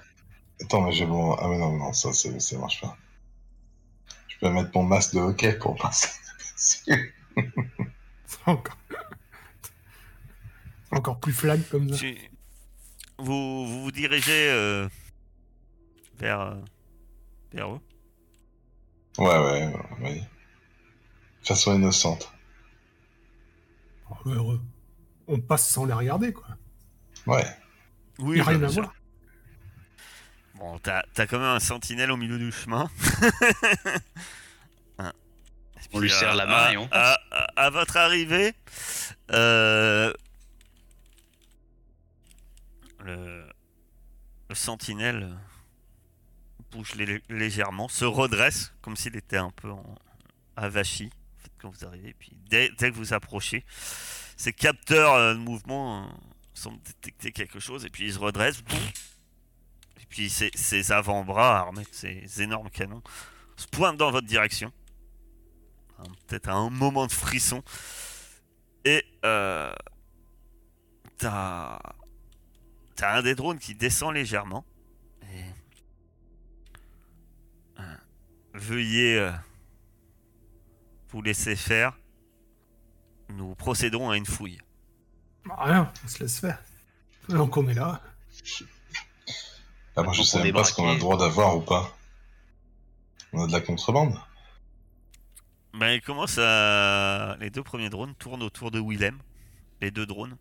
Attends, 0.65 0.81
mais 0.81 0.91
j'ai 0.91 1.05
bon. 1.05 1.33
Ah, 1.35 1.47
mais 1.47 1.57
non, 1.57 1.75
non, 1.77 1.91
ça, 1.93 2.13
c'est- 2.13 2.39
ça 2.39 2.57
marche 2.57 2.79
pas. 2.81 2.95
Je 4.27 4.37
peux 4.39 4.49
mettre 4.49 4.69
mon 4.75 4.83
masque 4.83 5.15
de 5.15 5.19
hockey 5.19 5.53
pour 5.57 5.75
passer. 5.75 6.09
Encore. 8.45 8.77
Encore 10.91 11.19
plus 11.19 11.33
flag 11.33 11.61
comme 11.69 11.89
ça. 11.89 11.95
Tu- 11.97 12.17
Vous, 13.17 13.65
vous 13.67 13.83
vous 13.83 13.91
dirigez 13.91 14.49
euh, 14.49 14.87
vers, 16.17 16.39
euh, 16.41 16.55
vers 17.51 17.71
eux. 17.73 17.79
Ouais, 19.17 19.37
ouais, 19.37 19.73
oui. 20.01 20.19
De 21.41 21.47
façon 21.47 21.75
innocente. 21.75 22.31
Oh, 24.09 24.15
heureux. 24.29 24.61
On 25.27 25.39
passe 25.39 25.69
sans 25.69 25.85
les 25.85 25.93
regarder, 25.93 26.33
quoi. 26.33 26.47
Ouais. 27.25 27.45
Oui, 28.19 28.37
Y 28.37 28.41
a 28.41 28.43
rien 28.43 28.57
bien 28.59 28.67
à 28.67 28.71
voir. 28.71 28.93
Bon, 30.55 30.77
t'as 30.79 31.01
t'as 31.13 31.25
quand 31.25 31.39
même 31.39 31.47
un 31.47 31.59
sentinelle 31.59 32.11
au 32.11 32.17
milieu 32.17 32.37
du 32.37 32.51
chemin. 32.51 32.89
Hein. 34.99 35.11
On 35.91 35.99
lui 35.99 36.09
serre 36.09 36.35
la 36.35 36.45
main 36.45 36.53
à, 36.65 36.73
et 36.73 36.77
on 36.77 36.87
à, 36.91 37.13
à- 37.13 37.19
à 37.63 37.69
votre 37.69 37.95
arrivée, 37.95 38.53
euh, 39.31 40.13
le, 42.99 43.49
le 44.49 44.55
sentinelle 44.55 45.37
bouge 46.71 46.95
lé- 46.95 47.23
légèrement, 47.29 47.87
se 47.87 48.03
redresse 48.05 48.73
comme 48.81 48.97
s'il 48.97 49.15
était 49.15 49.37
un 49.37 49.51
peu 49.51 49.71
en, 49.71 49.95
avachi 50.57 51.09
quand 51.59 51.69
vous 51.69 51.85
arrivez. 51.85 52.13
Puis 52.19 52.33
dès, 52.49 52.69
que 52.69 52.91
vous 52.91 53.13
approchez, 53.13 53.63
ses 54.35 54.51
capteurs 54.51 55.13
euh, 55.13 55.33
de 55.33 55.39
mouvement 55.39 56.03
euh, 56.03 56.07
semblent 56.53 56.81
détecter 56.83 57.31
quelque 57.31 57.59
chose 57.61 57.85
et 57.85 57.89
puis 57.89 58.05
il 58.07 58.13
se 58.13 58.19
redresse. 58.19 58.61
Et 60.01 60.05
puis 60.09 60.29
ses, 60.29 60.51
ses 60.53 60.91
avant-bras 60.91 61.59
armés 61.59 61.83
de 61.83 61.93
ces 61.93 62.41
énormes 62.41 62.69
canons 62.69 63.03
se 63.55 63.67
pointent 63.67 63.97
dans 63.97 64.11
votre 64.11 64.27
direction. 64.27 64.73
Hein, 65.99 66.03
Peut-être 66.27 66.49
à 66.49 66.53
un 66.53 66.69
moment 66.69 67.07
de 67.07 67.11
frisson. 67.11 67.63
Et 68.85 69.05
euh, 69.23 69.73
t'as 71.17 71.79
t'as 72.95 73.17
un 73.17 73.21
des 73.21 73.35
drones 73.35 73.59
qui 73.59 73.75
descend 73.75 74.13
légèrement. 74.13 74.65
Et 75.23 75.43
euh, 77.79 77.95
veuillez 78.53 79.19
euh, 79.19 79.31
vous 81.09 81.21
laisser 81.21 81.55
faire. 81.55 81.97
Nous 83.29 83.55
procédons 83.55 84.09
à 84.09 84.17
une 84.17 84.25
fouille. 84.25 84.59
Bah, 85.45 85.55
rien, 85.59 85.91
on 86.03 86.07
se 86.07 86.19
laisse 86.19 86.39
faire. 86.39 86.61
Donc 87.29 87.57
on 87.57 87.67
est 87.69 87.73
là. 87.73 88.01
Ah, 89.95 90.03
moi, 90.03 90.13
je 90.13 90.23
sais 90.23 90.41
même 90.41 90.53
pas 90.53 90.63
ce 90.63 90.73
qu'on 90.73 90.89
a 90.89 90.93
le 90.93 90.99
droit 90.99 91.17
d'avoir 91.17 91.55
ou 91.55 91.61
pas. 91.61 91.95
On 93.31 93.43
a 93.43 93.47
de 93.47 93.51
la 93.51 93.61
contrebande. 93.61 94.19
Ben, 95.73 95.93
il 95.93 96.01
commence 96.01 96.37
à. 96.37 97.35
Les 97.39 97.49
deux 97.49 97.63
premiers 97.63 97.89
drones 97.89 98.13
tournent 98.15 98.43
autour 98.43 98.69
de 98.69 98.79
Willem. 98.79 99.19
Les 99.81 99.89
deux 99.89 100.05
drones. 100.05 100.37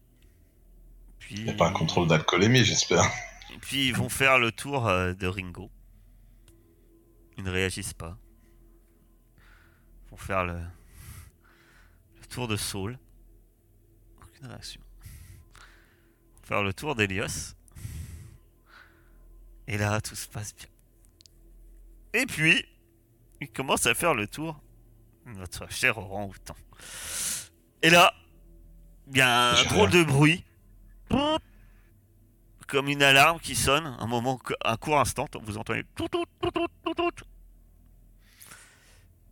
Puis. 1.18 1.43
Y 1.43 1.51
a 1.51 1.55
pas 1.55 1.68
un 1.68 1.72
contrôle 1.72 2.07
d'alcoolémie, 2.07 2.64
j'espère. 2.64 3.05
Et 3.55 3.59
puis 3.59 3.89
ils 3.89 3.95
vont 3.95 4.09
faire 4.09 4.39
le 4.39 4.53
tour 4.53 4.87
euh, 4.89 5.14
de 5.14 5.26
Ringo. 5.26 5.70
Ils 7.39 7.45
ne 7.45 7.51
réagissent 7.51 7.95
pas. 7.95 8.18
Ils 10.07 10.11
vont 10.11 10.16
faire 10.18 10.45
le, 10.45 10.61
le 12.20 12.26
tour 12.28 12.47
de 12.47 12.57
Saul. 12.57 12.99
Aucune 14.22 14.47
réaction. 14.47 14.83
Ils 15.55 16.41
vont 16.41 16.47
faire 16.47 16.62
le 16.62 16.74
tour 16.74 16.95
d'Elios. 16.95 17.55
Et 19.66 19.78
là, 19.78 20.01
tout 20.03 20.14
se 20.14 20.28
passe 20.28 20.55
bien. 20.55 20.66
Et 22.12 22.26
puis, 22.26 22.66
ils 23.41 23.51
commencent 23.51 23.87
à 23.87 23.95
faire 23.95 24.14
le 24.14 24.26
tour 24.26 24.61
notre 25.27 25.70
cher 25.70 25.99
orang-outan. 25.99 26.57
Et 27.83 27.91
là, 27.91 28.12
il 29.11 29.16
y 29.18 29.20
a 29.20 29.51
un 29.51 29.64
drôle 29.64 29.91
de 29.91 30.05
bruit 30.05 30.45
comme 32.66 32.89
une 32.89 33.03
alarme 33.03 33.39
qui 33.39 33.55
sonne, 33.55 33.85
un 33.99 34.07
moment, 34.07 34.41
un 34.64 34.77
court 34.79 34.99
instant, 34.99 35.29
vous 35.43 35.59
entendez. 35.59 35.85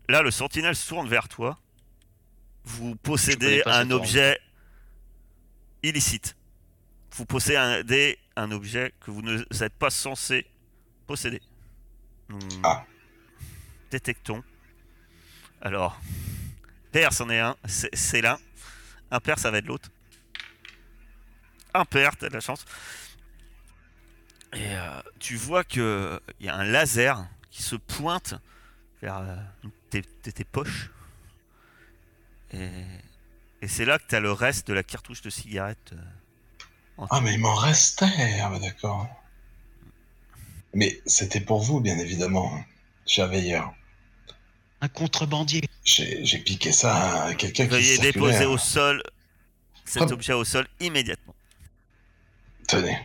Là, 0.09 0.23
le 0.23 0.31
sentinelle 0.31 0.77
se 0.77 0.89
tourne 0.89 1.09
vers 1.09 1.29
toi. 1.29 1.59
Vous 2.65 2.97
possédez 2.97 3.63
un 3.67 3.91
objet 3.91 4.39
illicite. 5.83 6.37
Vous 7.13 7.25
possédez 7.25 8.19
un 8.37 8.51
objet 8.51 8.93
que 9.01 9.11
vous 9.11 9.23
ne 9.23 9.39
êtes 9.63 9.75
pas 9.75 9.91
censé 9.91 10.47
posséder. 11.07 11.41
Nous 12.29 12.39
Ah. 12.63 12.85
détectons. 13.91 14.43
Alors, 15.63 16.01
père, 16.93 17.13
c'en 17.13 17.29
est 17.31 17.39
un, 17.41 17.57
c'est 17.67 18.23
l'un. 18.23 18.39
Un 19.11 19.21
père, 19.21 19.39
ça 19.39 19.51
va 19.51 19.59
être 19.59 19.67
l'autre. 19.67 19.91
Un 21.75 21.85
père, 21.85 22.17
t'as 22.17 22.29
de 22.29 22.35
la 22.35 22.41
chance. 22.41 22.65
Et 24.53 24.75
euh, 24.75 25.01
tu 25.19 25.37
vois 25.37 25.63
que 25.63 26.21
il 26.41 26.47
y 26.47 26.49
a 26.49 26.57
un 26.57 26.65
laser 26.65 27.25
qui 27.51 27.63
se 27.63 27.77
pointe 27.77 28.35
vers 29.03 29.19
euh, 29.19 29.37
tes, 29.91 30.03
poches. 30.45 30.91
Et, 32.53 32.69
et 33.63 33.69
c'est 33.69 33.85
là 33.85 33.99
que 33.99 34.07
tu 34.09 34.15
as 34.17 34.21
le 34.21 34.33
reste 34.33 34.67
de 34.67 34.73
la 34.75 34.83
cartouche 34.83 35.23
de 35.23 35.31
cigarette. 35.31 35.93
euh, 35.93 37.05
Ah, 37.11 37.21
mais 37.21 37.35
il 37.35 37.41
m'en 37.41 37.55
restait. 37.55 38.41
Ah, 38.43 38.51
bah 38.51 38.59
d'accord. 38.59 39.09
Mais 40.75 41.01
c'était 41.07 41.41
pour 41.41 41.63
vous, 41.63 41.81
bien 41.81 41.99
évidemment. 41.99 42.65
Cher 43.07 43.29
veilleur. 43.29 43.75
Un 44.83 44.89
contrebandier. 44.89 45.63
J'ai 45.85 46.39
piqué 46.39 46.73
ça 46.73 47.25
à 47.25 47.35
quelqu'un 47.35 47.65
qui 47.65 47.71
Veuillez 47.71 47.99
déposer 47.99 48.47
au 48.47 48.57
sol 48.59 49.03
cet 49.85 50.03
Hop. 50.03 50.13
objet 50.13 50.33
au 50.33 50.45
sol 50.45 50.67
immédiatement. 50.81 51.35
Tenez. 52.69 52.97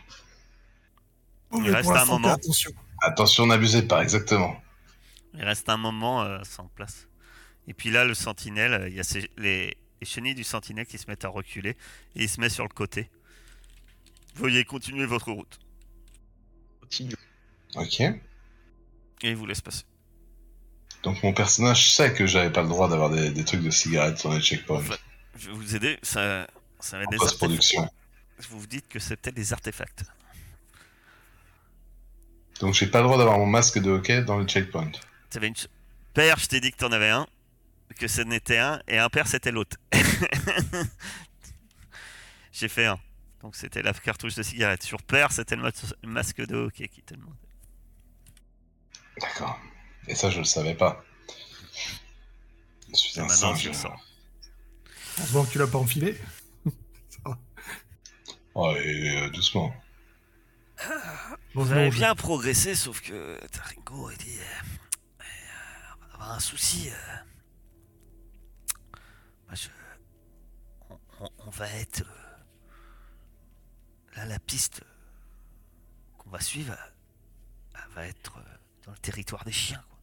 Oh, 1.50 1.60
Il 1.62 1.70
reste 1.70 1.90
un 1.90 2.04
moment. 2.06 2.32
Attention. 2.34 2.70
Attention, 3.02 3.46
n'abusez 3.46 3.82
pas, 3.82 4.02
exactement. 4.02 4.60
Il 5.34 5.44
reste 5.44 5.68
un 5.68 5.76
moment 5.76 6.22
euh, 6.22 6.38
sans 6.44 6.66
place. 6.68 7.08
Et 7.68 7.74
puis 7.74 7.90
là, 7.90 8.04
le 8.04 8.14
sentinelle, 8.14 8.72
euh, 8.72 8.88
il 8.88 8.94
y 8.94 9.00
a 9.00 9.04
ces- 9.04 9.30
les, 9.36 9.76
les 10.00 10.06
chenilles 10.06 10.34
du 10.34 10.44
sentinelle 10.44 10.86
qui 10.86 10.96
se 10.98 11.06
mettent 11.08 11.24
à 11.24 11.28
reculer 11.28 11.70
et 12.14 12.22
il 12.22 12.28
se 12.28 12.40
met 12.40 12.48
sur 12.48 12.64
le 12.64 12.70
côté. 12.72 13.10
Veuillez 14.36 14.64
continuer 14.64 15.04
votre 15.04 15.30
route. 15.32 15.58
Continue. 16.80 17.14
Ok. 17.74 18.00
Et 18.00 18.14
il 19.22 19.36
vous 19.36 19.46
laisse 19.46 19.60
passer. 19.60 19.84
Donc 21.02 21.22
mon 21.22 21.32
personnage 21.32 21.94
sait 21.94 22.12
que 22.12 22.26
j'avais 22.26 22.50
pas 22.50 22.62
le 22.62 22.68
droit 22.68 22.88
d'avoir 22.88 23.10
des, 23.10 23.30
des 23.30 23.44
trucs 23.44 23.62
de 23.62 23.70
cigarettes 23.70 24.18
sur 24.18 24.32
les 24.32 24.40
checkpoints. 24.40 24.78
Enfin, 24.78 24.96
Je 25.38 25.48
vais 25.48 25.54
vous 25.54 25.76
aider, 25.76 25.98
ça, 26.02 26.46
ça 26.80 26.96
va 26.96 27.04
être 27.04 27.08
en 27.08 27.12
des 27.12 27.16
post-production. 27.18 27.88
Vous 28.50 28.60
vous 28.60 28.66
dites 28.66 28.88
que 28.88 28.98
c'est 28.98 29.16
peut-être 29.16 29.34
des 29.34 29.52
artefacts. 29.52 30.04
Donc 32.60 32.74
j'ai 32.74 32.86
pas 32.86 33.00
le 33.00 33.04
droit 33.04 33.18
d'avoir 33.18 33.38
mon 33.38 33.46
masque 33.46 33.78
de 33.78 33.90
hockey 33.90 34.22
dans 34.22 34.38
le 34.38 34.46
checkpoint. 34.46 34.90
T'avais 35.30 35.48
une... 35.48 35.54
Père, 36.14 36.38
je 36.38 36.46
t'ai 36.46 36.60
dit 36.60 36.72
que 36.72 36.78
t'en 36.78 36.92
avais 36.92 37.10
un, 37.10 37.26
que 37.98 38.08
ce 38.08 38.22
n'était 38.22 38.58
un, 38.58 38.80
et 38.88 38.98
un 38.98 39.08
père 39.08 39.26
c'était 39.26 39.52
l'autre. 39.52 39.76
J'ai 42.52 42.68
fait 42.68 42.86
un. 42.86 42.98
Donc 43.42 43.54
c'était 43.54 43.82
la 43.82 43.92
cartouche 43.92 44.34
de 44.34 44.42
cigarette. 44.42 44.82
Sur 44.82 45.02
père, 45.02 45.30
c'était 45.30 45.56
le 45.56 45.70
masque 46.04 46.40
de 46.46 46.56
hockey 46.56 46.88
qui 46.88 47.02
te 47.02 47.14
demandait. 47.14 47.36
D'accord. 49.20 49.60
Et 50.08 50.14
ça, 50.14 50.30
je 50.30 50.38
le 50.38 50.44
savais 50.44 50.74
pas. 50.74 51.04
Je 52.88 52.94
suis 52.96 53.18
un 53.20 53.22
maintenant, 53.24 53.36
singe. 53.54 53.62
tu 53.62 53.68
le 53.68 53.74
sens. 53.74 54.00
Heureusement 55.18 55.44
que 55.44 55.50
tu 55.52 55.58
l'as 55.58 55.66
pas 55.66 55.78
enfilé. 55.78 56.18
Oh, 58.58 58.72
et, 58.74 59.10
euh, 59.18 59.28
doucement. 59.30 59.70
Bon, 61.54 61.62
Vous 61.64 61.72
avez 61.72 61.90
bien 61.90 62.14
progressé, 62.14 62.74
sauf 62.74 63.02
que 63.02 63.38
Taringo 63.48 64.08
a 64.08 64.14
dit 64.14 64.38
euh, 64.38 64.42
euh, 65.20 65.24
on 65.94 66.06
va 66.06 66.14
avoir 66.14 66.32
un 66.32 66.40
souci. 66.40 66.88
euh. 66.88 66.94
Moi, 69.46 69.54
je- 69.56 69.68
on, 70.88 70.98
on- 71.20 71.30
on 71.46 71.50
va 71.50 71.68
être 71.72 72.00
euh, 72.00 72.36
là, 74.16 74.24
la 74.24 74.38
piste 74.38 74.80
qu'on 76.16 76.30
va 76.30 76.40
suivre, 76.40 76.74
elle 77.74 77.90
va 77.94 78.06
être 78.06 78.38
dans 78.86 78.92
le 78.92 78.98
territoire 78.98 79.44
des 79.44 79.52
chiens. 79.52 79.84
quoi. 79.90 79.95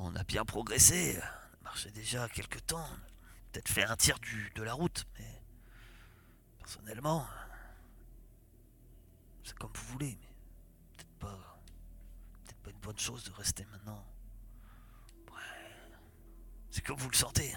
On 0.00 0.14
a 0.14 0.22
bien 0.22 0.44
progressé, 0.44 1.18
on 1.18 1.60
a 1.60 1.64
marché 1.64 1.90
déjà 1.90 2.28
quelques 2.28 2.64
temps, 2.66 2.78
on 2.78 2.94
a 2.94 3.50
peut-être 3.52 3.68
fait 3.68 3.82
un 3.82 3.96
tiers 3.96 4.18
du, 4.20 4.50
de 4.54 4.62
la 4.62 4.72
route, 4.72 5.06
mais 5.18 5.42
personnellement, 6.58 7.26
c'est 9.42 9.58
comme 9.58 9.72
vous 9.74 9.92
voulez, 9.92 10.16
mais 10.20 10.28
peut-être 10.96 11.18
pas, 11.18 11.60
peut-être 12.44 12.58
pas 12.60 12.70
une 12.70 12.78
bonne 12.78 12.98
chose 12.98 13.24
de 13.24 13.32
rester 13.32 13.66
maintenant. 13.72 14.04
Ouais, 15.32 15.40
c'est 16.70 16.84
comme 16.84 16.98
vous 16.98 17.10
le 17.10 17.16
sentez. 17.16 17.52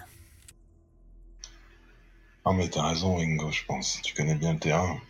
Ah, 2.44 2.52
mais 2.52 2.68
t'as 2.68 2.88
raison, 2.88 3.20
Ingo, 3.20 3.52
je 3.52 3.64
pense. 3.66 4.02
Tu 4.02 4.14
connais 4.14 4.34
bien 4.34 4.54
le 4.54 4.58
terrain. 4.58 5.00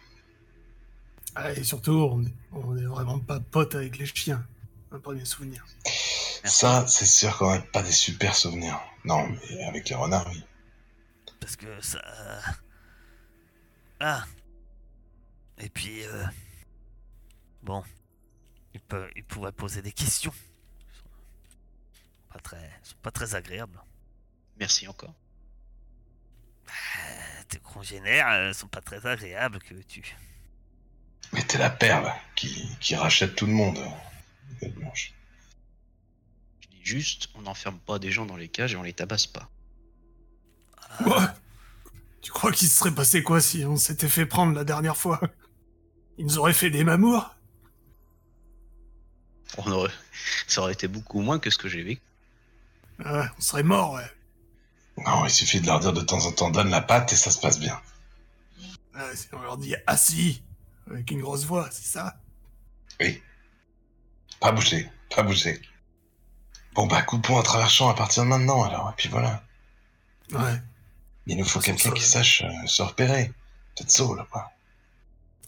Ah, 1.35 1.51
et 1.53 1.65
surtout, 1.65 1.93
on 1.93 2.23
est, 2.25 2.35
on 2.53 2.77
est 2.77 2.85
vraiment 2.85 3.19
pas 3.19 3.41
potes 3.41 3.75
avec 3.75 3.97
les 3.97 4.05
chiens. 4.05 4.47
Un 4.91 4.99
premier 4.99 5.25
souvenir. 5.25 5.65
Ça, 6.45 6.87
c'est 6.89 7.07
sûr 7.07 7.37
qu'on 7.39 7.55
n'a 7.55 7.61
pas 7.61 7.83
des 7.83 7.93
super 7.93 8.35
souvenirs. 8.35 8.81
Non, 9.05 9.29
mais 9.29 9.65
avec 9.65 9.89
les 9.89 9.95
renards, 9.95 10.29
oui. 10.31 10.43
Parce 11.41 11.57
que 11.57 11.81
ça. 11.81 12.01
Ah. 14.01 14.25
Et 15.59 15.69
puis. 15.69 16.03
euh, 16.05 16.25
Bon. 17.63 17.85
Il, 18.75 18.81
peut, 18.81 19.09
il 19.15 19.25
pourrait 19.25 19.53
poser 19.53 19.83
des 19.83 19.93
questions. 19.93 20.33
Ils 20.35 20.97
sont 20.99 21.09
Pas 22.33 22.39
très, 22.41 22.71
ils 22.85 22.89
sont 22.89 22.97
pas 23.03 23.11
très 23.13 23.35
agréables. 23.37 23.79
Merci 24.59 24.89
encore. 24.89 25.15
Euh, 26.69 27.43
Tes 27.49 27.59
congénères 27.59 28.29
euh, 28.31 28.53
sont 28.53 28.67
pas 28.69 28.81
très 28.81 29.07
agréables 29.07 29.59
que 29.61 29.75
tu. 29.83 30.17
Mais 31.33 31.43
t'es 31.43 31.59
la 31.59 31.71
perle 31.71 32.13
qui, 32.35 32.69
qui 32.81 32.97
rachète 32.97 33.37
tout 33.37 33.47
le 33.47 33.53
monde. 33.53 33.79
Blanche. 34.77 35.13
Juste, 36.83 37.29
on 37.35 37.43
n'enferme 37.43 37.79
pas 37.79 37.99
des 37.99 38.11
gens 38.11 38.27
dans 38.27 38.37
les 38.37 38.49
cages 38.49 38.75
et 38.75 38.77
on 38.77 38.83
les 38.83 38.93
tabasse 38.93 39.27
pas. 39.27 39.49
Ah, 40.81 41.05
Quoi? 41.05 41.35
Tu 42.21 42.31
crois 42.31 42.53
qu'il 42.53 42.69
se 42.69 42.77
serait 42.77 42.95
passé 42.95 43.23
quoi 43.23 43.41
si 43.41 43.65
on 43.65 43.77
s'était 43.77 44.09
fait 44.09 44.27
prendre 44.27 44.55
la 44.55 44.65
dernière 44.65 44.97
fois? 44.97 45.21
Ils 46.19 46.27
nous 46.27 46.39
auraient 46.39 46.53
fait 46.53 46.71
des 46.71 46.85
mamours? 46.85 47.35
On 49.59 49.71
aurait... 49.71 49.93
Ça 50.47 50.63
aurait 50.63 50.73
été 50.73 50.89
beaucoup 50.89 51.21
moins 51.21 51.39
que 51.39 51.51
ce 51.51 51.59
que 51.59 51.69
j'ai 51.69 51.83
vécu. 51.83 52.03
Ouais, 53.05 53.27
on 53.37 53.41
serait 53.41 53.63
morts, 53.63 53.95
ouais. 53.95 54.11
Non, 55.05 55.25
il 55.25 55.31
suffit 55.31 55.61
de 55.61 55.67
leur 55.67 55.81
dire 55.81 55.93
de 55.93 56.01
temps 56.01 56.25
en 56.27 56.33
temps 56.33 56.51
donne 56.51 56.71
la 56.71 56.83
patte 56.83 57.13
et 57.13 57.17
ça 57.17 57.31
se 57.31 57.41
passe 57.41 57.59
bien. 57.59 57.81
Ouais, 58.95 59.17
si 59.17 59.27
on 59.33 59.41
leur 59.41 59.57
dit 59.57 59.75
assis, 59.87 60.43
avec 60.89 61.11
une 61.11 61.23
grosse 61.23 61.45
voix, 61.45 61.69
c'est 61.73 61.87
ça? 61.87 62.21
Oui. 63.01 63.23
Pas 64.39 64.53
bouger, 64.53 64.91
pas 65.15 65.23
bouger. 65.23 65.61
Bon 66.75 66.87
bah 66.87 67.03
coupons 67.03 67.39
à 67.39 67.43
travers 67.43 67.69
champ 67.71 67.89
à 67.91 67.95
partir 67.95 68.23
de 68.25 68.29
maintenant 68.29 68.63
alors, 68.65 68.91
et 68.91 68.95
puis 68.97 69.09
voilà. 69.09 69.43
Ouais. 70.33 70.61
Il 71.27 71.37
nous 71.37 71.45
faut 71.45 71.61
quelqu'un 71.61 71.91
qui 71.93 72.03
sache 72.03 72.43
euh, 72.43 72.67
se 72.67 72.83
repérer. 72.83 73.33
Peut-être 73.77 73.91
Saul, 73.91 74.25
quoi. 74.31 74.51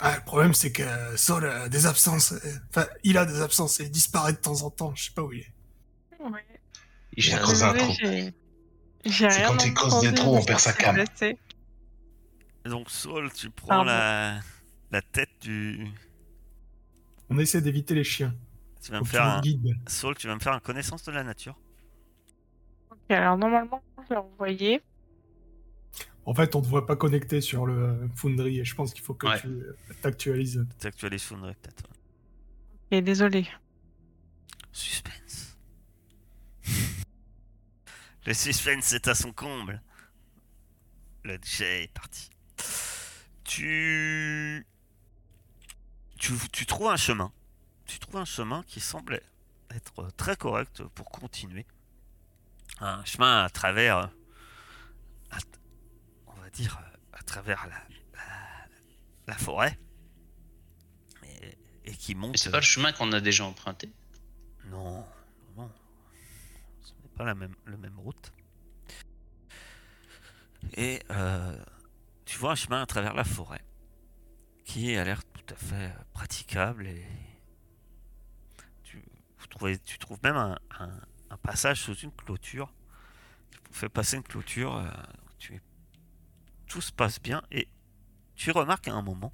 Ah, 0.01 0.17
le 0.17 0.23
problème, 0.25 0.55
c'est 0.55 0.71
que 0.73 0.83
Saul 1.17 1.47
a 1.47 1.69
des 1.69 1.87
absences. 1.87 2.33
euh, 2.33 2.59
Enfin, 2.71 2.87
il 3.03 3.17
a 3.19 3.25
des 3.25 3.41
absences 3.41 3.81
et 3.81 3.85
il 3.85 3.91
disparaît 3.91 4.33
de 4.33 4.39
temps 4.39 4.63
en 4.63 4.71
temps. 4.71 4.93
Je 4.95 5.05
sais 5.05 5.11
pas 5.13 5.23
où 5.23 5.33
il 5.33 5.41
est. 5.41 5.53
Ouais. 6.21 6.45
Il 7.17 7.33
a 7.35 7.39
creusé 7.39 7.65
un 7.65 7.75
trou. 7.75 7.93
C'est 7.95 8.33
quand 9.47 9.65
il 9.65 9.75
creuse 9.75 10.01
des 10.01 10.15
trous, 10.15 10.37
on 10.37 10.45
perd 10.45 10.61
sa 10.61 10.73
cam. 10.73 10.97
Donc, 12.65 12.91
Saul, 12.91 13.33
tu 13.33 13.51
prends 13.51 13.69
Pardon. 13.69 13.85
la... 13.85 14.41
la 14.91 15.03
tête 15.03 15.31
du. 15.41 15.87
On 17.31 17.39
essaie 17.39 17.61
d'éviter 17.61 17.95
les 17.95 18.05
chiens. 18.05 18.35
Tu 18.85 18.93
vas 18.93 19.01
me 19.01 19.05
faire 19.05 19.25
un. 19.25 19.37
nous 19.37 19.43
guides. 19.43 19.77
Saul, 19.87 20.15
tu 20.15 20.27
vas 20.27 20.35
me 20.35 20.41
faire 20.41 20.53
un 20.53 20.61
connaissance 20.61 21.05
de 21.05 21.13
la 21.13 21.25
nature. 21.25 21.59
Ok, 22.91 23.11
alors 23.11 23.39
normalement, 23.39 23.83
je 24.05 24.11
l'ai 24.11 24.17
envoyé. 24.17 24.83
En 26.27 26.35
fait, 26.35 26.55
on 26.55 26.59
ne 26.61 26.65
te 26.65 26.69
voit 26.69 26.87
pas 26.87 26.97
connecté 26.97 27.41
sur 27.41 27.65
le 27.65 28.09
Foundry 28.15 28.61
et 28.61 28.65
je 28.65 28.75
pense 28.75 28.93
qu'il 28.93 29.03
faut 29.03 29.15
que 29.15 29.27
Ouais. 29.27 29.41
tu 29.41 29.63
t'actualises. 30.03 30.67
T'actualises 30.79 31.23
Foundry, 31.23 31.55
peut-être. 31.63 31.85
Et 32.91 33.01
désolé. 33.01 33.47
Suspense. 34.73 35.57
Le 38.27 38.35
suspense 38.35 38.93
est 38.93 39.09
à 39.09 39.15
son 39.15 39.33
comble. 39.33 39.83
Le 41.25 41.39
jet 41.43 41.85
est 41.85 41.93
parti. 41.93 42.29
Tu... 43.45 44.67
tu... 46.19 46.33
Tu 46.53 46.67
trouves 46.67 46.89
un 46.89 46.97
chemin. 46.97 47.33
Tu 47.95 48.01
trouves 48.01 48.17
un 48.17 48.25
chemin 48.25 48.65
qui 48.65 48.81
semble 48.81 49.21
être 49.71 50.11
très 50.17 50.35
correct 50.35 50.83
pour 50.83 51.11
continuer. 51.11 51.65
Un 52.81 53.05
chemin 53.05 53.45
à 53.45 53.51
travers... 53.51 54.11
à- 55.31 55.39
on 56.27 56.33
va 56.33 56.51
dire 56.51 56.77
à 57.13 57.23
travers 57.23 57.69
la, 57.69 57.77
la, 58.15 58.67
la 59.29 59.39
forêt. 59.39 59.79
Et, 61.23 61.57
et 61.85 61.95
qui 61.95 62.17
monte... 62.17 62.33
Mais 62.33 62.39
c'est 62.39 62.51
pas 62.51 62.57
le 62.57 62.65
chemin 62.65 62.91
qu'on 62.91 63.13
a 63.13 63.21
déjà 63.21 63.45
emprunté? 63.45 63.89
Non, 64.65 65.07
non. 65.57 65.71
Ce 66.83 66.95
n'est 66.95 67.17
pas 67.17 67.23
la 67.23 67.37
même, 67.37 67.55
le 67.65 67.77
même 67.77 68.01
route. 68.01 68.33
Et 70.77 71.01
euh, 71.11 71.65
tu 72.25 72.39
vois 72.39 72.51
un 72.51 72.57
chemin 72.57 72.83
à 72.83 72.87
travers 72.87 73.15
la 73.15 73.23
forêt 73.23 73.65
qui 74.65 74.97
a 74.97 75.05
l'air 75.05 75.23
tout 75.27 75.55
à 75.55 75.57
fait 75.57 75.93
euh, 75.93 76.05
praticable 76.13 76.89
et 76.89 77.07
tu 79.85 79.99
trouves 79.99 80.19
même 80.23 80.37
un, 80.37 80.59
passage 81.43 81.83
sous 81.83 81.95
une 81.95 82.13
clôture 82.13 82.73
vous 83.75 83.81
fait 83.81 83.89
passer 83.89 84.17
une 84.17 84.23
clôture. 84.23 84.77
euh, 84.77 84.89
tu, 85.39 85.61
tout 86.67 86.81
se 86.81 86.93
passe 86.93 87.21
bien 87.21 87.43
et 87.51 87.69
tu 88.37 88.51
remarques 88.53 88.89
à 88.89 88.95
un 88.95 89.03
moment 89.03 89.33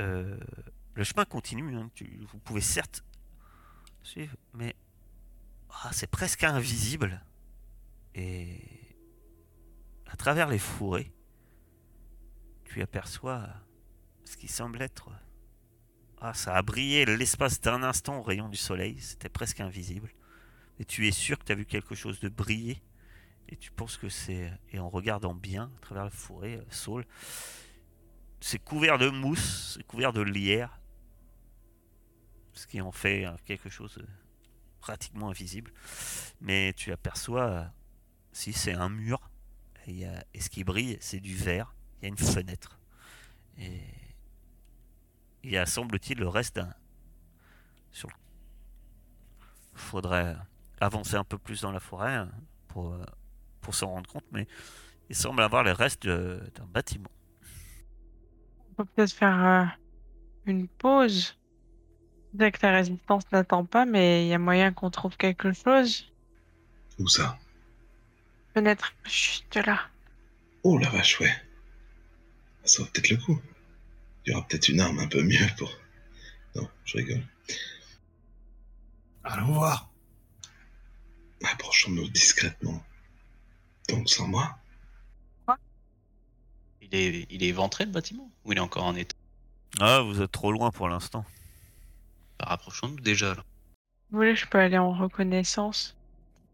euh, 0.00 0.38
le 0.94 1.04
chemin 1.04 1.24
continue. 1.24 1.76
hein, 1.76 1.90
tu- 1.94 2.26
vous 2.32 2.38
pouvez 2.38 2.60
certes 2.60 3.04
suivre, 4.02 4.36
mais 4.54 4.74
ah, 5.70 5.90
c'est 5.92 6.06
presque 6.06 6.44
invisible. 6.44 7.22
Et 8.14 8.96
à 10.06 10.16
travers 10.16 10.48
les 10.48 10.58
fourrés, 10.58 11.12
tu 12.64 12.82
aperçois 12.82 13.48
ce 14.24 14.36
qui 14.36 14.48
semble 14.48 14.82
être. 14.82 15.10
Ah, 16.20 16.32
ça 16.32 16.54
a 16.54 16.62
brillé 16.62 17.04
l'espace 17.04 17.60
d'un 17.60 17.82
instant 17.82 18.18
au 18.18 18.22
rayon 18.22 18.48
du 18.48 18.56
soleil, 18.56 18.98
c'était 19.00 19.28
presque 19.28 19.60
invisible. 19.60 20.10
Et 20.78 20.84
tu 20.84 21.06
es 21.06 21.10
sûr 21.10 21.38
que 21.38 21.44
tu 21.44 21.52
as 21.52 21.54
vu 21.54 21.66
quelque 21.66 21.94
chose 21.94 22.20
de 22.20 22.28
briller? 22.28 22.82
Et 23.48 23.56
tu 23.56 23.70
penses 23.70 23.96
que 23.96 24.08
c'est. 24.08 24.50
Et 24.72 24.78
en 24.78 24.88
regardant 24.88 25.34
bien 25.34 25.70
à 25.76 25.80
travers 25.80 26.04
le 26.04 26.10
fourré, 26.10 26.56
euh, 26.56 26.64
Saul, 26.70 27.06
c'est 28.40 28.58
couvert 28.58 28.98
de 28.98 29.08
mousse, 29.08 29.74
c'est 29.76 29.86
couvert 29.86 30.12
de 30.12 30.20
lierre, 30.20 30.80
ce 32.54 32.66
qui 32.66 32.80
en 32.80 32.92
fait 32.92 33.24
euh, 33.24 33.36
quelque 33.44 33.68
chose 33.68 33.94
de 33.94 34.06
pratiquement 34.80 35.30
invisible. 35.30 35.72
Mais 36.40 36.72
tu 36.72 36.90
aperçois, 36.92 37.48
euh, 37.48 37.64
si 38.32 38.52
c'est 38.52 38.74
un 38.74 38.88
mur, 38.88 39.30
et, 39.86 40.04
et 40.34 40.40
ce 40.40 40.50
qui 40.50 40.64
brille, 40.64 40.98
c'est 41.00 41.20
du 41.20 41.36
verre, 41.36 41.76
il 41.98 42.02
y 42.02 42.06
a 42.06 42.08
une 42.08 42.18
fenêtre. 42.18 42.80
Et 43.58 43.80
il 45.42 45.50
y 45.50 45.56
a, 45.56 45.66
semble-t-il, 45.66 46.18
le 46.18 46.28
reste 46.28 46.56
d'un. 46.56 46.72
Sur... 47.90 48.08
Il 49.72 49.78
faudrait 49.78 50.36
avancer 50.80 51.16
un 51.16 51.24
peu 51.24 51.38
plus 51.38 51.62
dans 51.62 51.72
la 51.72 51.80
forêt 51.80 52.14
hein, 52.14 52.30
pour, 52.68 52.92
euh, 52.92 53.04
pour 53.60 53.74
s'en 53.74 53.88
rendre 53.88 54.08
compte, 54.08 54.24
mais 54.32 54.46
il 55.08 55.16
semble 55.16 55.42
avoir 55.42 55.62
les 55.62 55.72
restes 55.72 56.06
d'un 56.06 56.66
bâtiment. 56.68 57.10
On 58.70 58.74
peut 58.74 58.84
peut-être 58.84 59.12
faire 59.12 59.44
euh, 59.44 59.64
une 60.46 60.68
pause. 60.68 61.36
Dès 62.34 62.52
que 62.52 62.58
la 62.66 62.72
résistance 62.72 63.24
n'attend 63.32 63.64
pas, 63.64 63.86
mais 63.86 64.26
il 64.26 64.28
y 64.28 64.34
a 64.34 64.38
moyen 64.38 64.72
qu'on 64.72 64.90
trouve 64.90 65.16
quelque 65.16 65.52
chose. 65.52 66.12
Où 66.98 67.08
ça? 67.08 67.38
Fenêtre 68.52 68.92
juste 69.04 69.56
là. 69.56 69.80
Oh 70.62 70.76
la 70.76 70.88
vache, 70.90 71.20
ouais. 71.20 71.32
Ça 72.64 72.82
vaut 72.82 72.88
peut-être 72.92 73.10
le 73.10 73.16
coup. 73.16 73.40
Il 74.26 74.32
y 74.32 74.34
aura 74.34 74.46
peut-être 74.46 74.68
une 74.68 74.80
arme 74.80 74.98
un 74.98 75.06
peu 75.06 75.22
mieux 75.22 75.46
pour. 75.56 75.70
Non, 76.56 76.68
je 76.84 76.98
rigole. 76.98 77.24
Allons 79.22 79.52
voir. 79.52 79.90
Approchons-nous 81.44 82.08
discrètement. 82.08 82.84
Donc 83.88 84.10
sans 84.10 84.26
moi. 84.26 84.58
Il 86.82 86.94
est, 86.94 87.26
il 87.30 87.42
est 87.42 87.48
éventré 87.48 87.84
le 87.84 87.90
bâtiment? 87.90 88.30
Ou 88.44 88.52
il 88.52 88.58
est 88.58 88.60
encore 88.60 88.84
en 88.84 88.94
état? 88.94 89.16
Ah, 89.80 90.00
vous 90.02 90.22
êtes 90.22 90.30
trop 90.32 90.52
loin 90.52 90.70
pour 90.70 90.88
l'instant. 90.88 91.24
Bah, 92.38 92.46
Rapprochons-nous 92.48 93.00
déjà 93.00 93.34
là. 93.34 93.44
Vous 94.10 94.18
voulez, 94.18 94.36
je 94.36 94.46
peux 94.46 94.58
aller 94.58 94.78
en 94.78 94.92
reconnaissance. 94.92 95.96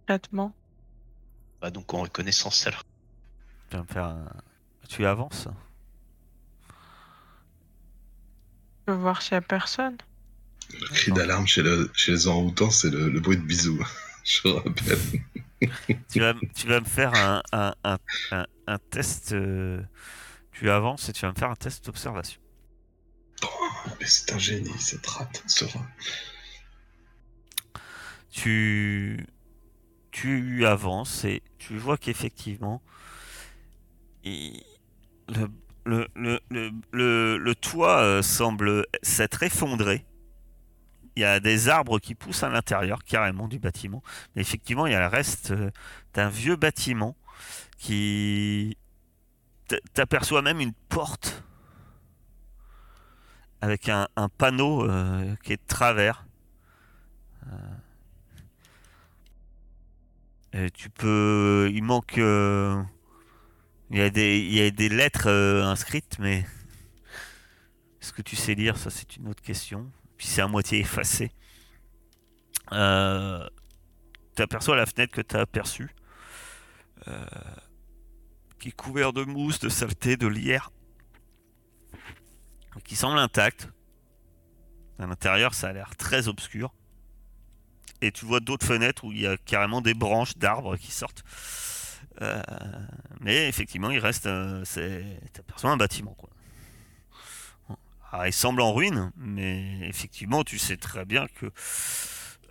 Traitement. 0.07 0.55
Bah 1.61 1.71
donc 1.71 1.93
en 1.95 2.01
reconnaissance 2.03 2.67
alors. 2.67 2.83
Tu 3.71 3.77
vas 3.77 3.83
me 3.83 3.87
faire 3.89 4.05
un... 4.05 4.27
Tu 4.89 5.07
avances? 5.07 5.49
Je 8.87 8.93
peux 8.93 8.99
voir 8.99 9.23
s'il 9.23 9.33
y 9.33 9.37
a 9.37 9.41
personne. 9.41 9.97
Le 10.81 10.87
cri 10.89 11.13
d'alarme 11.13 11.47
chez, 11.47 11.63
le, 11.63 11.91
chez 11.95 12.13
les 12.13 12.27
orang-outans, 12.27 12.71
c'est 12.71 12.91
le, 12.91 13.09
le 13.11 13.21
bruit 13.21 13.37
de 13.37 13.43
bisous. 13.43 13.83
Je 14.25 14.49
rappelle. 14.49 14.99
Tu 16.11 16.21
vas, 16.21 16.35
tu 16.55 16.67
vas 16.69 16.81
me 16.81 16.85
faire 16.87 17.15
un, 17.15 17.43
un, 17.53 17.75
un, 17.85 17.99
un- 18.33 18.47
un 18.67 18.79
test. 18.91 19.33
euh, 19.33 19.83
tu 20.53 20.71
avances 20.71 21.09
et 21.09 21.13
tu 21.13 21.23
vas 21.23 21.33
me 21.33 21.39
faire 21.39 21.51
un 21.51 21.57
test 21.57 21.87
d'observation. 21.87 22.41
Mais 24.01 24.07
c'est 24.07 24.33
un 24.33 24.39
génie, 24.39 24.71
cette 24.79 25.07
rate, 25.07 25.43
ce 25.47 25.65
rat. 25.65 25.87
tu, 28.31 29.27
tu 30.13 30.67
avances 30.67 31.25
et 31.25 31.43
tu 31.59 31.79
vois 31.79 31.99
qu'effectivement, 31.99 32.83
le, 35.29 35.49
le, 35.85 37.53
toit 37.55 37.99
euh, 37.99 38.23
semble 38.23 38.87
s'être 39.03 39.43
effondré. 39.43 40.05
Il 41.17 41.21
y 41.23 41.25
a 41.25 41.41
des 41.41 41.69
arbres 41.69 41.99
qui 41.99 42.15
poussent 42.15 42.43
à 42.43 42.49
l'intérieur 42.49 43.05
carrément 43.05 43.49
du 43.49 43.59
bâtiment. 43.59 44.03
Mais 44.35 44.43
effectivement, 44.43 44.87
il 44.87 44.93
y 44.93 44.97
a 44.97 45.01
le 45.01 45.09
reste 45.09 45.51
euh, 45.51 45.71
d'un 46.15 46.29
vieux 46.29 46.57
bâtiment 46.57 47.17
qui... 47.79 48.77
T'aperçois 49.95 50.43
même 50.43 50.61
une 50.61 50.75
porte 50.91 51.43
avec 53.63 53.89
un, 53.89 54.09
panneau 54.37 54.85
euh, 54.85 55.35
qui 55.43 55.55
est 55.55 55.57
de 55.57 55.67
travers. 55.67 56.27
Euh, 60.55 60.69
tu 60.75 60.91
peux. 60.91 61.71
Il 61.73 61.83
manque. 61.85 62.21
Il 63.93 63.99
y 63.99 64.01
a 64.01 64.11
des, 64.11 64.39
il 64.39 64.55
y 64.55 64.63
a 64.63 64.71
des 64.71 64.89
lettres 64.89 65.29
euh, 65.29 65.65
inscrites, 65.65 66.19
mais. 66.19 66.45
Est-ce 68.01 68.13
que 68.13 68.23
tu 68.23 68.35
sais 68.35 68.55
lire? 68.55 68.77
Ça, 68.77 68.91
c'est 68.91 69.17
une 69.17 69.29
autre 69.29 69.43
question. 69.43 69.91
Puis 70.17 70.27
c'est 70.27 70.41
à 70.41 70.49
moitié 70.49 70.81
effacé. 70.81 71.31
Euh... 72.73 73.47
Tu 74.35 74.43
aperçois 74.43 74.77
la 74.77 74.87
fenêtre 74.87 75.13
que 75.13 75.21
tu 75.21 75.37
as 75.37 75.41
aperçue. 75.41 75.91
euh, 77.07 77.25
Qui 78.59 78.69
est 78.71 78.73
couverte 78.73 79.15
de 79.15 79.25
mousse, 79.25 79.61
de 79.61 79.69
saleté, 79.69 80.17
de 80.17 80.27
lierre. 80.27 80.73
Qui 82.85 82.97
semble 82.97 83.19
intacte. 83.19 83.69
À 84.99 85.07
l'intérieur, 85.07 85.53
ça 85.53 85.69
a 85.69 85.73
l'air 85.73 85.95
très 85.97 86.29
obscur 86.29 86.73
et 88.03 88.11
tu 88.11 88.25
vois 88.25 88.41
d'autres 88.41 88.67
fenêtres 88.67 89.05
où 89.05 89.13
il 89.13 89.21
y 89.21 89.27
a 89.27 89.37
carrément 89.37 89.81
des 89.81 89.95
branches 89.95 90.37
d'arbres 90.37 90.77
qui 90.77 90.91
sortent. 90.91 91.23
Euh, 92.21 92.43
mais 93.21 93.49
effectivement, 93.49 93.91
il 93.91 93.99
reste. 93.99 94.27
Euh, 94.27 94.65
c'est- 94.65 95.21
T'aperçois 95.33 95.71
un 95.71 95.77
bâtiment, 95.77 96.15
quoi. 96.15 96.31
Alors, 98.11 98.27
il 98.27 98.33
semble 98.33 98.61
en 98.61 98.73
ruine, 98.75 99.11
mais 99.17 99.89
effectivement, 99.89 100.45
tu 100.45 100.59
sais 100.59 100.77
très 100.77 101.05
bien 101.07 101.27
que 101.29 101.51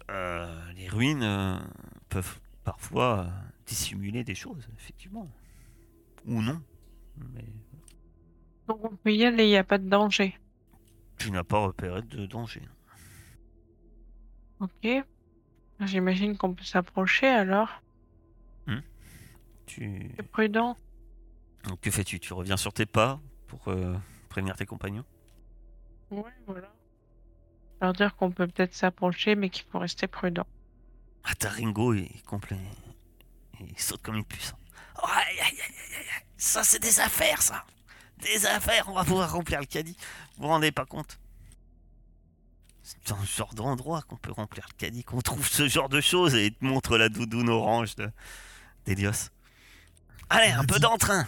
euh, 0.09 0.71
les 0.75 0.87
ruines 0.89 1.23
euh, 1.23 1.57
peuvent 2.09 2.39
parfois 2.63 3.29
dissimuler 3.65 4.23
des 4.23 4.35
choses, 4.35 4.67
effectivement. 4.77 5.29
Ou 6.25 6.41
non. 6.41 6.61
Mais 7.17 7.45
Donc 8.67 8.83
on 8.83 8.95
peut 8.95 9.13
y 9.13 9.23
aller, 9.23 9.43
il 9.45 9.49
n'y 9.49 9.57
a 9.57 9.63
pas 9.63 9.77
de 9.77 9.87
danger. 9.87 10.35
tu 11.17 11.31
n'as 11.31 11.43
pas 11.45 11.59
repéré 11.59 12.01
de 12.01 12.25
danger. 12.25 12.61
Ok. 14.59 14.87
J'imagine 15.81 16.37
qu'on 16.37 16.53
peut 16.53 16.63
s'approcher 16.63 17.27
alors. 17.27 17.81
Tu... 19.71 20.11
C'est 20.17 20.27
prudent. 20.27 20.75
Donc, 21.63 21.79
que 21.79 21.89
fais-tu? 21.89 22.19
Tu 22.19 22.33
reviens 22.33 22.57
sur 22.57 22.73
tes 22.73 22.85
pas 22.85 23.21
pour 23.47 23.69
euh, 23.69 23.95
prévenir 24.27 24.57
tes 24.57 24.65
compagnons? 24.65 25.05
Ouais, 26.09 26.33
voilà. 26.45 26.73
Leur 27.79 27.93
dire 27.93 28.17
qu'on 28.17 28.31
peut 28.31 28.47
peut-être 28.47 28.73
s'approcher, 28.73 29.35
mais 29.35 29.49
qu'il 29.49 29.63
faut 29.71 29.79
rester 29.79 30.07
prudent. 30.07 30.45
Ah, 31.23 31.33
t'as 31.39 31.51
Ringo, 31.51 31.93
il 31.93 32.03
est 32.03 32.25
complet. 32.25 32.59
Il 33.61 33.79
saute 33.79 34.01
comme 34.01 34.15
une 34.15 34.25
puce. 34.25 34.53
Oh, 35.01 35.05
aïe, 35.05 35.39
aïe, 35.39 35.39
aïe, 35.39 35.55
aïe, 35.61 35.95
aïe, 35.99 36.05
aïe. 36.17 36.23
Ça, 36.35 36.65
c'est 36.65 36.79
des 36.79 36.99
affaires, 36.99 37.41
ça. 37.41 37.63
Des 38.17 38.45
affaires, 38.45 38.89
on 38.89 38.93
va 38.93 39.05
pouvoir 39.05 39.31
remplir 39.31 39.61
le 39.61 39.67
caddie. 39.67 39.95
Vous 40.35 40.43
vous 40.43 40.49
rendez 40.49 40.73
pas 40.73 40.85
compte? 40.85 41.17
C'est 42.83 43.07
dans 43.07 43.23
ce 43.23 43.37
genre 43.37 43.53
d'endroit 43.53 44.01
qu'on 44.01 44.17
peut 44.17 44.33
remplir 44.33 44.65
le 44.69 44.75
caddie, 44.75 45.05
qu'on 45.05 45.21
trouve 45.21 45.47
ce 45.47 45.69
genre 45.69 45.87
de 45.87 46.01
choses 46.01 46.35
et 46.35 46.47
il 46.47 46.55
te 46.55 46.65
montre 46.65 46.97
la 46.97 47.07
doudoune 47.07 47.47
orange 47.47 47.95
de 47.95 48.11
d'Elios. 48.85 49.29
Allez, 50.33 50.51
un 50.53 50.63
peu 50.63 50.79
d'entrain. 50.79 51.27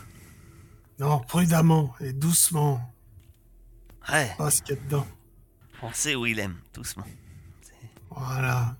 Non, 0.98 1.20
prudemment 1.20 1.94
et 2.00 2.14
doucement. 2.14 2.80
Ouais, 4.10 4.34
Pas 4.38 4.50
ce 4.50 4.62
qu'il 4.62 4.76
y 4.76 4.80
a 4.80 4.82
dedans. 4.82 5.06
pensez 5.82 6.16
où 6.16 6.26
il 6.26 6.40
aime, 6.40 6.58
doucement. 6.74 7.06
Voilà. 8.10 8.78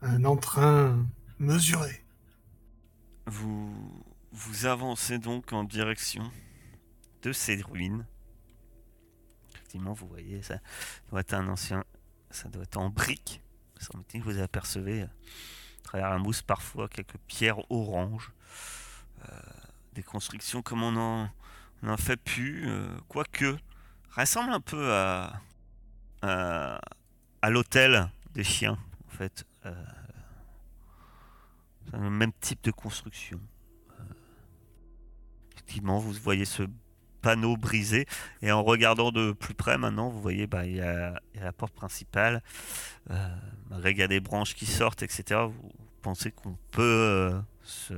Un 0.00 0.24
entrain 0.24 1.06
mesuré. 1.38 2.02
Vous, 3.26 4.02
vous 4.32 4.64
avancez 4.66 5.18
donc 5.18 5.52
en 5.52 5.64
direction 5.64 6.30
de 7.22 7.32
ces 7.32 7.56
ruines. 7.60 8.06
Effectivement, 9.54 9.92
vous 9.92 10.08
voyez, 10.08 10.42
ça 10.42 10.58
doit 11.10 11.20
être 11.20 11.34
un 11.34 11.46
ancien. 11.48 11.84
Ça 12.30 12.48
doit 12.48 12.62
être 12.62 12.78
en 12.78 12.88
briques. 12.88 13.42
Vous 14.24 14.38
apercevez 14.38 15.02
euh, 15.02 15.06
à 15.82 15.88
travers 15.88 16.10
la 16.10 16.18
mousse 16.18 16.42
parfois 16.42 16.88
quelques 16.88 17.18
pierres 17.26 17.58
oranges. 17.70 18.32
Euh, 19.28 19.40
des 19.94 20.02
constructions 20.02 20.62
comme 20.62 20.82
on 20.82 21.28
en, 21.86 21.96
fait 21.96 22.16
plus. 22.16 22.68
euh, 22.68 22.88
quoique, 23.08 23.56
ressemble 24.16 24.52
un 24.52 24.60
peu 24.60 24.92
à, 24.92 25.40
l'hôtel 27.48 28.08
des 28.34 28.44
chiens, 28.44 28.78
en 29.08 29.10
fait. 29.10 29.46
Euh, 29.66 29.74
c'est 31.90 31.98
le 31.98 32.10
même 32.10 32.32
type 32.40 32.62
de 32.64 32.70
construction. 32.70 33.40
Effectivement, 35.52 35.98
vous 35.98 36.12
voyez 36.12 36.44
ce 36.44 36.62
panneau 37.22 37.56
brisé 37.56 38.06
et 38.42 38.52
en 38.52 38.62
regardant 38.62 39.12
de 39.12 39.32
plus 39.32 39.54
près 39.54 39.78
maintenant, 39.78 40.10
vous 40.10 40.20
voyez 40.20 40.46
bah, 40.46 40.66
il 40.66 40.76
y, 40.76 40.80
a, 40.80 41.20
il 41.34 41.40
la 41.40 41.52
porte 41.52 41.72
principale. 41.72 42.42
Euh, 43.10 43.16
qu'il 43.80 43.98
y 43.98 44.02
a 44.02 44.08
des 44.08 44.20
branches 44.20 44.54
qui 44.54 44.66
sortent, 44.66 45.02
etc. 45.02 45.40
Vous 45.46 45.72
pensez 46.02 46.30
qu'on 46.30 46.56
peut 46.70 46.82
euh, 46.82 47.40
se 47.62 47.94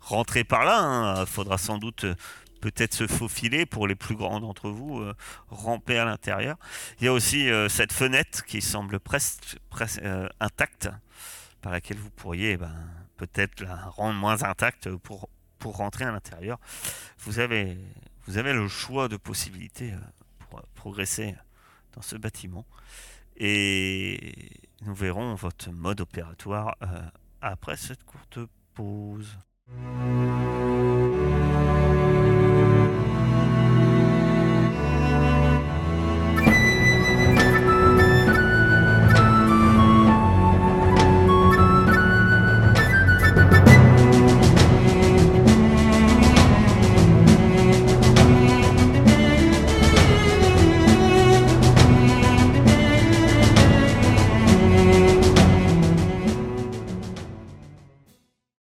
rentrer 0.00 0.44
par 0.44 0.64
là. 0.64 1.20
Il 1.20 1.26
faudra 1.26 1.58
sans 1.58 1.78
doute 1.78 2.04
euh, 2.04 2.14
peut-être 2.60 2.94
se 2.94 3.06
faufiler 3.06 3.66
pour 3.66 3.86
les 3.86 3.94
plus 3.94 4.16
grands 4.16 4.40
d'entre 4.40 4.70
vous, 4.70 5.00
euh, 5.00 5.14
ramper 5.48 5.98
à 5.98 6.04
l'intérieur. 6.04 6.56
Il 6.98 7.04
y 7.04 7.08
a 7.08 7.12
aussi 7.12 7.48
cette 7.68 7.92
fenêtre 7.92 8.44
qui 8.44 8.60
semble 8.60 9.00
presque, 9.00 9.58
intacte 10.40 10.90
par 11.62 11.72
laquelle 11.72 11.96
vous 11.96 12.10
pourriez 12.10 12.56
ben, 12.56 12.74
peut-être 13.16 13.62
la 13.62 13.76
rendre 13.76 14.18
moins 14.18 14.42
intacte 14.42 14.90
pour, 14.96 15.28
pour 15.58 15.76
rentrer 15.76 16.04
à 16.04 16.12
l'intérieur. 16.12 16.58
Vous 17.20 17.38
avez, 17.38 17.78
vous 18.30 18.38
avez 18.38 18.52
le 18.52 18.68
choix 18.68 19.08
de 19.08 19.16
possibilités 19.16 19.92
euh, 19.92 19.96
pour 20.38 20.60
euh, 20.60 20.62
progresser 20.76 21.34
dans 21.94 22.00
ce 22.00 22.14
bâtiment. 22.14 22.64
Et 23.36 24.60
nous 24.82 24.94
verrons 24.94 25.34
votre 25.34 25.72
mode 25.72 26.00
opératoire 26.00 26.76
euh, 26.82 27.00
après 27.40 27.76
cette 27.76 28.04
courte 28.04 28.38
pause. 28.74 29.36